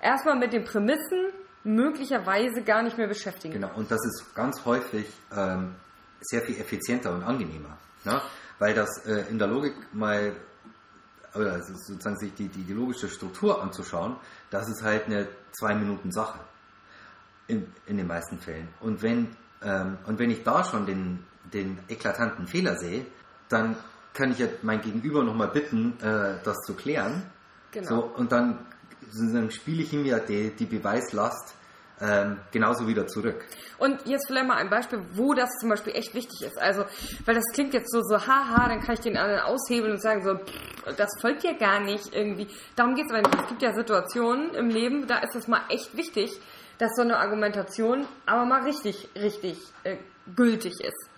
erstmal 0.00 0.36
mit 0.36 0.52
den 0.52 0.64
Prämissen 0.64 1.32
möglicherweise 1.64 2.62
gar 2.62 2.82
nicht 2.82 2.98
mehr 2.98 3.08
beschäftigen. 3.08 3.54
Genau, 3.54 3.70
und 3.74 3.90
das 3.90 4.04
ist 4.04 4.34
ganz 4.34 4.64
häufig 4.64 5.06
ähm, 5.36 5.74
sehr 6.20 6.42
viel 6.42 6.58
effizienter 6.60 7.12
und 7.12 7.22
angenehmer. 7.22 7.76
Ne? 8.04 8.20
Weil 8.58 8.74
das 8.74 9.04
äh, 9.06 9.26
in 9.30 9.38
der 9.38 9.48
Logik 9.48 9.74
mal, 9.92 10.34
oder 11.34 11.62
sozusagen 11.62 12.18
sich 12.18 12.34
die, 12.34 12.48
die, 12.48 12.64
die 12.64 12.72
logische 12.72 13.08
Struktur 13.08 13.62
anzuschauen, 13.62 14.16
das 14.50 14.68
ist 14.68 14.82
halt 14.82 15.06
eine 15.06 15.28
zwei 15.52 15.74
Minuten 15.74 16.10
Sache. 16.10 16.38
In, 17.48 17.66
in 17.86 17.96
den 17.96 18.06
meisten 18.06 18.38
Fällen. 18.38 18.68
Und 18.80 19.02
wenn, 19.02 19.28
ähm, 19.62 19.98
und 20.06 20.18
wenn 20.18 20.30
ich 20.30 20.42
da 20.44 20.64
schon 20.64 20.84
den, 20.84 21.24
den 21.52 21.78
eklatanten 21.88 22.46
Fehler 22.46 22.76
sehe, 22.76 23.06
dann 23.48 23.74
kann 24.12 24.32
ich 24.32 24.38
ja 24.38 24.48
mein 24.62 24.82
Gegenüber 24.82 25.24
nochmal 25.24 25.48
bitten, 25.48 25.98
äh, 26.00 26.42
das 26.44 26.58
zu 26.66 26.74
klären. 26.74 27.22
Genau. 27.70 27.88
So, 27.88 28.04
und 28.16 28.32
dann, 28.32 28.66
dann 29.32 29.50
spiele 29.50 29.82
ich 29.82 29.92
ihm 29.92 30.04
ja 30.04 30.18
die, 30.18 30.50
die 30.50 30.66
Beweislast 30.66 31.54
ähm, 32.00 32.38
genauso 32.52 32.86
wieder 32.86 33.06
zurück. 33.06 33.44
Und 33.78 34.06
jetzt 34.06 34.26
vielleicht 34.26 34.46
mal 34.46 34.56
ein 34.56 34.70
Beispiel, 34.70 35.00
wo 35.14 35.34
das 35.34 35.50
zum 35.60 35.70
Beispiel 35.70 35.94
echt 35.94 36.14
wichtig 36.14 36.42
ist. 36.42 36.58
Also, 36.58 36.84
weil 37.24 37.34
das 37.34 37.44
klingt 37.52 37.74
jetzt 37.74 37.90
so, 37.90 38.02
so 38.02 38.26
haha, 38.26 38.68
dann 38.68 38.80
kann 38.80 38.94
ich 38.94 39.00
den 39.00 39.16
anderen 39.16 39.40
aushebeln 39.40 39.92
und 39.92 40.02
sagen 40.02 40.22
so, 40.22 40.34
pff, 40.34 40.96
das 40.96 41.08
folgt 41.20 41.44
ja 41.44 41.54
gar 41.54 41.80
nicht 41.80 42.14
irgendwie. 42.14 42.48
Darum 42.76 42.94
geht 42.94 43.06
es 43.06 43.12
aber 43.12 43.22
nicht. 43.22 43.42
Es 43.42 43.48
gibt 43.48 43.62
ja 43.62 43.74
Situationen 43.74 44.54
im 44.54 44.68
Leben, 44.68 45.06
da 45.06 45.18
ist 45.18 45.34
es 45.34 45.48
mal 45.48 45.62
echt 45.70 45.96
wichtig, 45.96 46.40
dass 46.78 46.94
so 46.96 47.02
eine 47.02 47.18
Argumentation 47.18 48.06
aber 48.26 48.44
mal 48.44 48.62
richtig, 48.62 49.08
richtig 49.14 49.58
äh, 49.84 49.96
gültig 50.34 50.80
ist. 50.80 51.10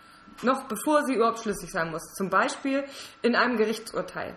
Noch 0.43 0.65
bevor 0.65 1.05
sie 1.05 1.15
überhaupt 1.15 1.41
schlüssig 1.41 1.71
sein 1.71 1.91
muss. 1.91 2.03
Zum 2.15 2.31
Beispiel 2.31 2.85
in 3.23 3.37
einem 3.37 3.57
Gerichtsurteil. 3.57 4.35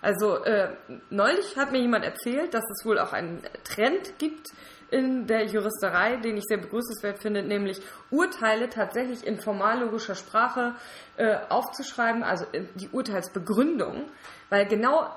Also 0.00 0.44
äh, 0.44 0.76
neulich 1.10 1.56
hat 1.56 1.72
mir 1.72 1.80
jemand 1.80 2.04
erzählt, 2.04 2.54
dass 2.54 2.64
es 2.70 2.86
wohl 2.86 2.98
auch 2.98 3.12
einen 3.12 3.42
Trend 3.64 4.18
gibt 4.18 4.46
in 4.90 5.26
der 5.26 5.44
Juristerei, 5.44 6.16
den 6.16 6.36
ich 6.36 6.44
sehr 6.44 6.58
begrüßenswert 6.58 7.18
finde, 7.18 7.42
nämlich 7.42 7.82
Urteile 8.10 8.70
tatsächlich 8.70 9.26
in 9.26 9.38
formallogischer 9.40 10.14
Sprache 10.14 10.74
äh, 11.16 11.36
aufzuschreiben, 11.48 12.22
also 12.22 12.46
in 12.52 12.68
die 12.76 12.88
Urteilsbegründung, 12.88 14.08
weil 14.48 14.66
genau 14.66 15.10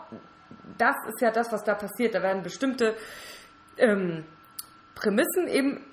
das 0.77 0.95
ist 1.07 1.21
ja 1.21 1.31
das, 1.31 1.51
was 1.51 1.63
da 1.63 1.75
passiert. 1.75 2.15
Da 2.15 2.21
werden 2.21 2.43
bestimmte 2.43 2.95
ähm, 3.77 4.25
Prämissen 5.01 5.47
eben 5.47 5.83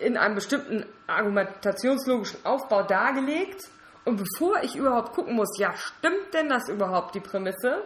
in 0.00 0.16
einem 0.16 0.34
bestimmten 0.34 0.86
argumentationslogischen 1.06 2.44
Aufbau 2.44 2.82
dargelegt. 2.82 3.68
Und 4.04 4.16
bevor 4.16 4.62
ich 4.62 4.76
überhaupt 4.76 5.12
gucken 5.12 5.34
muss, 5.34 5.58
ja, 5.58 5.74
stimmt 5.74 6.32
denn 6.32 6.48
das 6.48 6.68
überhaupt, 6.68 7.14
die 7.14 7.20
Prämisse? 7.20 7.82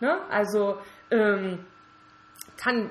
Ne? 0.00 0.18
Also 0.30 0.78
ähm, 1.10 1.64
kann, 2.56 2.90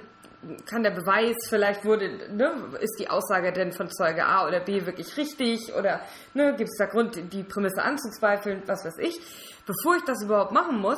kann 0.66 0.82
der 0.82 0.92
Beweis, 0.92 1.36
vielleicht 1.50 1.86
wurde, 1.86 2.34
ne, 2.34 2.52
ist 2.80 2.98
die 3.00 3.10
Aussage 3.10 3.54
denn 3.54 3.72
von 3.74 3.92
Zeuge 3.92 4.26
A 4.26 4.48
oder 4.48 4.60
B 4.60 4.86
wirklich 4.86 5.16
richtig? 5.18 5.74
Oder 5.76 6.02
ne, 6.34 6.56
gibt 6.56 6.70
es 6.72 6.78
da 6.78 6.86
Grund, 6.86 7.32
die 7.32 7.44
Prämisse 7.44 7.84
anzuzweifeln, 7.84 8.64
was 8.66 8.84
weiß 8.84 8.98
ich? 9.00 9.20
Bevor 9.66 9.96
ich 9.98 10.04
das 10.06 10.24
überhaupt 10.24 10.52
machen 10.52 10.80
muss, 10.80 10.98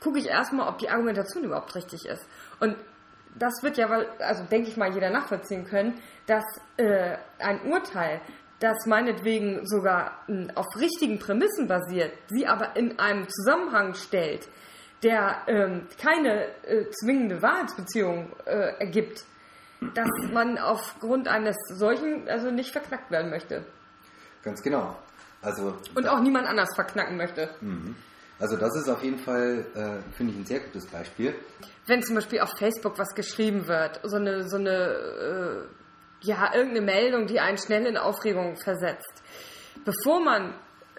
gucke 0.00 0.18
ich 0.18 0.28
erstmal, 0.28 0.68
ob 0.68 0.78
die 0.78 0.88
Argumentation 0.88 1.44
überhaupt 1.44 1.74
richtig 1.74 2.06
ist. 2.06 2.24
Und 2.60 2.76
das 3.38 3.62
wird 3.62 3.76
ja, 3.76 3.88
also 4.18 4.44
denke 4.44 4.68
ich 4.68 4.76
mal, 4.76 4.92
jeder 4.92 5.10
nachvollziehen 5.10 5.64
können, 5.64 6.00
dass 6.26 6.44
äh, 6.76 7.16
ein 7.38 7.62
Urteil, 7.62 8.20
das 8.58 8.86
meinetwegen 8.86 9.66
sogar 9.66 10.22
mh, 10.28 10.52
auf 10.54 10.66
richtigen 10.78 11.18
Prämissen 11.18 11.66
basiert, 11.66 12.12
sie 12.28 12.46
aber 12.46 12.76
in 12.76 12.98
einem 12.98 13.26
Zusammenhang 13.28 13.94
stellt, 13.94 14.48
der 15.02 15.42
ähm, 15.46 15.86
keine 16.00 16.44
äh, 16.64 16.90
zwingende 16.90 17.40
Wahrheitsbeziehung 17.40 18.32
äh, 18.44 18.78
ergibt, 18.78 19.24
dass 19.94 20.10
man 20.30 20.58
aufgrund 20.58 21.26
eines 21.26 21.56
solchen 21.70 22.28
also 22.28 22.50
nicht 22.50 22.72
verknackt 22.72 23.10
werden 23.10 23.30
möchte. 23.30 23.64
Ganz 24.42 24.62
genau. 24.62 24.94
Also, 25.42 25.74
Und 25.94 26.06
auch 26.06 26.20
niemand 26.20 26.46
anders 26.46 26.68
verknacken 26.74 27.16
möchte. 27.16 27.48
Also 28.40 28.56
das 28.56 28.74
ist 28.76 28.88
auf 28.88 29.02
jeden 29.02 29.18
Fall, 29.18 29.66
äh, 29.74 30.12
finde 30.14 30.32
ich, 30.32 30.38
ein 30.38 30.46
sehr 30.46 30.60
gutes 30.60 30.86
Beispiel. 30.86 31.34
wenn 31.86 32.02
zum 32.02 32.14
Beispiel 32.14 32.40
auf 32.40 32.50
Facebook 32.58 32.98
was 32.98 33.14
geschrieben 33.14 33.66
wird, 33.66 34.00
so 34.04 34.16
eine, 34.16 34.48
so 34.48 34.56
eine, 34.56 34.70
äh, 34.70 35.62
ja, 36.22 36.54
irgendeine 36.54 36.86
Meldung, 36.86 37.26
die 37.26 37.40
einen 37.40 37.58
schnell 37.58 37.86
in 37.86 37.96
Aufregung 37.96 38.56
versetzt. 38.56 39.22
Bevor 39.84 40.20
man 40.20 40.54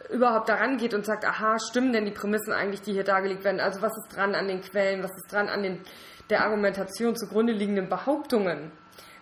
überhaupt 0.09 0.49
daran 0.49 0.77
geht 0.77 0.93
und 0.93 1.05
sagt, 1.05 1.25
aha, 1.25 1.57
stimmen 1.59 1.93
denn 1.93 2.05
die 2.05 2.11
Prämissen 2.11 2.53
eigentlich, 2.53 2.81
die 2.81 2.93
hier 2.93 3.03
dargelegt 3.03 3.43
werden? 3.43 3.59
Also 3.59 3.81
was 3.81 3.93
ist 3.97 4.15
dran 4.15 4.35
an 4.35 4.47
den 4.47 4.61
Quellen, 4.61 5.03
was 5.03 5.11
ist 5.11 5.31
dran 5.31 5.47
an 5.47 5.63
den, 5.63 5.81
der 6.29 6.43
Argumentation 6.43 7.15
zugrunde 7.15 7.53
liegenden 7.53 7.87
Behauptungen? 7.87 8.71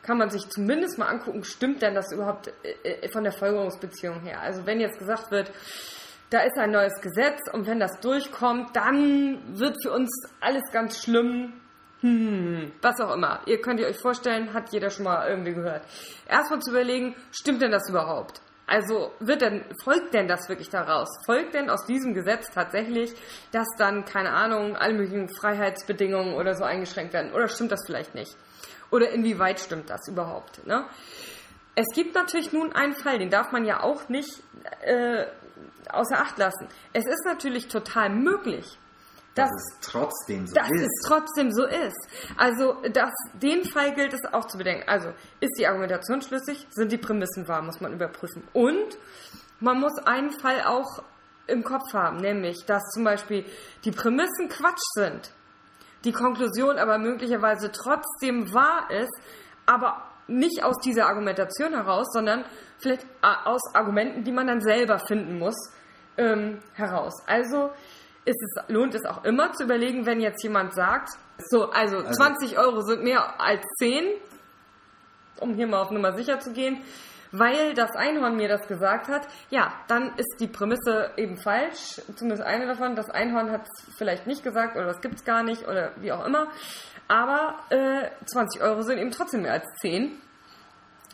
Kann 0.01 0.17
man 0.17 0.29
sich 0.29 0.47
zumindest 0.49 0.97
mal 0.97 1.07
angucken, 1.07 1.43
stimmt 1.43 1.81
denn 1.81 1.93
das 1.93 2.11
überhaupt 2.11 2.51
äh, 2.63 3.05
äh, 3.05 3.09
von 3.11 3.23
der 3.23 3.33
Folgerungsbeziehung 3.33 4.21
her? 4.21 4.41
Also 4.41 4.65
wenn 4.65 4.79
jetzt 4.79 4.97
gesagt 4.97 5.29
wird, 5.29 5.51
da 6.29 6.41
ist 6.41 6.57
ein 6.57 6.71
neues 6.71 7.01
Gesetz 7.01 7.39
und 7.51 7.65
wenn 7.67 7.79
das 7.79 7.99
durchkommt, 8.01 8.75
dann 8.75 9.57
wird 9.59 9.77
für 9.83 9.91
uns 9.91 10.09
alles 10.39 10.63
ganz 10.71 11.03
schlimm. 11.03 11.53
Hm, 12.01 12.71
was 12.81 13.01
auch 13.01 13.13
immer. 13.13 13.41
Ihr 13.45 13.59
könnt 13.59 13.79
ihr 13.79 13.87
euch 13.87 13.99
vorstellen, 13.99 14.53
hat 14.53 14.71
jeder 14.71 14.89
schon 14.89 15.03
mal 15.03 15.27
irgendwie 15.27 15.53
gehört. 15.53 15.83
Erstmal 16.27 16.61
zu 16.61 16.71
überlegen, 16.71 17.15
stimmt 17.31 17.61
denn 17.61 17.71
das 17.71 17.89
überhaupt? 17.89 18.41
Also 18.67 19.11
wird 19.19 19.41
denn, 19.41 19.65
folgt 19.83 20.13
denn 20.13 20.27
das 20.27 20.47
wirklich 20.47 20.69
daraus? 20.69 21.09
Folgt 21.25 21.55
denn 21.55 21.69
aus 21.69 21.85
diesem 21.87 22.13
Gesetz 22.13 22.51
tatsächlich, 22.51 23.11
dass 23.51 23.67
dann, 23.77 24.05
keine 24.05 24.29
Ahnung, 24.29 24.77
alle 24.77 24.93
möglichen 24.93 25.27
Freiheitsbedingungen 25.27 26.35
oder 26.35 26.53
so 26.53 26.63
eingeschränkt 26.63 27.13
werden? 27.13 27.33
Oder 27.33 27.47
stimmt 27.47 27.71
das 27.71 27.81
vielleicht 27.85 28.13
nicht? 28.13 28.37
Oder 28.91 29.09
inwieweit 29.09 29.59
stimmt 29.59 29.89
das 29.89 30.07
überhaupt? 30.07 30.65
Ne? 30.67 30.85
Es 31.75 31.87
gibt 31.95 32.13
natürlich 32.13 32.53
nun 32.53 32.71
einen 32.71 32.93
Fall, 32.93 33.17
den 33.17 33.31
darf 33.31 33.51
man 33.51 33.65
ja 33.65 33.81
auch 33.81 34.07
nicht 34.07 34.41
äh, 34.81 35.25
außer 35.91 36.17
Acht 36.17 36.37
lassen. 36.37 36.67
Es 36.93 37.05
ist 37.05 37.25
natürlich 37.25 37.67
total 37.67 38.09
möglich, 38.09 38.77
dass, 39.35 39.49
dass 39.49 39.61
es 39.61 39.91
trotzdem 39.91 40.47
so 40.47 40.55
dass 40.55 40.69
ist. 40.69 40.81
es 40.81 41.07
trotzdem 41.07 41.51
so 41.51 41.65
ist. 41.65 42.07
Also 42.37 42.77
das, 42.91 43.11
den 43.33 43.63
Fall 43.65 43.93
gilt 43.93 44.13
es 44.13 44.25
auch 44.33 44.45
zu 44.45 44.57
bedenken. 44.57 44.87
Also 44.87 45.13
ist 45.39 45.57
die 45.57 45.67
Argumentation 45.67 46.21
schlüssig, 46.21 46.67
sind 46.71 46.91
die 46.91 46.97
Prämissen 46.97 47.47
wahr, 47.47 47.61
muss 47.61 47.81
man 47.81 47.93
überprüfen. 47.93 48.43
Und 48.53 48.97
man 49.59 49.79
muss 49.79 49.97
einen 49.99 50.31
Fall 50.31 50.63
auch 50.65 51.03
im 51.47 51.63
Kopf 51.63 51.93
haben, 51.93 52.17
nämlich, 52.17 52.65
dass 52.65 52.83
zum 52.93 53.03
Beispiel 53.03 53.45
die 53.83 53.91
Prämissen 53.91 54.49
Quatsch 54.49 54.83
sind, 54.93 55.31
die 56.03 56.11
Konklusion 56.11 56.77
aber 56.77 56.97
möglicherweise 56.97 57.71
trotzdem 57.71 58.53
wahr 58.53 58.89
ist, 58.91 59.13
aber 59.65 60.08
nicht 60.29 60.63
aus 60.63 60.77
dieser 60.83 61.07
Argumentation 61.07 61.73
heraus, 61.73 62.07
sondern 62.13 62.45
vielleicht 62.77 63.05
aus 63.21 63.61
Argumenten, 63.73 64.23
die 64.23 64.31
man 64.31 64.47
dann 64.47 64.61
selber 64.61 64.99
finden 64.99 65.37
muss, 65.37 65.55
ähm, 66.17 66.59
heraus. 66.73 67.13
Also 67.27 67.71
ist 68.25 68.37
es, 68.41 68.69
lohnt 68.69 68.93
es 68.95 69.05
auch 69.05 69.23
immer 69.23 69.51
zu 69.53 69.63
überlegen, 69.63 70.05
wenn 70.05 70.19
jetzt 70.21 70.43
jemand 70.43 70.73
sagt, 70.73 71.09
so, 71.37 71.71
also, 71.71 71.97
also 71.97 72.11
20 72.11 72.57
Euro 72.57 72.81
sind 72.81 73.03
mehr 73.03 73.39
als 73.39 73.65
10, 73.79 74.05
um 75.39 75.55
hier 75.55 75.67
mal 75.67 75.81
auf 75.81 75.91
Nummer 75.91 76.13
sicher 76.13 76.39
zu 76.39 76.51
gehen, 76.51 76.81
weil 77.31 77.73
das 77.73 77.95
Einhorn 77.95 78.35
mir 78.35 78.47
das 78.47 78.67
gesagt 78.67 79.07
hat, 79.07 79.27
ja, 79.49 79.71
dann 79.87 80.13
ist 80.17 80.37
die 80.39 80.47
Prämisse 80.47 81.11
eben 81.17 81.37
falsch, 81.37 82.01
zumindest 82.15 82.43
eine 82.43 82.65
davon. 82.67 82.95
Das 82.95 83.09
Einhorn 83.09 83.51
hat 83.51 83.61
es 83.63 83.95
vielleicht 83.97 84.27
nicht 84.27 84.43
gesagt 84.43 84.75
oder 84.75 84.85
das 84.85 85.01
gibt 85.01 85.15
es 85.15 85.25
gar 85.25 85.43
nicht 85.43 85.67
oder 85.67 85.91
wie 85.97 86.11
auch 86.11 86.25
immer. 86.25 86.47
Aber 87.07 87.55
äh, 87.69 88.09
20 88.25 88.61
Euro 88.61 88.81
sind 88.83 88.99
eben 88.99 89.11
trotzdem 89.11 89.43
mehr 89.43 89.53
als 89.53 89.65
10. 89.81 90.11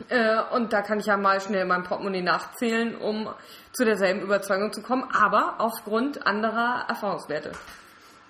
Äh, 0.08 0.42
und 0.52 0.72
da 0.72 0.82
kann 0.82 1.00
ich 1.00 1.06
ja 1.06 1.16
mal 1.16 1.40
schnell 1.40 1.64
mein 1.64 1.84
Portemonnaie 1.84 2.22
nachzählen, 2.22 2.96
um 2.96 3.28
zu 3.72 3.84
derselben 3.84 4.20
Überzeugung 4.20 4.72
zu 4.72 4.82
kommen, 4.82 5.04
aber 5.12 5.56
aufgrund 5.58 6.26
anderer 6.26 6.84
Erfahrungswerte. 6.88 7.52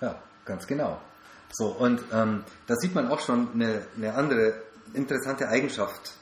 Ja, 0.01 0.15
ganz 0.45 0.65
genau. 0.65 0.99
So, 1.51 1.67
und 1.67 2.01
ähm, 2.13 2.43
da 2.67 2.75
sieht 2.75 2.95
man 2.95 3.09
auch 3.09 3.19
schon 3.19 3.49
eine, 3.53 3.85
eine 3.95 4.13
andere 4.13 4.61
interessante 4.93 5.47
Eigenschaft, 5.49 6.13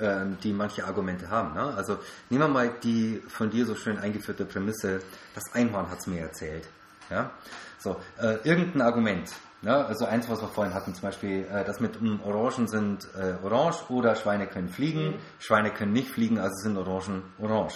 ähm, 0.00 0.38
die 0.42 0.52
manche 0.52 0.84
Argumente 0.84 1.30
haben. 1.30 1.54
Ne? 1.54 1.74
Also 1.76 1.98
nehmen 2.30 2.44
wir 2.44 2.48
mal 2.48 2.70
die 2.82 3.22
von 3.28 3.50
dir 3.50 3.66
so 3.66 3.74
schön 3.74 3.98
eingeführte 3.98 4.44
Prämisse, 4.44 5.00
das 5.34 5.44
Einhorn 5.52 5.90
hat 5.90 6.00
es 6.00 6.06
mir 6.06 6.20
erzählt. 6.22 6.68
Ja? 7.10 7.30
So, 7.78 7.96
äh, 8.18 8.36
irgendein 8.44 8.82
Argument, 8.82 9.30
ja, 9.62 9.84
also 9.86 10.04
eins, 10.04 10.28
was 10.28 10.40
wir 10.40 10.48
vorhin 10.48 10.74
hatten, 10.74 10.94
zum 10.94 11.02
Beispiel, 11.02 11.46
äh, 11.46 11.64
das 11.64 11.80
mit 11.80 11.96
um, 12.00 12.22
Orangen 12.22 12.68
sind 12.68 13.08
äh, 13.14 13.34
orange 13.44 13.90
oder 13.90 14.14
Schweine 14.14 14.46
können 14.46 14.68
fliegen, 14.68 15.12
mhm. 15.12 15.18
Schweine 15.38 15.70
können 15.70 15.92
nicht 15.92 16.10
fliegen, 16.10 16.38
also 16.38 16.54
sind 16.56 16.76
Orangen 16.76 17.22
orange. 17.38 17.74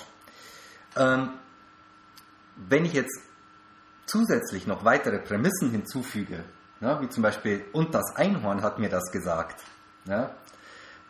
Ähm, 0.96 1.30
wenn 2.56 2.84
ich 2.84 2.92
jetzt 2.92 3.18
zusätzlich 4.06 4.66
noch 4.66 4.84
weitere 4.84 5.18
Prämissen 5.18 5.70
hinzufüge, 5.70 6.44
ja, 6.80 7.00
wie 7.00 7.08
zum 7.08 7.22
Beispiel, 7.22 7.64
und 7.72 7.94
das 7.94 8.16
Einhorn 8.16 8.62
hat 8.62 8.78
mir 8.78 8.88
das 8.88 9.10
gesagt, 9.10 9.62
ja, 10.06 10.34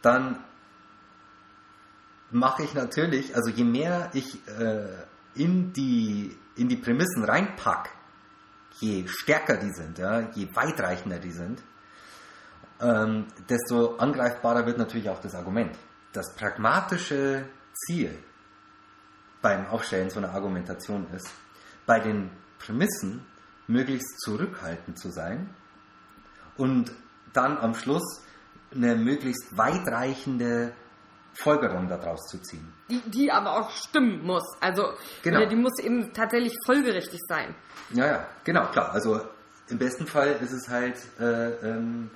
dann 0.02 0.44
mache 2.30 2.62
ich 2.62 2.74
natürlich, 2.74 3.34
also 3.34 3.50
je 3.50 3.64
mehr 3.64 4.10
ich 4.12 4.46
äh, 4.48 4.86
in, 5.34 5.72
die, 5.72 6.36
in 6.56 6.68
die 6.68 6.76
Prämissen 6.76 7.24
reinpacke, 7.24 7.90
je 8.80 9.06
stärker 9.06 9.56
die 9.56 9.72
sind, 9.72 9.98
ja, 9.98 10.30
je 10.34 10.48
weitreichender 10.54 11.18
die 11.18 11.32
sind, 11.32 11.62
ähm, 12.80 13.26
desto 13.48 13.96
angreifbarer 13.96 14.66
wird 14.66 14.78
natürlich 14.78 15.10
auch 15.10 15.20
das 15.20 15.34
Argument. 15.34 15.76
Das 16.12 16.34
pragmatische 16.34 17.46
Ziel 17.74 18.18
beim 19.42 19.66
Aufstellen 19.66 20.10
so 20.10 20.18
einer 20.18 20.32
Argumentation 20.32 21.06
ist, 21.14 21.30
bei 21.86 22.00
den 22.00 22.30
Prämissen 22.58 23.26
möglichst 23.66 24.20
zurückhaltend 24.20 24.98
zu 24.98 25.10
sein 25.10 25.54
und 26.56 26.92
dann 27.32 27.56
am 27.58 27.74
Schluss 27.74 28.22
eine 28.74 28.96
möglichst 28.96 29.56
weitreichende 29.56 30.72
Folgerung 31.32 31.88
daraus 31.88 32.26
zu 32.28 32.38
ziehen. 32.42 32.72
Die, 32.88 33.00
die 33.06 33.30
aber 33.30 33.60
auch 33.60 33.70
stimmen 33.70 34.24
muss. 34.24 34.44
Also 34.60 34.92
genau. 35.22 35.44
die 35.46 35.56
muss 35.56 35.78
eben 35.80 36.12
tatsächlich 36.12 36.54
folgerichtig 36.66 37.20
sein. 37.28 37.54
Ja, 37.90 38.06
ja, 38.06 38.26
genau, 38.44 38.66
klar. 38.66 38.92
Also 38.92 39.20
im 39.68 39.78
besten 39.78 40.06
Fall 40.06 40.38
ist 40.40 40.52
es 40.52 40.68
halt 40.68 40.96
äh, 41.20 41.50
ähm, 41.66 42.10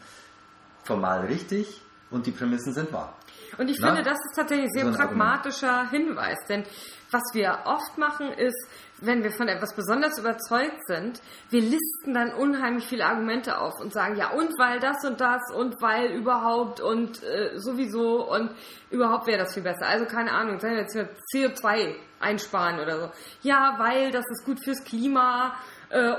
formal 0.83 1.27
richtig 1.27 1.81
und 2.11 2.27
die 2.27 2.33
Prämissen 2.33 2.73
sind 2.75 2.93
wahr. 2.93 3.17
Und 3.59 3.71
ich 3.71 3.79
Na? 3.81 3.89
finde, 3.89 4.03
das 4.03 4.19
ist 4.19 4.37
tatsächlich 4.37 4.67
ein 4.67 4.73
sehr 4.73 4.93
so 4.93 4.99
pragmatischer 4.99 5.73
Argument. 5.73 6.07
Hinweis. 6.09 6.39
Denn 6.49 6.65
was 7.11 7.23
wir 7.33 7.61
oft 7.65 7.97
machen, 7.99 8.33
ist, 8.33 8.69
wenn 9.01 9.23
wir 9.23 9.33
von 9.33 9.49
etwas 9.49 9.75
besonders 9.75 10.19
überzeugt 10.19 10.87
sind, 10.87 11.21
wir 11.51 11.61
listen 11.61 12.15
dann 12.15 12.33
unheimlich 12.33 12.87
viele 12.87 13.05
Argumente 13.07 13.59
auf 13.59 13.81
und 13.81 13.93
sagen, 13.93 14.17
ja, 14.17 14.31
und 14.31 14.59
weil 14.59 14.81
das 14.81 15.05
und 15.05 15.21
das 15.21 15.43
und 15.55 15.81
weil 15.81 16.13
überhaupt 16.13 16.81
und 16.81 17.23
äh, 17.23 17.59
sowieso 17.59 18.31
und 18.31 18.51
überhaupt 18.91 19.27
wäre 19.27 19.39
das 19.39 19.55
viel 19.55 19.63
besser. 19.63 19.87
Also 19.87 20.07
keine 20.07 20.33
Ahnung, 20.33 20.61
sagen 20.61 20.77
wir 20.77 20.83
jetzt 20.83 20.97
CO2 21.35 21.95
einsparen 22.21 22.81
oder 22.81 23.01
so. 23.01 23.11
Ja, 23.43 23.75
weil 23.79 24.11
das 24.11 24.25
ist 24.31 24.45
gut 24.45 24.61
fürs 24.63 24.85
Klima 24.85 25.55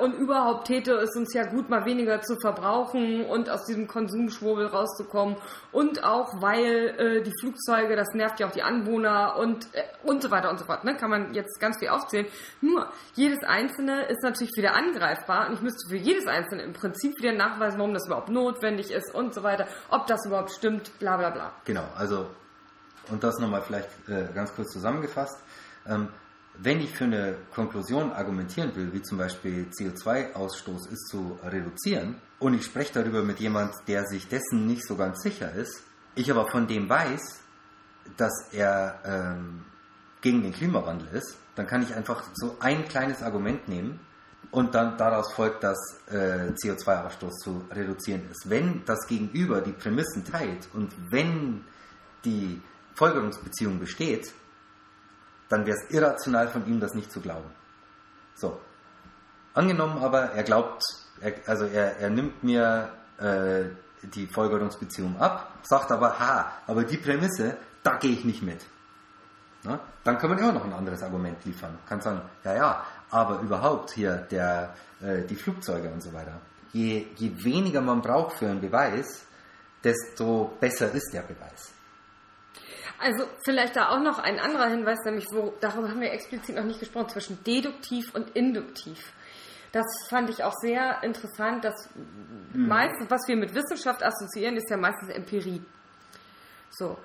und 0.01 0.13
überhaupt 0.13 0.67
täte 0.67 0.93
es 0.93 1.15
uns 1.15 1.33
ja 1.33 1.45
gut, 1.45 1.69
mal 1.69 1.85
weniger 1.85 2.21
zu 2.21 2.35
verbrauchen 2.39 3.25
und 3.25 3.49
aus 3.49 3.65
diesem 3.65 3.87
Konsumschwurbel 3.87 4.67
rauszukommen. 4.67 5.37
Und 5.71 6.03
auch, 6.03 6.41
weil 6.41 6.95
äh, 6.97 7.23
die 7.23 7.33
Flugzeuge, 7.39 7.95
das 7.95 8.13
nervt 8.13 8.39
ja 8.39 8.47
auch 8.47 8.51
die 8.51 8.63
Anwohner 8.63 9.35
und, 9.37 9.67
äh, 9.73 9.83
und 10.03 10.21
so 10.21 10.31
weiter 10.31 10.49
und 10.49 10.59
so 10.59 10.65
fort. 10.65 10.83
Ne? 10.83 10.95
Kann 10.95 11.09
man 11.09 11.33
jetzt 11.33 11.59
ganz 11.59 11.79
viel 11.79 11.89
aufzählen. 11.89 12.27
Nur, 12.61 12.89
jedes 13.15 13.43
Einzelne 13.43 14.05
ist 14.05 14.23
natürlich 14.23 14.55
wieder 14.55 14.75
angreifbar 14.75 15.47
und 15.47 15.55
ich 15.55 15.61
müsste 15.61 15.89
für 15.89 15.97
jedes 15.97 16.27
Einzelne 16.27 16.63
im 16.63 16.73
Prinzip 16.73 17.17
wieder 17.17 17.33
nachweisen, 17.33 17.79
warum 17.79 17.93
das 17.93 18.05
überhaupt 18.05 18.29
notwendig 18.29 18.91
ist 18.91 19.13
und 19.13 19.33
so 19.33 19.43
weiter, 19.43 19.67
ob 19.89 20.07
das 20.07 20.25
überhaupt 20.25 20.51
stimmt, 20.51 20.97
bla 20.99 21.17
bla 21.17 21.29
bla. 21.29 21.51
Genau, 21.65 21.85
also, 21.97 22.27
und 23.09 23.23
das 23.23 23.39
nochmal 23.39 23.61
vielleicht 23.61 23.89
äh, 24.07 24.27
ganz 24.33 24.53
kurz 24.55 24.71
zusammengefasst. 24.71 25.43
Ähm, 25.87 26.09
wenn 26.59 26.81
ich 26.81 26.91
für 26.91 27.05
eine 27.05 27.35
Konklusion 27.53 28.11
argumentieren 28.11 28.75
will, 28.75 28.93
wie 28.93 29.01
zum 29.01 29.17
Beispiel 29.17 29.67
CO2-Ausstoß 29.71 30.91
ist 30.91 31.07
zu 31.09 31.39
reduzieren, 31.43 32.15
und 32.39 32.53
ich 32.53 32.65
spreche 32.65 32.93
darüber 32.93 33.23
mit 33.23 33.39
jemand, 33.39 33.73
der 33.87 34.05
sich 34.05 34.27
dessen 34.27 34.67
nicht 34.67 34.85
so 34.85 34.95
ganz 34.95 35.21
sicher 35.21 35.53
ist, 35.53 35.83
ich 36.15 36.29
aber 36.29 36.47
von 36.47 36.67
dem 36.67 36.89
weiß, 36.89 37.41
dass 38.17 38.49
er 38.51 38.99
ähm, 39.05 39.65
gegen 40.21 40.43
den 40.43 40.53
Klimawandel 40.53 41.07
ist, 41.13 41.37
dann 41.55 41.67
kann 41.67 41.81
ich 41.81 41.95
einfach 41.95 42.23
so 42.33 42.57
ein 42.59 42.87
kleines 42.87 43.21
Argument 43.23 43.67
nehmen 43.67 43.99
und 44.51 44.75
dann 44.75 44.97
daraus 44.97 45.33
folgt, 45.33 45.63
dass 45.63 45.77
äh, 46.07 46.51
CO2-Ausstoß 46.51 47.31
zu 47.43 47.65
reduzieren 47.71 48.29
ist. 48.29 48.49
Wenn 48.49 48.83
das 48.85 49.07
Gegenüber 49.07 49.61
die 49.61 49.71
Prämissen 49.71 50.23
teilt 50.23 50.67
und 50.73 50.91
wenn 51.09 51.63
die 52.23 52.61
Folgerungsbeziehung 52.93 53.79
besteht, 53.79 54.33
dann 55.55 55.65
wäre 55.65 55.77
es 55.77 55.89
irrational 55.89 56.49
von 56.49 56.67
ihm, 56.67 56.81
das 56.81 56.93
nicht 56.93 57.09
zu 57.09 57.21
glauben. 57.21 57.49
So. 58.35 58.59
Angenommen 59.53 60.03
aber, 60.03 60.31
er 60.31 60.43
glaubt, 60.43 60.83
er, 61.21 61.33
also 61.47 61.63
er, 61.65 61.97
er 61.97 62.09
nimmt 62.09 62.43
mir 62.43 62.89
äh, 63.17 63.63
die 64.03 64.27
Folgerungsbeziehung 64.27 65.17
ab, 65.17 65.53
sagt 65.63 65.91
aber, 65.93 66.19
ha, 66.19 66.51
aber 66.67 66.83
die 66.83 66.97
Prämisse, 66.97 67.55
da 67.83 67.95
gehe 67.95 68.11
ich 68.11 68.25
nicht 68.25 68.43
mit. 68.43 68.65
Na? 69.63 69.79
Dann 70.03 70.17
kann 70.17 70.29
man 70.29 70.39
immer 70.39 70.51
noch 70.51 70.65
ein 70.65 70.73
anderes 70.73 71.01
Argument 71.01 71.43
liefern. 71.45 71.79
Kann 71.87 72.01
sagen, 72.01 72.21
ja, 72.43 72.53
ja, 72.53 72.85
aber 73.09 73.39
überhaupt 73.39 73.91
hier 73.91 74.17
der, 74.29 74.75
äh, 75.01 75.21
die 75.21 75.37
Flugzeuge 75.37 75.89
und 75.89 76.03
so 76.03 76.11
weiter. 76.11 76.41
Je, 76.73 77.07
je 77.15 77.31
weniger 77.45 77.79
man 77.79 78.01
braucht 78.01 78.39
für 78.39 78.49
einen 78.49 78.59
Beweis, 78.59 79.25
desto 79.81 80.57
besser 80.59 80.91
ist 80.91 81.13
der 81.13 81.21
Beweis. 81.21 81.74
Also 82.99 83.25
vielleicht 83.43 83.75
da 83.75 83.89
auch 83.89 83.99
noch 84.01 84.19
ein 84.19 84.39
anderer 84.39 84.67
Hinweis, 84.67 84.99
nämlich 85.05 85.25
wo, 85.31 85.53
darüber 85.59 85.89
haben 85.89 86.01
wir 86.01 86.11
explizit 86.11 86.55
noch 86.55 86.63
nicht 86.63 86.79
gesprochen, 86.79 87.09
zwischen 87.09 87.43
deduktiv 87.43 88.13
und 88.13 88.29
induktiv. 88.35 89.11
Das 89.71 89.85
fand 90.09 90.29
ich 90.29 90.43
auch 90.43 90.53
sehr 90.61 91.03
interessant, 91.03 91.65
dass 91.65 91.89
meistens, 92.53 93.09
was 93.09 93.21
wir 93.27 93.35
mit 93.35 93.53
Wissenschaft 93.53 94.03
assoziieren, 94.03 94.55
ist 94.55 94.69
ja 94.69 94.77
meistens 94.77 95.09
Empirie. 95.09 95.61
So. 96.71 96.97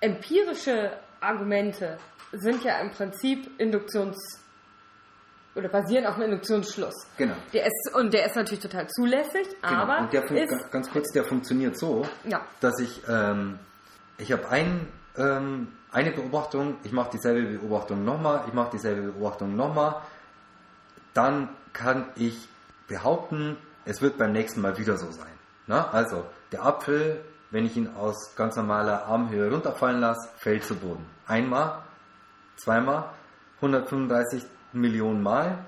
Empirische 0.00 0.92
Argumente 1.20 1.98
sind 2.32 2.62
ja 2.64 2.78
im 2.80 2.90
Prinzip 2.90 3.50
Induktions- 3.58 4.42
oder 5.54 5.68
basieren 5.70 6.04
auf 6.06 6.16
einem 6.16 6.24
Induktionsschluss. 6.32 6.94
Genau. 7.16 7.34
Der 7.54 7.64
ist, 7.64 7.94
und 7.94 8.12
der 8.12 8.26
ist 8.26 8.36
natürlich 8.36 8.60
total 8.62 8.86
zulässig, 8.90 9.46
Genau. 9.62 9.74
aber 9.82 10.00
und 10.00 10.12
der 10.12 10.22
ist, 10.30 10.50
ganz- 10.50 10.70
ganz 10.70 10.90
kurz, 10.90 11.10
der 11.12 11.24
funktioniert 11.24 11.78
so, 11.78 12.06
Ja. 12.24 12.44
dass 12.60 12.78
ich, 12.78 13.00
ähm, 13.08 13.58
ich 14.18 14.32
habe 14.32 14.48
ein, 14.48 14.88
ähm, 15.16 15.68
eine 15.90 16.10
Beobachtung, 16.10 16.76
ich 16.84 16.92
mache 16.92 17.10
dieselbe 17.12 17.58
Beobachtung 17.58 18.04
nochmal, 18.04 18.44
ich 18.46 18.52
mache 18.52 18.70
dieselbe 18.72 19.12
Beobachtung 19.12 19.56
nochmal, 19.56 20.02
dann 21.14 21.48
kann 21.72 22.06
ich 22.16 22.48
behaupten, 22.88 23.56
es 23.84 24.02
wird 24.02 24.18
beim 24.18 24.32
nächsten 24.32 24.60
Mal 24.60 24.78
wieder 24.78 24.96
so 24.96 25.10
sein. 25.10 25.32
Na? 25.66 25.90
Also, 25.90 26.24
der 26.52 26.64
Apfel, 26.64 27.24
wenn 27.50 27.66
ich 27.66 27.76
ihn 27.76 27.94
aus 27.96 28.34
ganz 28.36 28.56
normaler 28.56 29.06
Armhöhe 29.06 29.50
runterfallen 29.50 30.00
lasse, 30.00 30.28
fällt 30.36 30.64
zu 30.64 30.74
Boden. 30.74 31.06
Einmal, 31.26 31.82
zweimal, 32.56 33.10
135 33.56 34.44
Millionen 34.72 35.22
Mal, 35.22 35.64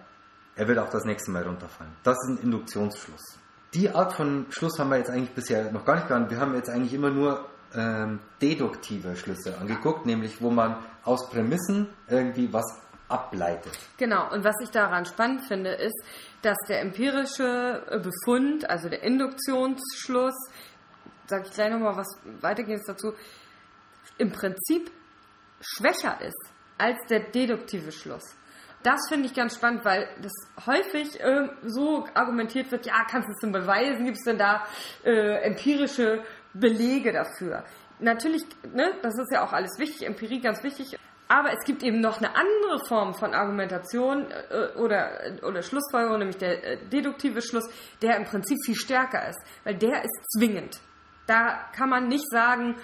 er 0.57 0.69
wird 0.69 0.79
auch 0.79 0.91
das 0.91 1.05
nächste 1.05 1.31
Mal 1.31 1.45
runterfallen. 1.45 1.93
Das 2.03 2.17
ist 2.23 2.29
ein 2.31 2.43
Induktionsschluss. 2.43 3.39
Die 3.75 3.91
Art 3.91 4.13
von 4.15 4.47
Schluss 4.51 4.79
haben 4.79 4.91
wir 4.91 4.99
jetzt 4.99 5.11
eigentlich 5.11 5.35
bisher 5.35 5.71
noch 5.73 5.85
gar 5.85 5.97
nicht 5.97 6.09
gehabt. 6.09 6.31
Wir 6.31 6.41
haben 6.41 6.55
jetzt 6.55 6.71
eigentlich 6.71 6.95
immer 6.95 7.11
nur 7.11 7.47
ähm, 7.75 8.21
deduktive 8.41 9.17
Schlüsse 9.17 9.59
angeguckt, 9.59 10.07
nämlich 10.07 10.41
wo 10.41 10.51
man 10.51 10.77
aus 11.05 11.29
Prämissen 11.31 11.89
irgendwie 12.09 12.53
was 12.53 12.81
ableitet. 13.09 13.73
Genau, 13.97 14.31
und 14.33 14.45
was 14.45 14.57
ich 14.63 14.71
daran 14.71 15.07
spannend 15.07 15.43
finde, 15.43 15.71
ist, 15.71 16.03
dass 16.43 16.57
der 16.69 16.81
empirische 16.81 17.83
Befund, 18.03 18.69
also 18.69 18.89
der 18.89 19.03
Induktionsschluss, 19.03 20.35
sage 21.27 21.45
ich 21.47 21.53
gleich 21.53 21.71
nochmal 21.71 21.97
was 21.97 22.09
weitergehendes 22.41 22.87
dazu, 22.87 23.15
im 24.19 24.31
Prinzip 24.31 24.91
schwächer 25.61 26.21
ist 26.21 26.51
als 26.77 26.99
der 27.09 27.21
deduktive 27.21 27.93
Schluss. 27.93 28.25
Das 28.85 29.09
finde 29.09 29.27
ich 29.27 29.35
ganz 29.35 29.57
spannend, 29.57 29.85
weil 29.85 30.09
das 30.23 30.33
häufig 30.65 31.19
äh, 31.21 31.49
so 31.65 32.07
argumentiert 32.15 32.71
wird, 32.71 32.87
ja, 32.87 33.05
kannst 33.11 33.29
du 33.29 33.33
es 33.33 33.41
denn 33.41 33.51
beweisen? 33.51 34.05
Gibt 34.05 34.19
es 34.19 34.25
denn 34.25 34.39
da 34.39 34.65
äh, 35.05 35.43
empirische 35.43 36.23
Belege 36.55 37.13
dafür? 37.13 37.65
Natürlich, 38.01 38.43
ne, 38.73 38.93
das 39.03 39.15
ist 39.19 39.33
ja 39.33 39.45
auch 39.45 39.53
alles 39.53 39.79
wichtig, 39.79 40.07
Empirie 40.07 40.41
ganz 40.41 40.63
wichtig, 40.63 40.97
aber 41.29 41.53
es 41.53 41.65
gibt 41.65 41.83
eben 41.83 42.01
noch 42.01 42.19
eine 42.19 42.35
andere 42.35 42.85
Form 42.87 43.15
von 43.15 43.35
Argumentation 43.35 44.27
äh, 44.31 44.79
oder, 44.79 45.11
oder 45.43 45.63
Schlussfolgerung, 45.63 46.19
nämlich 46.19 46.39
der 46.39 46.65
äh, 46.65 46.79
deduktive 46.89 47.43
Schluss, 47.43 47.69
der 48.01 48.17
im 48.17 48.25
Prinzip 48.25 48.57
viel 48.65 48.77
stärker 48.77 49.29
ist, 49.29 49.41
weil 49.65 49.77
der 49.77 50.05
ist 50.05 50.25
zwingend. 50.37 50.81
Da 51.27 51.67
kann 51.77 51.91
man 51.91 52.09
nicht 52.09 52.25
sagen, 52.31 52.77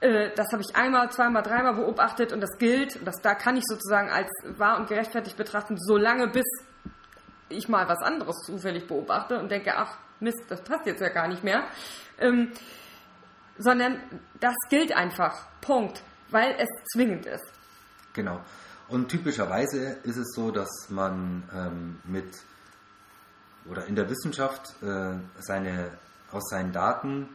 äh, 0.00 0.30
das 0.34 0.52
habe 0.52 0.62
ich 0.62 0.74
einmal, 0.74 1.10
zweimal, 1.12 1.44
dreimal 1.44 1.74
beobachtet 1.74 2.32
und 2.32 2.40
das 2.40 2.58
gilt. 2.58 2.96
Und 2.96 3.04
das, 3.04 3.20
da 3.22 3.34
kann 3.34 3.56
ich 3.56 3.62
sozusagen 3.64 4.10
als 4.10 4.30
wahr 4.58 4.78
und 4.78 4.88
gerechtfertigt 4.88 5.36
betrachten, 5.36 5.76
solange 5.78 6.26
bis 6.28 6.46
ich 7.48 7.68
mal 7.68 7.88
was 7.88 8.00
anderes 8.00 8.36
zufällig 8.44 8.88
beobachte 8.88 9.38
und 9.38 9.50
denke, 9.50 9.74
ach 9.76 9.96
Mist, 10.18 10.44
das 10.48 10.62
passt 10.62 10.86
jetzt 10.86 11.00
ja 11.00 11.08
gar 11.08 11.28
nicht 11.28 11.44
mehr. 11.44 11.64
Ähm, 12.18 12.52
sondern 13.58 14.00
das 14.40 14.54
gilt 14.68 14.92
einfach. 14.92 15.46
Punkt. 15.60 16.02
Weil 16.30 16.56
es 16.58 16.68
zwingend 16.92 17.26
ist. 17.26 17.44
Genau. 18.14 18.40
Und 18.88 19.08
typischerweise 19.08 19.98
ist 20.02 20.16
es 20.16 20.32
so, 20.34 20.50
dass 20.50 20.88
man 20.88 21.42
ähm, 21.54 22.00
mit 22.04 22.26
oder 23.70 23.86
in 23.86 23.94
der 23.94 24.10
Wissenschaft 24.10 24.74
äh, 24.82 25.14
seine, 25.38 25.90
aus 26.30 26.48
seinen 26.50 26.72
Daten 26.72 27.28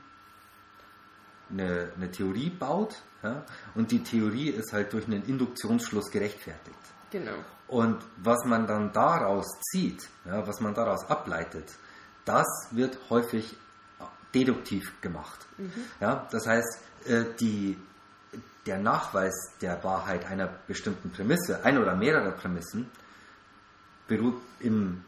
eine, 1.49 1.91
eine 1.95 2.11
Theorie 2.11 2.49
baut 2.49 3.01
ja, 3.24 3.43
und 3.76 3.91
die 3.91 4.03
Theorie 4.03 4.49
ist 4.49 4.74
halt 4.74 4.93
durch 4.93 5.05
einen 5.07 5.24
Induktionsschluss 5.24 6.11
gerechtfertigt. 6.11 6.78
Genau. 7.11 7.38
Und 7.68 7.97
was 8.18 8.43
man 8.45 8.68
dann 8.68 8.91
daraus 8.91 9.45
zieht, 9.72 10.07
ja, 10.26 10.45
was 10.45 10.59
man 10.59 10.74
daraus 10.74 11.09
ableitet, 11.09 11.65
das 12.26 12.45
wird 12.72 12.97
häufig 13.09 13.55
deduktiv 14.34 14.99
gemacht. 15.01 15.45
Ja, 15.99 16.28
das 16.32 16.45
heißt, 16.47 16.80
äh, 17.05 17.25
die, 17.39 17.78
der 18.65 18.80
Nachweis 18.80 19.34
der 19.61 19.84
Wahrheit 19.84 20.25
einer 20.25 20.47
bestimmten 20.67 21.09
Prämisse, 21.09 21.63
ein 21.63 21.78
oder 21.78 21.95
mehrerer 21.95 22.32
Prämissen, 22.32 22.89
beruht 24.07 24.41
im 24.59 25.03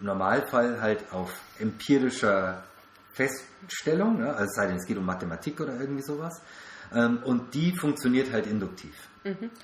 Normalfall 0.00 0.80
halt 0.80 1.12
auf 1.12 1.32
empirischer 1.58 2.62
Feststellung, 3.12 4.18
ne? 4.18 4.30
also 4.30 4.44
es 4.44 4.54
sei 4.54 4.66
denn, 4.66 4.76
es 4.76 4.86
geht 4.86 4.98
um 4.98 5.06
Mathematik 5.06 5.60
oder 5.60 5.78
irgendwie 5.80 6.02
sowas. 6.02 6.42
Ähm, 6.94 7.18
und 7.24 7.54
die 7.54 7.72
funktioniert 7.72 8.32
halt 8.32 8.46
induktiv. 8.46 8.94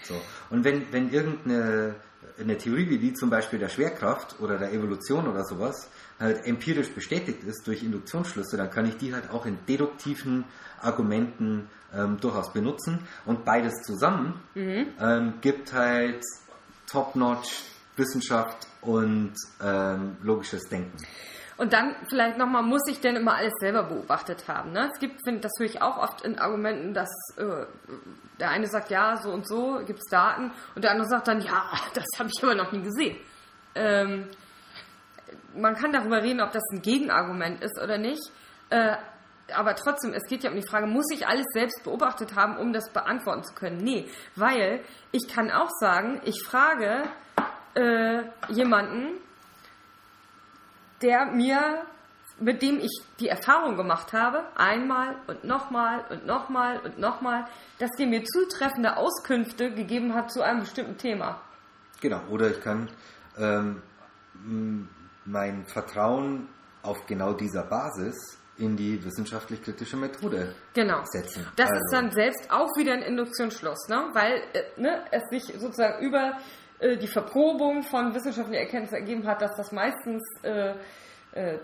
So. 0.02 0.20
Und 0.50 0.64
wenn, 0.64 0.92
wenn 0.92 1.10
irgendeine 1.10 1.94
eine 2.38 2.56
Theorie 2.56 2.88
wie 2.88 2.98
die 2.98 3.12
zum 3.12 3.30
Beispiel 3.30 3.58
der 3.58 3.68
Schwerkraft 3.68 4.40
oder 4.40 4.58
der 4.58 4.72
Evolution 4.72 5.28
oder 5.28 5.44
sowas 5.44 5.90
halt 6.18 6.44
empirisch 6.46 6.90
bestätigt 6.90 7.42
ist 7.44 7.66
durch 7.66 7.82
Induktionsschlüsse, 7.82 8.56
dann 8.56 8.70
kann 8.70 8.86
ich 8.86 8.96
die 8.96 9.14
halt 9.14 9.30
auch 9.30 9.46
in 9.46 9.58
deduktiven 9.68 10.44
Argumenten 10.80 11.68
ähm, 11.94 12.18
durchaus 12.20 12.52
benutzen. 12.52 13.00
Und 13.26 13.44
beides 13.44 13.74
zusammen 13.82 14.40
ähm, 15.00 15.34
gibt 15.40 15.72
halt 15.72 16.22
Top-Notch 16.86 17.64
Wissenschaft 17.96 18.66
und 18.80 19.34
ähm, 19.62 20.16
logisches 20.22 20.62
Denken. 20.68 20.96
Und 21.56 21.72
dann 21.72 21.94
vielleicht 22.08 22.38
nochmal, 22.38 22.62
muss 22.62 22.82
ich 22.88 23.00
denn 23.00 23.16
immer 23.16 23.34
alles 23.34 23.52
selber 23.60 23.84
beobachtet 23.84 24.48
haben? 24.48 24.72
Ne? 24.72 24.90
Es 24.92 24.98
gibt, 24.98 25.20
find, 25.24 25.44
das 25.44 25.52
höre 25.58 25.66
ich 25.66 25.82
auch 25.82 25.98
oft 25.98 26.22
in 26.22 26.38
Argumenten, 26.38 26.94
dass 26.94 27.10
äh, 27.36 27.66
der 28.40 28.50
eine 28.50 28.66
sagt, 28.66 28.90
ja, 28.90 29.16
so 29.18 29.30
und 29.30 29.46
so, 29.46 29.80
gibt 29.86 30.00
es 30.00 30.10
Daten, 30.10 30.50
und 30.74 30.82
der 30.82 30.92
andere 30.92 31.08
sagt 31.08 31.28
dann, 31.28 31.40
ja, 31.40 31.70
das 31.94 32.06
habe 32.18 32.30
ich 32.32 32.42
aber 32.42 32.54
noch 32.54 32.72
nie 32.72 32.82
gesehen. 32.82 33.16
Ähm, 33.74 34.28
man 35.54 35.74
kann 35.74 35.92
darüber 35.92 36.22
reden, 36.22 36.40
ob 36.40 36.52
das 36.52 36.62
ein 36.72 36.82
Gegenargument 36.82 37.62
ist 37.62 37.80
oder 37.80 37.98
nicht. 37.98 38.22
Äh, 38.70 38.96
aber 39.54 39.74
trotzdem, 39.74 40.14
es 40.14 40.24
geht 40.24 40.44
ja 40.44 40.50
um 40.50 40.56
die 40.56 40.66
Frage, 40.66 40.86
muss 40.86 41.06
ich 41.12 41.26
alles 41.26 41.46
selbst 41.52 41.84
beobachtet 41.84 42.34
haben, 42.36 42.56
um 42.56 42.72
das 42.72 42.90
beantworten 42.90 43.44
zu 43.44 43.54
können? 43.54 43.78
Nee, 43.78 44.08
weil 44.36 44.82
ich 45.10 45.28
kann 45.28 45.50
auch 45.50 45.70
sagen, 45.78 46.20
ich 46.24 46.42
frage 46.42 47.02
äh, 47.74 48.22
jemanden, 48.48 49.20
der 51.02 51.26
mir, 51.26 51.82
mit 52.40 52.62
dem 52.62 52.78
ich 52.80 53.02
die 53.20 53.28
Erfahrung 53.28 53.76
gemacht 53.76 54.12
habe, 54.12 54.42
einmal 54.56 55.16
und 55.26 55.44
nochmal 55.44 56.04
und 56.10 56.26
nochmal 56.26 56.78
und 56.80 56.98
nochmal, 56.98 57.46
dass 57.78 57.90
der 57.98 58.06
mir 58.06 58.24
zutreffende 58.24 58.96
Auskünfte 58.96 59.72
gegeben 59.74 60.14
hat 60.14 60.32
zu 60.32 60.42
einem 60.42 60.60
bestimmten 60.60 60.96
Thema. 60.96 61.40
Genau, 62.00 62.20
oder 62.30 62.50
ich 62.50 62.60
kann 62.60 62.88
ähm, 63.38 63.82
mein 65.24 65.64
Vertrauen 65.66 66.48
auf 66.82 67.06
genau 67.06 67.32
dieser 67.32 67.62
Basis 67.62 68.38
in 68.58 68.76
die 68.76 69.02
wissenschaftlich-kritische 69.04 69.96
Methode 69.96 70.54
Genau. 70.74 71.00
setzen. 71.04 71.46
Das 71.56 71.70
Also, 71.70 71.80
ist 71.82 71.92
dann 71.92 72.10
selbst 72.12 72.50
auch 72.50 72.68
wieder 72.76 72.92
ein 72.92 73.02
Induktionsschluss, 73.02 73.88
ne? 73.88 74.04
weil 74.12 74.42
äh, 74.52 74.80
ne, 74.80 75.02
es 75.10 75.22
sich 75.30 75.44
sozusagen 75.58 76.04
über 76.04 76.32
äh, 76.82 76.96
die 76.96 77.06
Verprobung 77.08 77.82
von 77.84 78.14
wissenschaftlichen 78.14 78.60
Erkenntnissen 78.60 78.96
ergeben 78.96 79.26
hat, 79.26 79.40
dass 79.40 79.56
das 79.56 79.72
meistens 79.72 80.22
äh, 80.42 80.74
äh, 81.32 81.58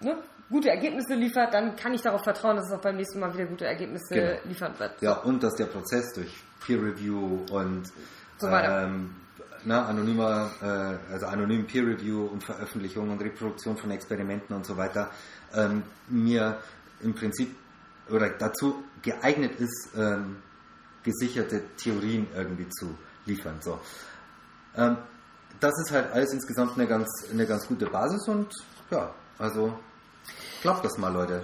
ne, 0.00 0.18
gute 0.50 0.70
Ergebnisse 0.70 1.14
liefert, 1.14 1.52
dann 1.54 1.74
kann 1.76 1.94
ich 1.94 2.02
darauf 2.02 2.22
vertrauen, 2.22 2.56
dass 2.56 2.66
es 2.66 2.72
auch 2.72 2.80
beim 2.80 2.96
nächsten 2.96 3.18
Mal 3.18 3.32
wieder 3.34 3.46
gute 3.46 3.66
Ergebnisse 3.66 4.14
Genau. 4.14 4.38
liefern 4.44 4.78
wird. 4.78 5.00
Ja, 5.02 5.14
und 5.14 5.42
dass 5.42 5.54
der 5.56 5.66
Prozess 5.66 6.12
durch 6.14 6.32
Peer 6.64 6.82
Review 6.82 7.44
und 7.50 7.90
So 8.38 8.46
ähm, 8.48 9.16
na, 9.64 9.86
anonymer, 9.86 10.50
äh, 10.62 11.12
also 11.12 11.26
anonym 11.26 11.66
Peer 11.66 11.86
Review 11.86 12.26
und 12.26 12.44
Veröffentlichung 12.44 13.10
und 13.10 13.20
Reproduktion 13.20 13.76
von 13.76 13.90
Experimenten 13.90 14.54
und 14.54 14.64
so 14.64 14.76
weiter 14.76 15.10
ähm, 15.54 15.82
mir 16.08 16.58
im 17.02 17.14
Prinzip 17.14 17.54
oder 18.10 18.30
dazu 18.30 18.84
geeignet 19.02 19.58
ist, 19.58 19.90
ähm, 19.96 20.36
gesicherte 21.02 21.62
Theorien 21.76 22.26
irgendwie 22.34 22.68
zu 22.68 22.96
liefern. 23.26 23.56
So. 23.60 23.80
Ähm, 24.76 24.96
das 25.60 25.72
ist 25.84 25.92
halt 25.92 26.12
alles 26.12 26.32
insgesamt 26.32 26.76
eine 26.76 26.86
ganz, 26.86 27.08
eine 27.30 27.46
ganz 27.46 27.66
gute 27.66 27.86
Basis 27.86 28.28
und 28.28 28.52
ja, 28.90 29.10
also 29.38 29.76
glaubt 30.62 30.84
das 30.84 30.98
mal, 30.98 31.12
Leute. 31.12 31.42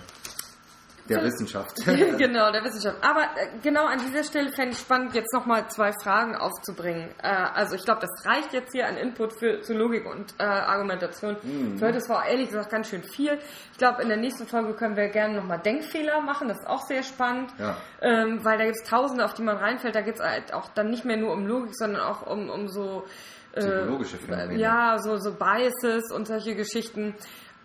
Der 1.09 1.23
Wissenschaft. 1.23 1.77
genau, 1.85 2.51
der 2.51 2.65
Wissenschaft. 2.65 2.97
Aber 3.03 3.23
äh, 3.23 3.49
genau 3.63 3.85
an 3.87 3.99
dieser 3.99 4.25
Stelle 4.25 4.51
fände 4.53 4.73
ich 4.73 4.79
spannend, 4.79 5.15
jetzt 5.15 5.33
nochmal 5.35 5.69
zwei 5.69 5.93
Fragen 5.93 6.35
aufzubringen. 6.35 7.11
Äh, 7.23 7.29
also 7.29 7.77
ich 7.77 7.85
glaube, 7.85 8.01
das 8.01 8.27
reicht 8.27 8.53
jetzt 8.53 8.73
hier 8.73 8.87
an 8.87 8.97
Input 8.97 9.35
für, 9.35 9.61
zu 9.61 9.75
Logik 9.75 10.07
und 10.07 10.35
äh, 10.39 10.45
Argumentation. 10.45 11.37
Mhm. 11.43 11.79
Für 11.79 11.87
heute 11.87 11.99
ist 11.99 12.09
war 12.09 12.27
ehrlich 12.27 12.49
gesagt 12.49 12.71
ganz 12.71 12.89
schön 12.89 13.03
viel. 13.03 13.39
Ich 13.73 13.79
glaube, 13.79 14.03
in 14.03 14.09
der 14.09 14.17
nächsten 14.17 14.47
Folge 14.47 14.73
können 14.75 14.97
wir 14.97 15.09
gerne 15.09 15.35
nochmal 15.35 15.61
Denkfehler 15.61 16.21
machen. 16.23 16.49
Das 16.49 16.59
ist 16.59 16.67
auch 16.67 16.83
sehr 16.87 17.03
spannend. 17.03 17.53
Ja. 17.59 17.77
Ähm, 18.01 18.45
weil 18.45 18.57
da 18.57 18.65
gibt 18.65 18.77
es 18.83 18.89
Tausende, 18.89 19.25
auf 19.25 19.35
die 19.35 19.43
man 19.43 19.57
reinfällt. 19.57 19.95
Da 19.95 20.01
geht 20.01 20.17
es 20.17 20.23
halt 20.23 20.55
auch 20.55 20.69
dann 20.75 20.91
nicht 20.91 21.05
mehr 21.05 21.17
nur 21.17 21.33
um 21.33 21.47
Logik, 21.47 21.75
sondern 21.75 22.03
auch 22.03 22.27
um, 22.27 22.49
um 22.49 22.69
so... 22.69 23.05
äh, 23.53 23.61
Psychologische 23.61 24.17
Phänomene. 24.17 24.59
Ja, 24.59 24.99
so, 24.99 25.19
so 25.19 25.35
Biases 25.35 26.11
und 26.13 26.27
solche 26.27 26.55
Geschichten. 26.55 27.15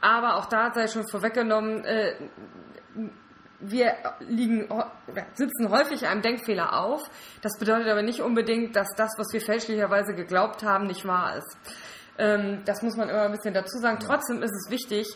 Aber 0.01 0.35
auch 0.37 0.45
da 0.45 0.71
sei 0.73 0.87
schon 0.87 1.07
vorweggenommen, 1.07 1.83
äh, 1.83 2.13
wir 3.59 3.93
liegen, 4.19 4.69
sitzen 5.33 5.69
häufig 5.69 6.07
einem 6.07 6.21
Denkfehler 6.21 6.79
auf. 6.79 7.09
Das 7.41 7.57
bedeutet 7.59 7.87
aber 7.87 8.01
nicht 8.01 8.21
unbedingt, 8.21 8.75
dass 8.75 8.87
das, 8.95 9.11
was 9.17 9.27
wir 9.33 9.41
fälschlicherweise 9.41 10.13
geglaubt 10.13 10.63
haben, 10.63 10.87
nicht 10.87 11.05
wahr 11.05 11.37
ist. 11.37 11.57
Ähm, 12.17 12.61
das 12.65 12.81
muss 12.81 12.95
man 12.95 13.09
immer 13.09 13.23
ein 13.23 13.31
bisschen 13.31 13.53
dazu 13.53 13.77
sagen. 13.79 13.99
Trotzdem 13.99 14.43
ist 14.43 14.51
es 14.51 14.71
wichtig, 14.71 15.07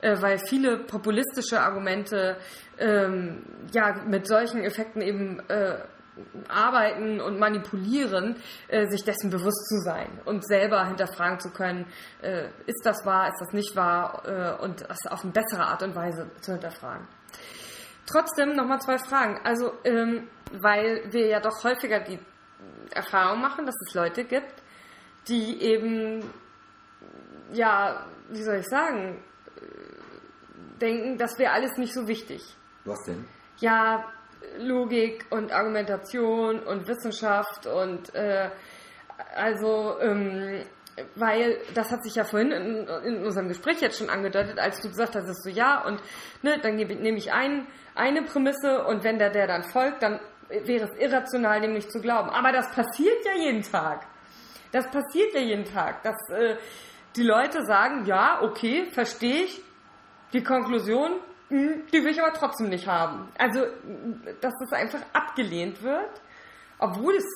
äh, 0.00 0.20
weil 0.20 0.38
viele 0.38 0.78
populistische 0.78 1.60
Argumente 1.60 2.36
ähm, 2.78 3.44
ja 3.72 3.94
mit 4.06 4.26
solchen 4.26 4.62
Effekten 4.64 5.00
eben 5.00 5.40
äh, 5.48 5.78
arbeiten 6.48 7.20
und 7.20 7.38
manipulieren, 7.38 8.36
äh, 8.68 8.86
sich 8.88 9.04
dessen 9.04 9.30
bewusst 9.30 9.68
zu 9.68 9.78
sein 9.78 10.20
und 10.24 10.46
selber 10.46 10.86
hinterfragen 10.86 11.40
zu 11.40 11.50
können, 11.50 11.86
ist 12.66 12.84
das 12.84 13.06
wahr, 13.06 13.28
ist 13.28 13.40
das 13.40 13.54
nicht 13.54 13.74
wahr 13.76 14.60
und 14.60 14.82
das 14.82 15.06
auf 15.08 15.22
eine 15.22 15.32
bessere 15.32 15.64
Art 15.64 15.82
und 15.82 15.96
Weise 15.96 16.30
zu 16.42 16.52
hinterfragen. 16.52 17.08
Trotzdem 18.06 18.56
nochmal 18.56 18.80
zwei 18.80 18.98
Fragen. 18.98 19.40
Also, 19.44 19.72
ähm, 19.84 20.28
weil 20.52 21.02
wir 21.12 21.26
ja 21.26 21.40
doch 21.40 21.64
häufiger 21.64 22.00
die 22.00 22.18
Erfahrung 22.94 23.40
machen, 23.40 23.66
dass 23.66 23.74
es 23.86 23.94
Leute 23.94 24.24
gibt, 24.24 24.62
die 25.28 25.62
eben, 25.62 26.30
ja, 27.52 28.06
wie 28.28 28.42
soll 28.42 28.56
ich 28.56 28.68
sagen, 28.68 29.22
äh, 29.56 30.78
denken, 30.80 31.18
das 31.18 31.38
wäre 31.38 31.52
alles 31.52 31.76
nicht 31.78 31.94
so 31.94 32.06
wichtig. 32.08 32.42
Was 32.84 33.02
denn? 33.04 33.24
Ja, 33.58 34.04
Logik 34.58 35.24
und 35.30 35.52
Argumentation 35.52 36.60
und 36.60 36.88
Wissenschaft 36.88 37.66
und 37.66 38.14
äh, 38.14 38.50
also 39.34 39.98
ähm, 40.00 40.64
weil 41.14 41.58
das 41.74 41.90
hat 41.90 42.02
sich 42.04 42.14
ja 42.14 42.24
vorhin 42.24 42.50
in, 42.52 42.88
in 43.04 43.24
unserem 43.24 43.48
Gespräch 43.48 43.80
jetzt 43.80 43.98
schon 43.98 44.10
angedeutet, 44.10 44.58
als 44.58 44.80
du 44.80 44.88
gesagt 44.88 45.14
hast, 45.14 45.28
dass 45.28 45.42
du 45.42 45.50
ja 45.50 45.84
und 45.84 46.00
ne, 46.42 46.58
dann 46.62 46.76
nehme 46.76 47.18
ich 47.18 47.32
ein, 47.32 47.66
eine 47.94 48.22
Prämisse 48.22 48.84
und 48.84 49.04
wenn 49.04 49.18
der 49.18 49.30
der 49.30 49.46
dann 49.46 49.62
folgt, 49.62 50.02
dann 50.02 50.20
wäre 50.48 50.84
es 50.90 50.98
irrational, 51.00 51.60
dem 51.60 51.72
nicht 51.72 51.90
zu 51.90 52.00
glauben. 52.00 52.30
Aber 52.30 52.52
das 52.52 52.70
passiert 52.74 53.24
ja 53.24 53.34
jeden 53.34 53.62
Tag. 53.62 54.06
Das 54.70 54.90
passiert 54.90 55.34
ja 55.34 55.40
jeden 55.40 55.64
Tag, 55.64 56.02
dass 56.02 56.16
äh, 56.30 56.56
die 57.16 57.22
Leute 57.22 57.64
sagen, 57.64 58.06
ja, 58.06 58.40
okay, 58.42 58.86
verstehe 58.86 59.44
ich, 59.44 59.62
die 60.32 60.42
Konklusion, 60.42 61.20
mh, 61.50 61.72
die 61.92 62.02
will 62.02 62.10
ich 62.10 62.22
aber 62.22 62.32
trotzdem 62.32 62.68
nicht 62.68 62.86
haben. 62.86 63.28
Also, 63.38 63.60
dass 64.40 64.54
das 64.60 64.72
einfach 64.72 65.00
abgelehnt 65.12 65.82
wird, 65.82 66.22
obwohl 66.78 67.14
es 67.14 67.26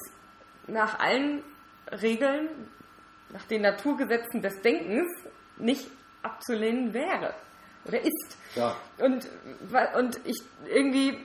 nach 0.66 0.98
allen 0.98 1.42
Regeln, 1.90 2.48
nach 3.36 3.44
den 3.44 3.62
Naturgesetzen 3.62 4.40
des 4.40 4.62
Denkens 4.62 5.12
nicht 5.58 5.90
abzulehnen 6.22 6.94
wäre 6.94 7.34
oder 7.84 8.00
ist. 8.00 8.36
Ja. 8.54 8.74
Und, 8.98 9.28
und 9.96 10.20
ich 10.24 10.42
irgendwie, 10.66 11.18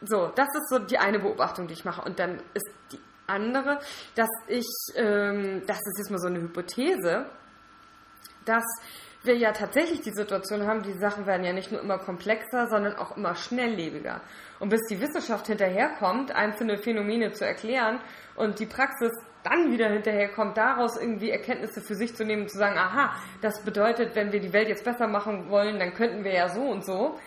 so, 0.00 0.32
das 0.34 0.48
ist 0.54 0.70
so 0.70 0.78
die 0.78 0.98
eine 0.98 1.18
Beobachtung, 1.18 1.66
die 1.66 1.74
ich 1.74 1.84
mache. 1.84 2.02
Und 2.02 2.18
dann 2.18 2.40
ist 2.54 2.68
die 2.92 2.98
andere, 3.26 3.78
dass 4.14 4.28
ich, 4.48 4.66
ähm, 4.96 5.62
das 5.66 5.76
ist 5.76 5.98
jetzt 5.98 6.10
mal 6.10 6.18
so 6.18 6.28
eine 6.28 6.40
Hypothese, 6.40 7.26
dass 8.46 8.64
wir 9.22 9.36
ja 9.36 9.52
tatsächlich 9.52 10.00
die 10.00 10.12
Situation 10.12 10.66
haben, 10.66 10.82
die 10.82 10.98
Sachen 10.98 11.26
werden 11.26 11.44
ja 11.44 11.52
nicht 11.52 11.72
nur 11.72 11.80
immer 11.80 11.98
komplexer, 11.98 12.68
sondern 12.68 12.96
auch 12.96 13.16
immer 13.16 13.34
schnelllebiger. 13.34 14.20
Und 14.60 14.70
bis 14.70 14.80
die 14.90 15.00
Wissenschaft 15.00 15.46
hinterherkommt, 15.46 16.32
einzelne 16.32 16.78
Phänomene 16.78 17.32
zu 17.32 17.46
erklären 17.46 18.00
und 18.34 18.58
die 18.58 18.66
Praxis 18.66 19.12
dann 19.44 19.70
wieder 19.70 19.88
hinterherkommt, 19.88 20.56
daraus 20.56 20.96
irgendwie 21.00 21.30
Erkenntnisse 21.30 21.80
für 21.80 21.94
sich 21.94 22.16
zu 22.16 22.24
nehmen 22.24 22.42
und 22.42 22.50
zu 22.50 22.58
sagen, 22.58 22.76
aha, 22.78 23.14
das 23.42 23.62
bedeutet, 23.62 24.14
wenn 24.16 24.32
wir 24.32 24.40
die 24.40 24.52
Welt 24.52 24.68
jetzt 24.68 24.84
besser 24.84 25.06
machen 25.06 25.48
wollen, 25.50 25.78
dann 25.78 25.94
könnten 25.94 26.24
wir 26.24 26.32
ja 26.32 26.48
so 26.48 26.62
und 26.62 26.84
so, 26.84 27.18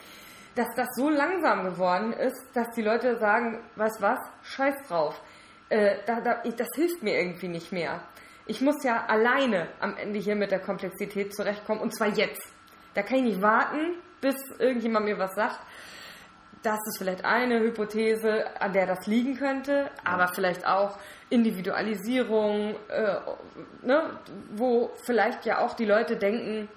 dass 0.56 0.68
das 0.76 0.88
so 0.96 1.10
langsam 1.10 1.64
geworden 1.64 2.14
ist, 2.14 2.42
dass 2.54 2.68
die 2.76 2.82
Leute 2.82 3.18
sagen, 3.20 3.60
weißt 3.76 4.02
was, 4.02 4.20
scheiß 4.44 4.76
drauf. 4.88 5.22
Äh, 5.70 5.98
da, 6.08 6.20
da, 6.22 6.42
ich- 6.44 6.56
das 6.56 6.68
hilft 6.76 7.04
mir 7.04 7.20
irgendwie 7.20 7.48
nicht 7.48 7.72
mehr. 7.72 8.02
Ich 8.48 8.62
muss 8.62 8.84
ja 8.84 9.06
alleine 9.08 9.68
am 9.80 9.96
Ende 9.98 10.20
hier 10.20 10.36
mit 10.36 10.50
der 10.52 10.60
Komplexität 10.60 11.36
zurechtkommen 11.36 11.82
und 11.82 11.94
zwar 11.96 12.08
jetzt. 12.08 12.42
Da 12.96 13.04
kann 13.04 13.18
ich 13.18 13.24
nicht 13.24 13.42
warten, 13.42 13.96
bis 14.22 14.36
irgendjemand 14.58 15.06
mir 15.06 15.20
was 15.20 15.36
sagt. 15.36 15.60
Das 16.64 16.80
ist 16.88 16.98
vielleicht 16.98 17.24
eine 17.24 17.60
Hypothese, 17.60 18.46
an 18.60 18.74
der 18.74 18.88
das 18.88 19.06
liegen 19.06 19.38
könnte, 19.38 19.92
aber 20.04 20.28
vielleicht 20.30 20.66
auch 20.66 20.98
Individualisierung, 21.30 22.76
äh, 22.88 23.18
ne, 23.86 24.04
wo 24.52 24.92
vielleicht 25.04 25.46
ja 25.46 25.60
auch 25.60 25.74
die 25.74 25.86
Leute 25.86 26.16
denken, 26.16 26.70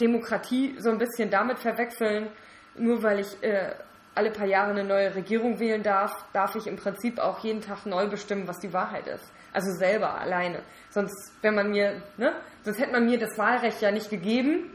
Demokratie 0.00 0.76
so 0.78 0.90
ein 0.90 0.98
bisschen 0.98 1.30
damit 1.30 1.58
verwechseln, 1.58 2.28
nur 2.76 3.02
weil 3.02 3.20
ich 3.20 3.42
äh, 3.42 3.70
alle 4.14 4.30
paar 4.30 4.46
Jahre 4.46 4.70
eine 4.70 4.84
neue 4.84 5.14
Regierung 5.14 5.60
wählen 5.60 5.82
darf, 5.82 6.24
darf 6.32 6.56
ich 6.56 6.66
im 6.66 6.76
Prinzip 6.76 7.18
auch 7.18 7.40
jeden 7.40 7.60
Tag 7.60 7.84
neu 7.84 8.08
bestimmen, 8.08 8.48
was 8.48 8.58
die 8.58 8.72
Wahrheit 8.72 9.06
ist. 9.06 9.30
Also 9.52 9.70
selber, 9.72 10.18
alleine. 10.18 10.62
Sonst, 10.90 11.32
wenn 11.42 11.54
man 11.54 11.70
mir, 11.70 12.02
ne, 12.16 12.34
sonst 12.62 12.78
hätte 12.78 12.92
man 12.92 13.04
mir 13.04 13.18
das 13.18 13.36
Wahlrecht 13.38 13.80
ja 13.82 13.90
nicht 13.90 14.08
gegeben, 14.08 14.70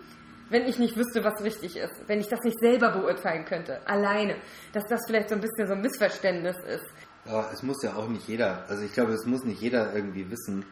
wenn 0.50 0.68
ich 0.68 0.80
nicht 0.80 0.98
wüsste, 0.98 1.24
was 1.24 1.42
richtig 1.44 1.78
ist. 1.78 2.08
Wenn 2.08 2.20
ich 2.20 2.28
das 2.28 2.42
nicht 2.42 2.60
selber 2.60 2.90
beurteilen 2.90 3.46
könnte, 3.46 3.80
alleine. 3.86 4.36
Dass 4.74 4.84
das 4.86 5.00
vielleicht 5.08 5.30
so 5.30 5.36
ein 5.36 5.42
bisschen 5.42 5.66
so 5.66 5.74
ein 5.74 5.82
Missverständnis 5.82 6.58
ist. 6.68 6.86
Aber 7.26 7.52
es 7.54 7.62
muss 7.64 7.82
ja 7.84 7.96
auch 7.96 8.08
nicht 8.08 8.28
jeder, 8.28 8.66
also 8.68 8.84
ich 8.84 8.94
glaube, 8.94 9.14
es 9.14 9.26
muss 9.26 9.44
nicht 9.44 9.62
jeder 9.62 9.94
irgendwie 9.94 10.30
wissen, 10.30 10.66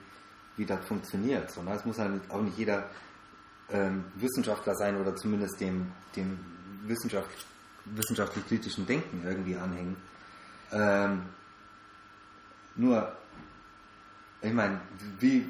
wie 0.58 0.66
das 0.66 0.84
funktioniert, 0.86 1.52
sondern 1.52 1.76
es 1.76 1.86
muss 1.86 2.00
halt 2.00 2.22
auch 2.30 2.42
nicht 2.42 2.58
jeder 2.58 2.90
ähm, 3.72 4.06
Wissenschaftler 4.16 4.76
sein 4.76 5.00
oder 5.00 5.16
zumindest 5.16 5.60
dem, 5.62 5.92
dem 6.16 6.40
Wissenschaft, 6.84 7.30
wissenschaftlich-kritischen 7.86 8.86
Denken 8.86 9.22
irgendwie 9.26 9.56
anhängen. 9.56 9.96
Ähm, 10.72 11.24
nur, 12.76 13.12
ich 14.42 14.54
meine, 14.54 14.82
wie 15.20 15.50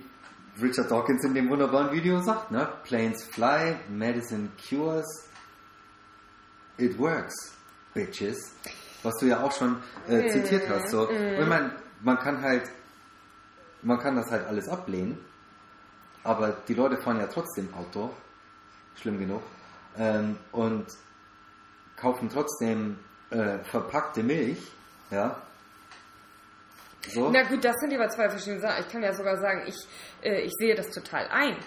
Richard 0.61 0.91
Dawkins 0.91 1.23
in 1.23 1.33
dem 1.33 1.49
wunderbaren 1.49 1.91
Video 1.91 2.21
sagt, 2.21 2.51
ne? 2.51 2.67
Planes 2.83 3.23
fly, 3.23 3.77
medicine 3.89 4.49
cures, 4.57 5.29
it 6.77 6.97
works, 6.97 7.53
bitches. 7.93 8.53
Was 9.03 9.15
du 9.17 9.27
ja 9.27 9.43
auch 9.43 9.51
schon 9.51 9.81
äh, 10.07 10.27
zitiert 10.29 10.67
hast. 10.69 10.89
So. 10.89 11.07
Und 11.07 11.39
ich 11.41 11.47
meine, 11.47 11.71
man 12.01 12.17
kann 12.19 12.41
halt, 12.41 12.63
man 13.81 13.99
kann 13.99 14.15
das 14.15 14.29
halt 14.29 14.45
alles 14.47 14.67
ablehnen, 14.67 15.17
aber 16.23 16.57
die 16.67 16.73
Leute 16.73 16.97
fahren 16.97 17.19
ja 17.19 17.27
trotzdem 17.27 17.73
Auto, 17.73 18.11
schlimm 18.95 19.19
genug, 19.19 19.41
ähm, 19.97 20.37
und 20.51 20.85
kaufen 21.95 22.29
trotzdem 22.29 22.99
äh, 23.29 23.59
verpackte 23.63 24.23
Milch, 24.23 24.59
ja. 25.11 25.41
So. 27.07 27.29
Na 27.31 27.43
gut, 27.43 27.63
das 27.63 27.75
sind 27.79 27.93
aber 27.93 28.09
zwei 28.09 28.29
verschiedene 28.29 28.61
Sachen. 28.61 28.83
Ich 28.85 28.91
kann 28.91 29.01
ja 29.01 29.13
sogar 29.13 29.37
sagen, 29.37 29.63
ich, 29.65 29.75
äh, 30.21 30.41
ich 30.41 30.51
sehe 30.59 30.75
das 30.75 30.89
total 30.89 31.27
ein. 31.29 31.57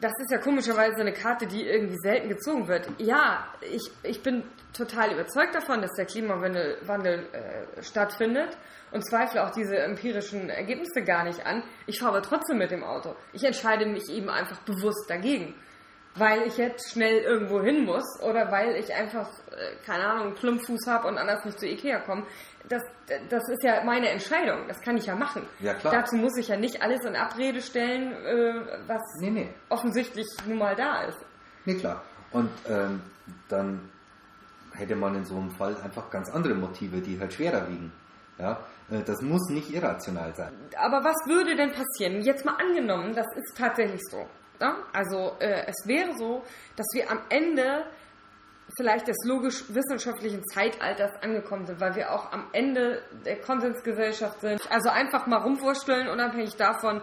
Das 0.00 0.12
ist 0.20 0.30
ja 0.30 0.38
komischerweise 0.38 1.00
eine 1.00 1.12
Karte, 1.12 1.46
die 1.48 1.66
irgendwie 1.66 1.96
selten 2.00 2.28
gezogen 2.28 2.68
wird. 2.68 2.88
Ja, 2.98 3.52
ich, 3.60 3.90
ich 4.04 4.22
bin 4.22 4.44
total 4.72 5.12
überzeugt 5.12 5.56
davon, 5.56 5.82
dass 5.82 5.92
der 5.94 6.06
Klimawandel 6.06 6.78
Wandel, 6.82 7.26
äh, 7.32 7.82
stattfindet 7.82 8.56
und 8.92 9.04
zweifle 9.04 9.44
auch 9.44 9.50
diese 9.50 9.76
empirischen 9.76 10.50
Ergebnisse 10.50 11.02
gar 11.02 11.24
nicht 11.24 11.44
an. 11.44 11.64
Ich 11.86 11.98
fahre 11.98 12.16
aber 12.16 12.22
trotzdem 12.22 12.58
mit 12.58 12.70
dem 12.70 12.84
Auto. 12.84 13.16
Ich 13.32 13.42
entscheide 13.42 13.86
mich 13.86 14.08
eben 14.08 14.28
einfach 14.28 14.60
bewusst 14.60 15.10
dagegen. 15.10 15.54
Weil 16.16 16.42
ich 16.48 16.56
jetzt 16.56 16.90
schnell 16.92 17.18
irgendwo 17.18 17.60
hin 17.62 17.84
muss 17.84 18.04
oder 18.22 18.50
weil 18.50 18.74
ich 18.76 18.92
einfach, 18.92 19.28
äh, 19.52 19.76
keine 19.86 20.04
Ahnung, 20.04 20.26
einen 20.28 20.34
Klumpfuß 20.34 20.86
habe 20.88 21.06
und 21.08 21.16
anders 21.18 21.44
nicht 21.44 21.60
zu 21.60 21.66
Ikea 21.66 22.00
komme. 22.00 22.24
Das, 22.68 22.82
das 23.30 23.48
ist 23.48 23.62
ja 23.62 23.82
meine 23.84 24.08
Entscheidung. 24.08 24.66
Das 24.66 24.80
kann 24.80 24.96
ich 24.96 25.06
ja 25.06 25.14
machen. 25.14 25.46
Ja, 25.60 25.74
klar. 25.74 25.92
Dazu 25.94 26.16
muss 26.16 26.36
ich 26.36 26.48
ja 26.48 26.56
nicht 26.56 26.82
alles 26.82 27.04
in 27.04 27.14
Abrede 27.14 27.62
stellen, 27.62 28.12
äh, 28.12 28.54
was 28.86 29.02
Nee, 29.20 29.30
nee. 29.30 29.48
offensichtlich 29.68 30.26
nun 30.46 30.58
mal 30.58 30.74
da 30.74 31.02
ist. 31.04 31.18
Nee, 31.64 31.74
klar. 31.76 32.02
Und 32.32 32.50
ähm, 32.68 33.00
dann 33.48 33.88
hätte 34.72 34.96
man 34.96 35.14
in 35.14 35.24
so 35.24 35.36
einem 35.36 35.50
Fall 35.50 35.76
einfach 35.82 36.10
ganz 36.10 36.28
andere 36.30 36.54
Motive, 36.54 37.00
die 37.00 37.18
halt 37.18 37.32
schwerer 37.32 37.68
wiegen. 37.68 37.92
Ja, 38.38 38.58
äh, 38.90 39.02
das 39.04 39.22
muss 39.22 39.48
nicht 39.50 39.70
irrational 39.72 40.34
sein. 40.34 40.52
Aber 40.76 41.02
was 41.04 41.16
würde 41.26 41.56
denn 41.56 41.72
passieren? 41.72 42.22
Jetzt 42.22 42.44
mal 42.44 42.54
angenommen, 42.56 43.14
das 43.14 43.26
ist 43.36 43.56
tatsächlich 43.56 44.00
so. 44.10 44.26
Ja? 44.60 44.76
Also 44.92 45.36
äh, 45.40 45.66
es 45.66 45.86
wäre 45.86 46.16
so, 46.16 46.42
dass 46.76 46.86
wir 46.92 47.10
am 47.10 47.20
Ende 47.28 47.84
vielleicht 48.76 49.08
des 49.08 49.16
logisch-wissenschaftlichen 49.24 50.42
Zeitalters 50.52 51.10
angekommen 51.22 51.66
sind, 51.66 51.80
weil 51.80 51.94
wir 51.94 52.12
auch 52.12 52.32
am 52.32 52.48
Ende 52.52 53.02
der 53.24 53.40
Konsensgesellschaft 53.40 54.40
sind. 54.40 54.60
Also 54.70 54.90
einfach 54.90 55.26
mal 55.26 55.38
rumwursteln, 55.38 56.08
unabhängig 56.08 56.56
davon, 56.56 57.00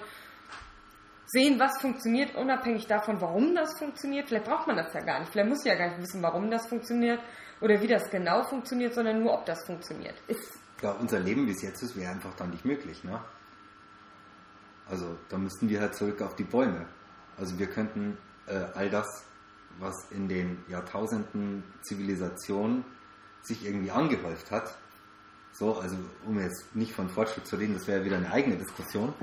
sehen, 1.26 1.60
was 1.60 1.82
funktioniert, 1.82 2.36
unabhängig 2.36 2.86
davon, 2.88 3.20
warum 3.20 3.56
das 3.56 3.78
funktioniert. 3.80 4.28
Vielleicht 4.28 4.46
braucht 4.46 4.68
man 4.68 4.78
das 4.78 4.94
ja 4.94 5.02
gar 5.02 5.20
nicht. 5.20 5.32
Vielleicht 5.32 5.50
muss 5.50 5.66
ich 5.66 5.72
ja 5.72 5.76
gar 5.76 5.90
nicht 5.90 6.02
wissen, 6.02 6.22
warum 6.22 6.52
das 6.52 6.68
funktioniert 6.68 7.20
oder 7.62 7.82
wie 7.82 7.88
das 7.88 8.10
genau 8.10 8.44
funktioniert, 8.44 8.94
sondern 8.94 9.22
nur, 9.22 9.34
ob 9.34 9.46
das 9.46 9.66
funktioniert. 9.66 10.16
Ist 10.28 10.60
Ja, 10.82 10.92
unser 10.92 11.20
Leben, 11.20 11.48
wie 11.48 11.52
es 11.52 11.64
jetzt 11.64 11.82
ist, 11.82 11.96
wäre 11.98 12.12
einfach 12.12 12.36
dann 12.36 12.52
nicht 12.52 12.66
möglich. 12.66 13.04
Ne? 13.04 13.20
Also 14.88 15.18
da 15.30 15.38
müssten 15.38 15.68
wir 15.68 15.82
halt 15.82 15.96
zurück 15.96 16.22
auf 16.22 16.36
die 16.36 16.44
Bäume. 16.44 16.86
Also 17.38 17.58
wir 17.60 17.68
könnten 17.68 18.18
äh, 18.48 18.54
all 18.76 18.90
das, 18.90 19.08
was 19.80 19.94
in 20.12 20.28
den 20.28 20.64
Jahrtausenden 20.70 21.64
Zivilisation 21.82 22.86
sich 23.42 23.66
irgendwie 23.66 23.92
angehäuft 23.92 24.52
hat, 24.52 24.76
so, 25.52 25.78
also 25.80 25.96
um 26.26 26.40
jetzt 26.40 26.76
nicht 26.76 26.94
von 26.94 27.10
Fortschritt 27.10 27.48
zu 27.48 27.56
reden, 27.56 27.74
das 27.76 27.88
wäre 27.88 28.04
wieder 28.04 28.18
eine 28.18 28.32
eigene 28.32 28.58
Diskussion, 28.58 29.14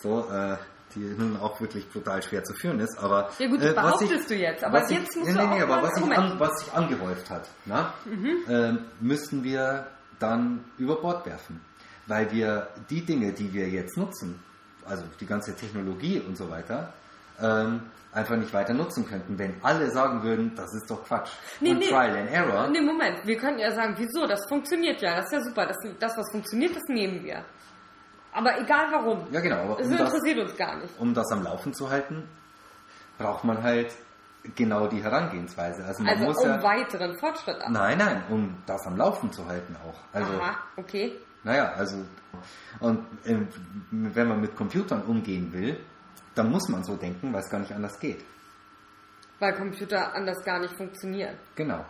so, 0.00 0.28
äh, 0.30 0.56
die 0.94 1.00
nun 1.00 1.36
auch 1.36 1.60
wirklich 1.60 1.88
brutal 1.90 2.22
schwer 2.22 2.42
zu 2.44 2.54
führen 2.54 2.80
ist, 2.80 2.96
aber 2.98 3.30
Ja 3.38 3.48
gut, 3.48 3.60
äh, 3.60 3.74
das 3.74 3.84
was 3.84 3.98
sich- 3.98 4.08
behauptest 4.08 4.30
du 4.30 4.34
jetzt, 4.36 4.64
aber 4.64 4.80
was 4.80 4.90
jetzt 4.90 5.12
sich, 5.12 5.22
musst 5.22 5.34
nee, 5.36 5.40
du 5.42 5.46
nee, 5.48 5.54
nee, 5.56 5.62
aber 5.62 5.82
was 5.82 5.94
sich, 5.94 6.04
an, 6.18 6.40
was 6.40 6.58
sich 6.60 6.72
angehäuft 6.72 7.30
hat, 7.30 7.48
na, 7.66 7.92
Mhm. 8.04 8.36
ähm, 8.48 8.78
müssten 9.00 9.44
wir 9.44 9.86
dann 10.18 10.64
über 10.78 10.96
Bord 10.96 11.26
werfen. 11.26 11.60
Weil 12.06 12.30
wir 12.32 12.68
die 12.88 13.02
Dinge, 13.04 13.32
die 13.32 13.52
wir 13.52 13.68
jetzt 13.68 13.96
nutzen, 13.96 14.40
also 14.84 15.02
die 15.20 15.26
ganze 15.26 15.54
Technologie 15.56 16.20
und 16.20 16.36
so 16.36 16.48
weiter, 16.48 16.92
ähm, 17.40 17.82
einfach 18.12 18.36
nicht 18.36 18.52
weiter 18.54 18.72
nutzen 18.74 19.06
könnten, 19.06 19.38
wenn 19.38 19.54
alle 19.62 19.90
sagen 19.90 20.22
würden, 20.22 20.54
das 20.56 20.72
ist 20.74 20.90
doch 20.90 21.04
Quatsch. 21.04 21.30
Nee, 21.60 21.70
und 21.72 21.78
nee. 21.80 21.86
Trial 21.88 22.16
and 22.16 22.30
Error. 22.30 22.68
Nee, 22.68 22.80
Moment, 22.80 23.26
wir 23.26 23.36
könnten 23.36 23.60
ja 23.60 23.72
sagen, 23.74 23.94
wieso, 23.98 24.26
das 24.26 24.40
funktioniert 24.48 25.00
ja, 25.02 25.16
das 25.16 25.26
ist 25.26 25.32
ja 25.32 25.42
super, 25.42 25.66
das, 25.66 25.76
das 25.98 26.16
was 26.16 26.30
funktioniert, 26.32 26.74
das 26.74 26.84
nehmen 26.88 27.22
wir. 27.24 27.44
Aber 28.32 28.58
egal 28.60 28.86
warum. 28.92 29.26
Ja, 29.30 29.40
genau. 29.40 29.56
Aber 29.62 29.76
Das 29.76 29.86
um 29.86 29.96
das, 29.96 30.12
interessiert 30.12 30.38
uns 30.46 30.56
gar 30.56 30.76
nicht. 30.76 30.92
um 30.98 31.14
das 31.14 31.30
am 31.32 31.42
Laufen 31.42 31.72
zu 31.72 31.88
halten, 31.88 32.28
braucht 33.18 33.44
man 33.44 33.62
halt 33.62 33.94
genau 34.54 34.86
die 34.88 35.02
Herangehensweise. 35.02 35.84
Also 35.84 36.02
man 36.02 36.12
Also 36.12 36.24
muss 36.26 36.38
um 36.42 36.48
ja... 36.50 36.62
weiteren 36.62 37.18
Fortschritt 37.18 37.60
ab. 37.60 37.68
Nein, 37.70 37.96
nein, 37.98 38.22
um 38.28 38.54
das 38.66 38.86
am 38.86 38.96
Laufen 38.96 39.32
zu 39.32 39.46
halten 39.46 39.74
auch. 39.88 39.98
Also, 40.12 40.32
Aha, 40.34 40.56
okay. 40.76 41.12
Naja, 41.44 41.72
also, 41.76 41.96
und 42.80 43.06
ähm, 43.24 43.48
wenn 43.90 44.28
man 44.28 44.40
mit 44.40 44.54
Computern 44.56 45.02
umgehen 45.02 45.52
will, 45.52 45.78
dann 46.36 46.50
muss 46.50 46.68
man 46.68 46.84
so 46.84 46.96
denken, 46.96 47.32
weil 47.32 47.40
es 47.40 47.50
gar 47.50 47.58
nicht 47.58 47.72
anders 47.72 47.98
geht. 47.98 48.24
Weil 49.40 49.54
Computer 49.54 50.14
anders 50.14 50.44
gar 50.44 50.60
nicht 50.60 50.76
funktionieren. 50.76 51.36
Genau. 51.56 51.84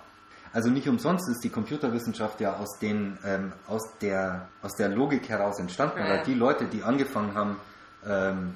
Also 0.52 0.70
nicht 0.70 0.88
umsonst 0.88 1.28
ist 1.28 1.44
die 1.44 1.50
Computerwissenschaft 1.50 2.40
ja 2.40 2.56
aus, 2.56 2.78
den, 2.78 3.18
ähm, 3.24 3.52
aus, 3.66 3.82
der, 4.00 4.48
aus 4.62 4.74
der 4.74 4.88
Logik 4.88 5.28
heraus 5.28 5.58
entstanden. 5.58 5.98
Ja. 5.98 6.06
Oder 6.06 6.22
die 6.22 6.34
Leute, 6.34 6.66
die 6.66 6.82
angefangen 6.82 7.34
haben, 7.34 7.56
ähm, 8.06 8.54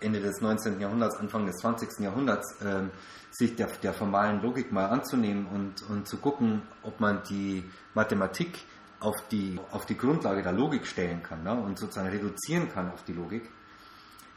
Ende 0.00 0.20
des 0.20 0.40
19. 0.40 0.80
Jahrhunderts, 0.80 1.16
Anfang 1.16 1.46
des 1.46 1.56
20. 1.56 2.00
Jahrhunderts, 2.00 2.56
ähm, 2.64 2.90
sich 3.30 3.56
der, 3.56 3.68
der 3.82 3.94
formalen 3.94 4.42
Logik 4.42 4.72
mal 4.72 4.86
anzunehmen 4.86 5.46
und, 5.46 5.88
und 5.88 6.06
zu 6.06 6.18
gucken, 6.18 6.62
ob 6.82 7.00
man 7.00 7.22
die 7.30 7.64
Mathematik 7.94 8.58
auf 9.00 9.16
die, 9.30 9.58
auf 9.70 9.86
die 9.86 9.96
Grundlage 9.96 10.42
der 10.42 10.52
Logik 10.52 10.86
stellen 10.86 11.22
kann 11.22 11.42
ne? 11.42 11.54
und 11.54 11.78
sozusagen 11.78 12.08
reduzieren 12.08 12.68
kann 12.70 12.90
auf 12.90 13.04
die 13.04 13.14
Logik. 13.14 13.48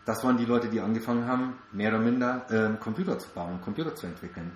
Das 0.05 0.23
waren 0.23 0.37
die 0.37 0.45
Leute, 0.45 0.69
die 0.69 0.79
angefangen 0.79 1.27
haben, 1.27 1.57
mehr 1.71 1.89
oder 1.89 1.99
minder 1.99 2.45
ähm, 2.51 2.79
Computer 2.79 3.17
zu 3.17 3.29
bauen, 3.29 3.59
Computer 3.61 3.95
zu 3.95 4.05
entwickeln. 4.05 4.55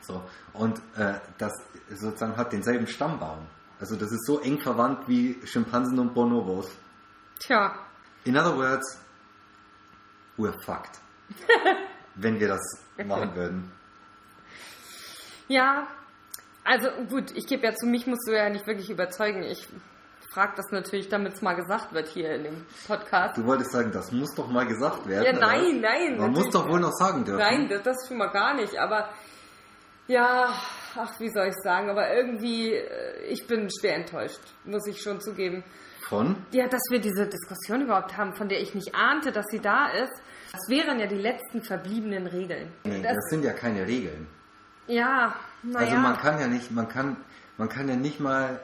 So. 0.00 0.22
Und 0.52 0.78
äh, 0.96 1.14
das 1.38 1.52
sozusagen 1.90 2.36
hat 2.36 2.52
denselben 2.52 2.86
Stammbaum. 2.88 3.46
Also 3.78 3.96
das 3.96 4.10
ist 4.10 4.26
so 4.26 4.40
eng 4.40 4.58
verwandt 4.58 5.08
wie 5.08 5.40
Schimpansen 5.44 5.98
und 5.98 6.12
Bonobos. 6.14 6.70
Tja, 7.38 7.74
In 8.24 8.36
other 8.36 8.56
words, 8.56 9.00
we're 10.36 10.52
fucked. 10.64 11.00
wenn 12.14 12.38
wir 12.38 12.48
das 12.48 12.60
machen 13.04 13.34
würden. 13.34 13.72
ja. 15.48 15.86
Also 16.64 16.88
gut, 17.08 17.32
ich 17.32 17.48
gebe 17.48 17.64
ja 17.66 17.74
zu, 17.74 17.86
mich 17.86 18.06
musst 18.06 18.28
du 18.28 18.36
ja 18.36 18.48
nicht 18.48 18.68
wirklich 18.68 18.88
überzeugen. 18.88 19.42
Ich 19.42 19.66
frage 20.32 20.54
das 20.56 20.70
natürlich, 20.70 21.08
damit 21.08 21.34
es 21.34 21.42
mal 21.42 21.54
gesagt 21.54 21.92
wird 21.92 22.08
hier 22.08 22.34
in 22.34 22.44
dem 22.44 22.66
Podcast. 22.86 23.36
Du 23.36 23.44
wolltest 23.44 23.72
sagen, 23.72 23.92
das 23.92 24.10
muss 24.12 24.34
doch 24.34 24.48
mal 24.48 24.66
gesagt 24.66 25.06
werden. 25.06 25.24
Ja, 25.24 25.32
nein, 25.32 25.80
nein. 25.80 26.16
Man 26.16 26.32
muss 26.32 26.50
doch 26.50 26.68
wohl 26.68 26.80
noch 26.80 26.92
sagen 26.92 27.24
dürfen. 27.24 27.38
Nein, 27.38 27.68
das, 27.68 27.82
das 27.82 28.08
schon 28.08 28.16
mal 28.16 28.30
gar 28.30 28.54
nicht. 28.54 28.78
Aber 28.78 29.10
ja, 30.08 30.54
ach, 30.96 31.20
wie 31.20 31.30
soll 31.30 31.48
ich 31.48 31.54
sagen? 31.62 31.90
Aber 31.90 32.12
irgendwie, 32.14 32.72
äh, 32.72 33.24
ich 33.28 33.46
bin 33.46 33.68
schwer 33.70 33.96
enttäuscht, 33.96 34.40
muss 34.64 34.86
ich 34.86 35.00
schon 35.02 35.20
zugeben. 35.20 35.62
Von? 36.08 36.36
Ja, 36.52 36.66
dass 36.66 36.82
wir 36.90 37.00
diese 37.00 37.26
Diskussion 37.26 37.82
überhaupt 37.82 38.16
haben, 38.16 38.34
von 38.34 38.48
der 38.48 38.60
ich 38.60 38.74
nicht 38.74 38.94
ahnte, 38.94 39.32
dass 39.32 39.46
sie 39.50 39.60
da 39.60 39.88
ist. 39.88 40.12
Das 40.52 40.68
wären 40.68 40.98
ja 40.98 41.06
die 41.06 41.16
letzten 41.16 41.62
verbliebenen 41.62 42.26
Regeln. 42.26 42.72
Nee, 42.84 43.02
das, 43.02 43.14
das 43.14 43.30
sind 43.30 43.44
ja 43.44 43.52
keine 43.52 43.86
Regeln. 43.86 44.26
ja, 44.86 45.34
naja. 45.62 45.86
Also 45.86 45.96
man 45.96 46.16
kann 46.18 46.40
ja 46.40 46.46
nicht, 46.48 46.70
man 46.70 46.88
kann, 46.88 47.16
man 47.56 47.68
kann 47.68 47.88
ja 47.88 47.96
nicht 47.96 48.18
mal 48.20 48.60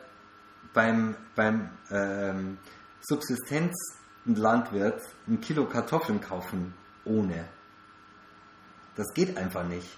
beim, 0.74 1.16
beim 1.34 1.70
ähm, 1.90 2.58
Subsistenzlandwirt 3.00 5.00
ein 5.26 5.40
Kilo 5.40 5.66
Kartoffeln 5.66 6.20
kaufen 6.20 6.74
ohne. 7.04 7.46
Das 8.96 9.12
geht 9.14 9.36
einfach 9.36 9.66
nicht. 9.66 9.96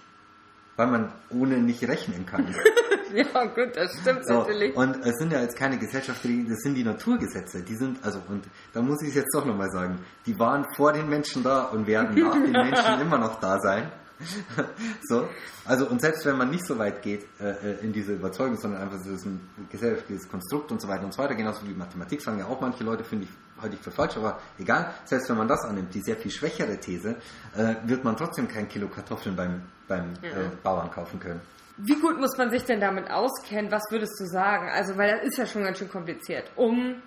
Weil 0.77 0.87
man 0.87 1.11
ohne 1.29 1.57
nicht 1.57 1.83
rechnen 1.87 2.25
kann. 2.25 2.55
ja, 3.13 3.45
gut, 3.45 3.75
das 3.75 3.91
stimmt 3.99 4.25
So, 4.25 4.39
natürlich. 4.39 4.75
und 4.75 5.05
es 5.05 5.17
sind 5.17 5.33
ja 5.33 5.41
jetzt 5.41 5.57
keine 5.57 5.77
gesellschaftlichen, 5.77 6.47
das 6.47 6.59
sind 6.59 6.75
die 6.75 6.83
Naturgesetze. 6.83 7.61
Die 7.61 7.75
sind, 7.75 8.03
also, 8.03 8.21
und 8.29 8.45
da 8.73 8.81
muss 8.81 9.01
ich 9.01 9.09
es 9.09 9.15
jetzt 9.15 9.35
doch 9.35 9.45
nochmal 9.45 9.69
sagen, 9.71 9.99
die 10.25 10.37
waren 10.39 10.65
vor 10.75 10.93
den 10.93 11.09
Menschen 11.09 11.43
da 11.43 11.63
und 11.63 11.87
werden 11.87 12.15
nach 12.15 12.33
den 12.33 12.51
Menschen 12.51 13.01
immer 13.01 13.17
noch 13.17 13.39
da 13.39 13.59
sein. 13.59 13.91
so, 15.03 15.27
also, 15.65 15.87
und 15.87 16.01
selbst 16.01 16.25
wenn 16.25 16.37
man 16.37 16.49
nicht 16.49 16.65
so 16.65 16.77
weit 16.77 17.01
geht 17.01 17.25
äh, 17.39 17.51
äh, 17.51 17.79
in 17.81 17.93
diese 17.93 18.13
Überzeugung, 18.13 18.57
sondern 18.57 18.81
einfach 18.81 18.99
so 18.99 19.11
ist 19.11 19.25
ein 19.25 19.41
gesellschaftliches 19.69 20.29
Konstrukt 20.29 20.71
und 20.71 20.81
so 20.81 20.87
weiter 20.87 21.03
und 21.03 21.13
so 21.13 21.21
weiter, 21.21 21.35
genauso 21.35 21.67
wie 21.67 21.73
Mathematik, 21.73 22.21
sagen 22.21 22.39
ja 22.39 22.45
auch 22.45 22.61
manche 22.61 22.83
Leute, 22.83 23.03
finde 23.03 23.25
ich, 23.25 23.61
halte 23.61 23.75
ich 23.75 23.81
für 23.81 23.91
falsch, 23.91 24.17
aber 24.17 24.39
egal, 24.59 24.93
selbst 25.05 25.29
wenn 25.29 25.37
man 25.37 25.47
das 25.47 25.63
annimmt, 25.65 25.93
die 25.93 26.01
sehr 26.01 26.15
viel 26.15 26.31
schwächere 26.31 26.77
These, 26.79 27.15
äh, 27.55 27.75
wird 27.83 28.03
man 28.03 28.17
trotzdem 28.17 28.47
kein 28.47 28.67
Kilo 28.67 28.87
Kartoffeln 28.87 29.35
beim, 29.35 29.61
beim 29.87 30.13
äh, 30.21 30.49
Bauern 30.63 30.89
kaufen 30.91 31.19
können. 31.19 31.41
Wie 31.77 31.99
gut 31.99 32.19
muss 32.19 32.37
man 32.37 32.51
sich 32.51 32.63
denn 32.63 32.79
damit 32.79 33.09
auskennen? 33.09 33.71
Was 33.71 33.83
würdest 33.89 34.19
du 34.19 34.25
sagen? 34.25 34.69
Also, 34.69 34.97
weil 34.97 35.11
das 35.17 35.29
ist 35.29 35.37
ja 35.37 35.45
schon 35.45 35.63
ganz 35.63 35.79
schön 35.79 35.89
kompliziert. 35.89 36.51
Um 36.55 37.01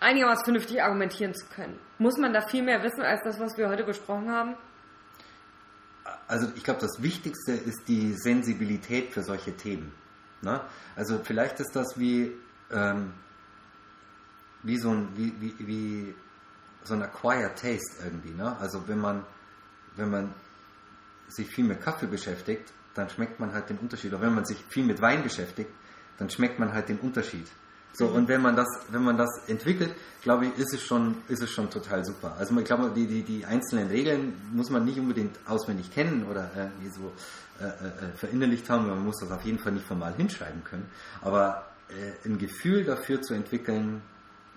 einigermaßen 0.00 0.44
vernünftig 0.44 0.82
argumentieren 0.82 1.34
zu 1.34 1.46
können. 1.46 1.78
Muss 1.98 2.18
man 2.18 2.32
da 2.32 2.42
viel 2.42 2.62
mehr 2.62 2.82
wissen 2.82 3.02
als 3.02 3.22
das, 3.24 3.40
was 3.40 3.56
wir 3.56 3.68
heute 3.68 3.84
besprochen 3.84 4.30
haben? 4.30 4.56
Also 6.26 6.48
ich 6.56 6.64
glaube, 6.64 6.80
das 6.80 7.02
Wichtigste 7.02 7.52
ist 7.52 7.86
die 7.88 8.14
Sensibilität 8.14 9.12
für 9.12 9.22
solche 9.22 9.56
Themen. 9.56 9.92
Ne? 10.42 10.60
Also 10.96 11.20
vielleicht 11.22 11.60
ist 11.60 11.74
das 11.74 11.98
wie, 11.98 12.32
ähm, 12.70 13.12
wie, 14.62 14.78
so 14.78 14.90
ein, 14.90 15.08
wie, 15.16 15.32
wie, 15.40 15.54
wie 15.58 16.14
so 16.84 16.94
ein 16.94 17.02
acquired 17.02 17.58
taste 17.58 18.04
irgendwie. 18.04 18.32
Ne? 18.32 18.56
Also 18.58 18.86
wenn 18.88 18.98
man, 18.98 19.24
wenn 19.96 20.10
man 20.10 20.34
sich 21.28 21.48
viel 21.48 21.64
mit 21.64 21.82
Kaffee 21.82 22.06
beschäftigt, 22.06 22.72
dann 22.94 23.08
schmeckt 23.10 23.40
man 23.40 23.52
halt 23.52 23.68
den 23.70 23.78
Unterschied. 23.78 24.12
Oder 24.12 24.22
wenn 24.22 24.34
man 24.34 24.44
sich 24.44 24.62
viel 24.68 24.84
mit 24.84 25.00
Wein 25.00 25.22
beschäftigt, 25.22 25.70
dann 26.18 26.30
schmeckt 26.30 26.58
man 26.58 26.72
halt 26.72 26.88
den 26.88 26.98
Unterschied. 26.98 27.46
So, 27.96 28.08
und 28.08 28.26
wenn 28.26 28.42
man 28.42 28.56
das, 28.56 28.66
wenn 28.90 29.04
man 29.04 29.16
das 29.16 29.30
entwickelt, 29.46 29.94
glaube 30.22 30.46
ich, 30.46 30.58
ist 30.58 30.74
es 30.74 30.82
schon, 30.82 31.16
ist 31.28 31.42
es 31.42 31.50
schon 31.50 31.70
total 31.70 32.04
super. 32.04 32.34
Also 32.36 32.58
ich 32.58 32.64
glaube, 32.64 32.90
die, 32.94 33.06
die, 33.06 33.22
die 33.22 33.44
einzelnen 33.44 33.88
Regeln 33.88 34.34
muss 34.52 34.68
man 34.68 34.84
nicht 34.84 34.98
unbedingt 34.98 35.38
auswendig 35.46 35.92
kennen 35.92 36.26
oder 36.28 36.50
irgendwie 36.56 36.88
so 36.88 37.12
äh, 37.60 37.66
äh, 37.66 38.16
verinnerlicht 38.16 38.68
haben, 38.68 38.88
man 38.88 39.04
muss 39.04 39.20
das 39.20 39.30
auf 39.30 39.44
jeden 39.44 39.60
Fall 39.60 39.72
nicht 39.72 39.86
formal 39.86 40.12
hinschreiben 40.16 40.64
können. 40.64 40.90
Aber 41.22 41.66
äh, 41.88 42.28
ein 42.28 42.38
Gefühl 42.38 42.84
dafür 42.84 43.22
zu 43.22 43.32
entwickeln, 43.32 44.02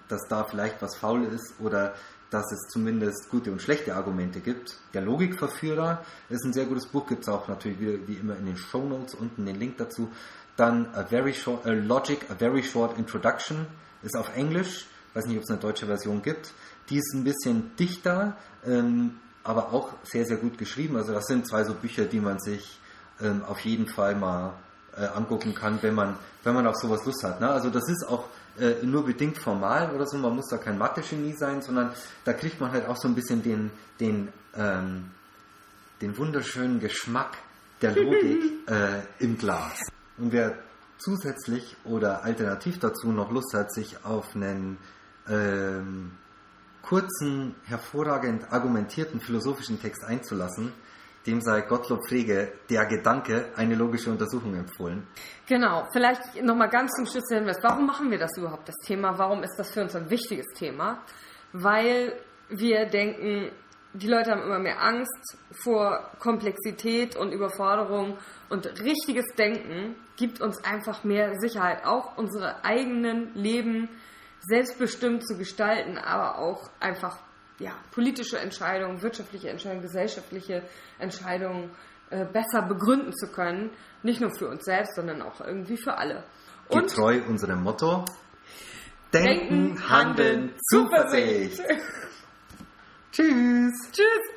dass 0.07 0.27
da 0.27 0.43
vielleicht 0.43 0.81
was 0.81 0.95
faul 0.95 1.25
ist 1.25 1.53
oder 1.59 1.93
dass 2.31 2.51
es 2.51 2.67
zumindest 2.69 3.29
gute 3.29 3.51
und 3.51 3.61
schlechte 3.61 3.95
Argumente 3.95 4.39
gibt. 4.39 4.77
Der 4.93 5.01
Logikverführer 5.01 6.03
ist 6.29 6.43
ein 6.43 6.53
sehr 6.53 6.65
gutes 6.65 6.87
Buch, 6.87 7.07
gibt 7.07 7.21
es 7.21 7.29
auch 7.29 7.47
natürlich 7.47 7.79
wie, 7.79 8.07
wie 8.07 8.15
immer 8.15 8.35
in 8.35 8.45
den 8.45 8.57
Show 8.57 8.83
Notes 8.83 9.13
unten 9.13 9.45
den 9.45 9.59
Link 9.59 9.77
dazu. 9.77 10.09
Dann 10.57 10.87
a 10.93 11.03
very 11.03 11.33
short, 11.33 11.65
a 11.65 11.71
Logic, 11.71 12.19
a 12.29 12.35
very 12.35 12.63
short 12.63 12.97
introduction 12.97 13.67
ist 14.03 14.17
auf 14.17 14.35
Englisch, 14.35 14.85
weiß 15.13 15.25
nicht, 15.27 15.37
ob 15.37 15.43
es 15.43 15.49
eine 15.49 15.59
deutsche 15.59 15.85
Version 15.85 16.21
gibt. 16.21 16.51
Die 16.89 16.97
ist 16.97 17.13
ein 17.13 17.23
bisschen 17.23 17.75
dichter, 17.77 18.35
ähm, 18.65 19.19
aber 19.43 19.71
auch 19.71 19.93
sehr, 20.03 20.25
sehr 20.25 20.37
gut 20.37 20.57
geschrieben. 20.57 20.97
Also 20.97 21.13
das 21.13 21.25
sind 21.25 21.47
zwei 21.47 21.63
so 21.63 21.73
Bücher, 21.73 22.05
die 22.05 22.19
man 22.19 22.39
sich 22.39 22.79
ähm, 23.21 23.43
auf 23.47 23.59
jeden 23.61 23.87
Fall 23.87 24.15
mal 24.15 24.53
äh, 24.95 25.05
angucken 25.05 25.53
kann, 25.53 25.81
wenn 25.81 25.93
man, 25.93 26.17
wenn 26.43 26.53
man 26.53 26.67
auf 26.67 26.75
sowas 26.75 27.05
Lust 27.05 27.23
hat. 27.23 27.39
Ne? 27.39 27.49
Also 27.49 27.69
das 27.69 27.87
ist 27.87 28.07
auch 28.07 28.25
äh, 28.59 28.83
nur 28.83 29.05
bedingt 29.05 29.37
formal 29.37 29.93
oder 29.93 30.07
so, 30.07 30.17
man 30.17 30.35
muss 30.35 30.47
da 30.49 30.57
kein 30.57 30.77
Mathe-Genie 30.77 31.33
sein, 31.37 31.61
sondern 31.61 31.91
da 32.25 32.33
kriegt 32.33 32.59
man 32.59 32.71
halt 32.71 32.87
auch 32.87 32.97
so 32.97 33.07
ein 33.07 33.15
bisschen 33.15 33.43
den, 33.43 33.71
den, 33.99 34.29
ähm, 34.55 35.11
den 36.01 36.17
wunderschönen 36.17 36.79
Geschmack 36.79 37.37
der 37.81 37.95
Logik 37.95 38.67
äh, 38.67 39.01
im 39.19 39.37
Glas. 39.37 39.79
Und 40.17 40.31
wer 40.31 40.57
zusätzlich 40.97 41.75
oder 41.85 42.23
alternativ 42.23 42.79
dazu 42.79 43.11
noch 43.11 43.31
Lust 43.31 43.53
hat, 43.53 43.71
sich 43.71 44.03
auf 44.03 44.35
einen 44.35 44.77
ähm, 45.29 46.11
kurzen, 46.81 47.55
hervorragend 47.65 48.51
argumentierten 48.51 49.19
philosophischen 49.19 49.79
Text 49.81 50.03
einzulassen, 50.03 50.71
dem 51.25 51.41
sei 51.41 51.61
Gottlob 51.61 52.07
Frege 52.07 52.53
der 52.69 52.85
Gedanke 52.85 53.49
eine 53.57 53.75
logische 53.75 54.09
Untersuchung 54.09 54.55
empfohlen. 54.55 55.05
Genau, 55.45 55.85
vielleicht 55.91 56.41
nochmal 56.41 56.69
ganz 56.69 56.93
zum 56.93 57.05
Schluss 57.05 57.25
der 57.29 57.39
Hinweis. 57.39 57.57
Warum 57.61 57.85
machen 57.85 58.09
wir 58.09 58.17
das 58.17 58.31
überhaupt, 58.37 58.69
das 58.69 58.77
Thema? 58.77 59.17
Warum 59.17 59.43
ist 59.43 59.55
das 59.57 59.71
für 59.71 59.81
uns 59.81 59.95
ein 59.95 60.09
wichtiges 60.09 60.47
Thema? 60.55 61.03
Weil 61.51 62.13
wir 62.49 62.85
denken, 62.85 63.51
die 63.93 64.07
Leute 64.07 64.31
haben 64.31 64.43
immer 64.43 64.59
mehr 64.59 64.81
Angst 64.81 65.37
vor 65.51 66.11
Komplexität 66.19 67.17
und 67.17 67.33
Überforderung 67.33 68.17
und 68.49 68.65
richtiges 68.81 69.25
Denken 69.37 69.95
gibt 70.17 70.41
uns 70.41 70.63
einfach 70.63 71.03
mehr 71.03 71.39
Sicherheit, 71.39 71.85
auch 71.85 72.17
unsere 72.17 72.65
eigenen 72.65 73.33
Leben 73.35 73.89
selbstbestimmt 74.41 75.25
zu 75.25 75.37
gestalten, 75.37 75.97
aber 75.97 76.39
auch 76.39 76.69
einfach 76.79 77.17
ja, 77.59 77.71
politische 77.91 78.37
Entscheidungen, 78.37 79.01
wirtschaftliche 79.01 79.49
Entscheidungen, 79.49 79.81
gesellschaftliche 79.81 80.63
Entscheidungen 80.99 81.71
äh, 82.09 82.25
besser 82.25 82.61
begründen 82.63 83.13
zu 83.13 83.31
können. 83.31 83.71
Nicht 84.03 84.21
nur 84.21 84.31
für 84.31 84.47
uns 84.47 84.63
selbst, 84.65 84.95
sondern 84.95 85.21
auch 85.21 85.41
irgendwie 85.41 85.77
für 85.77 85.97
alle. 85.97 86.23
Und 86.69 86.87
Getreu 86.87 87.21
unserem 87.27 87.63
Motto: 87.63 88.05
Denken, 89.13 89.89
Handeln, 89.89 90.53
Zuversicht. 90.69 91.61
Tschüss. 93.11 93.91
Tschüss. 93.91 94.36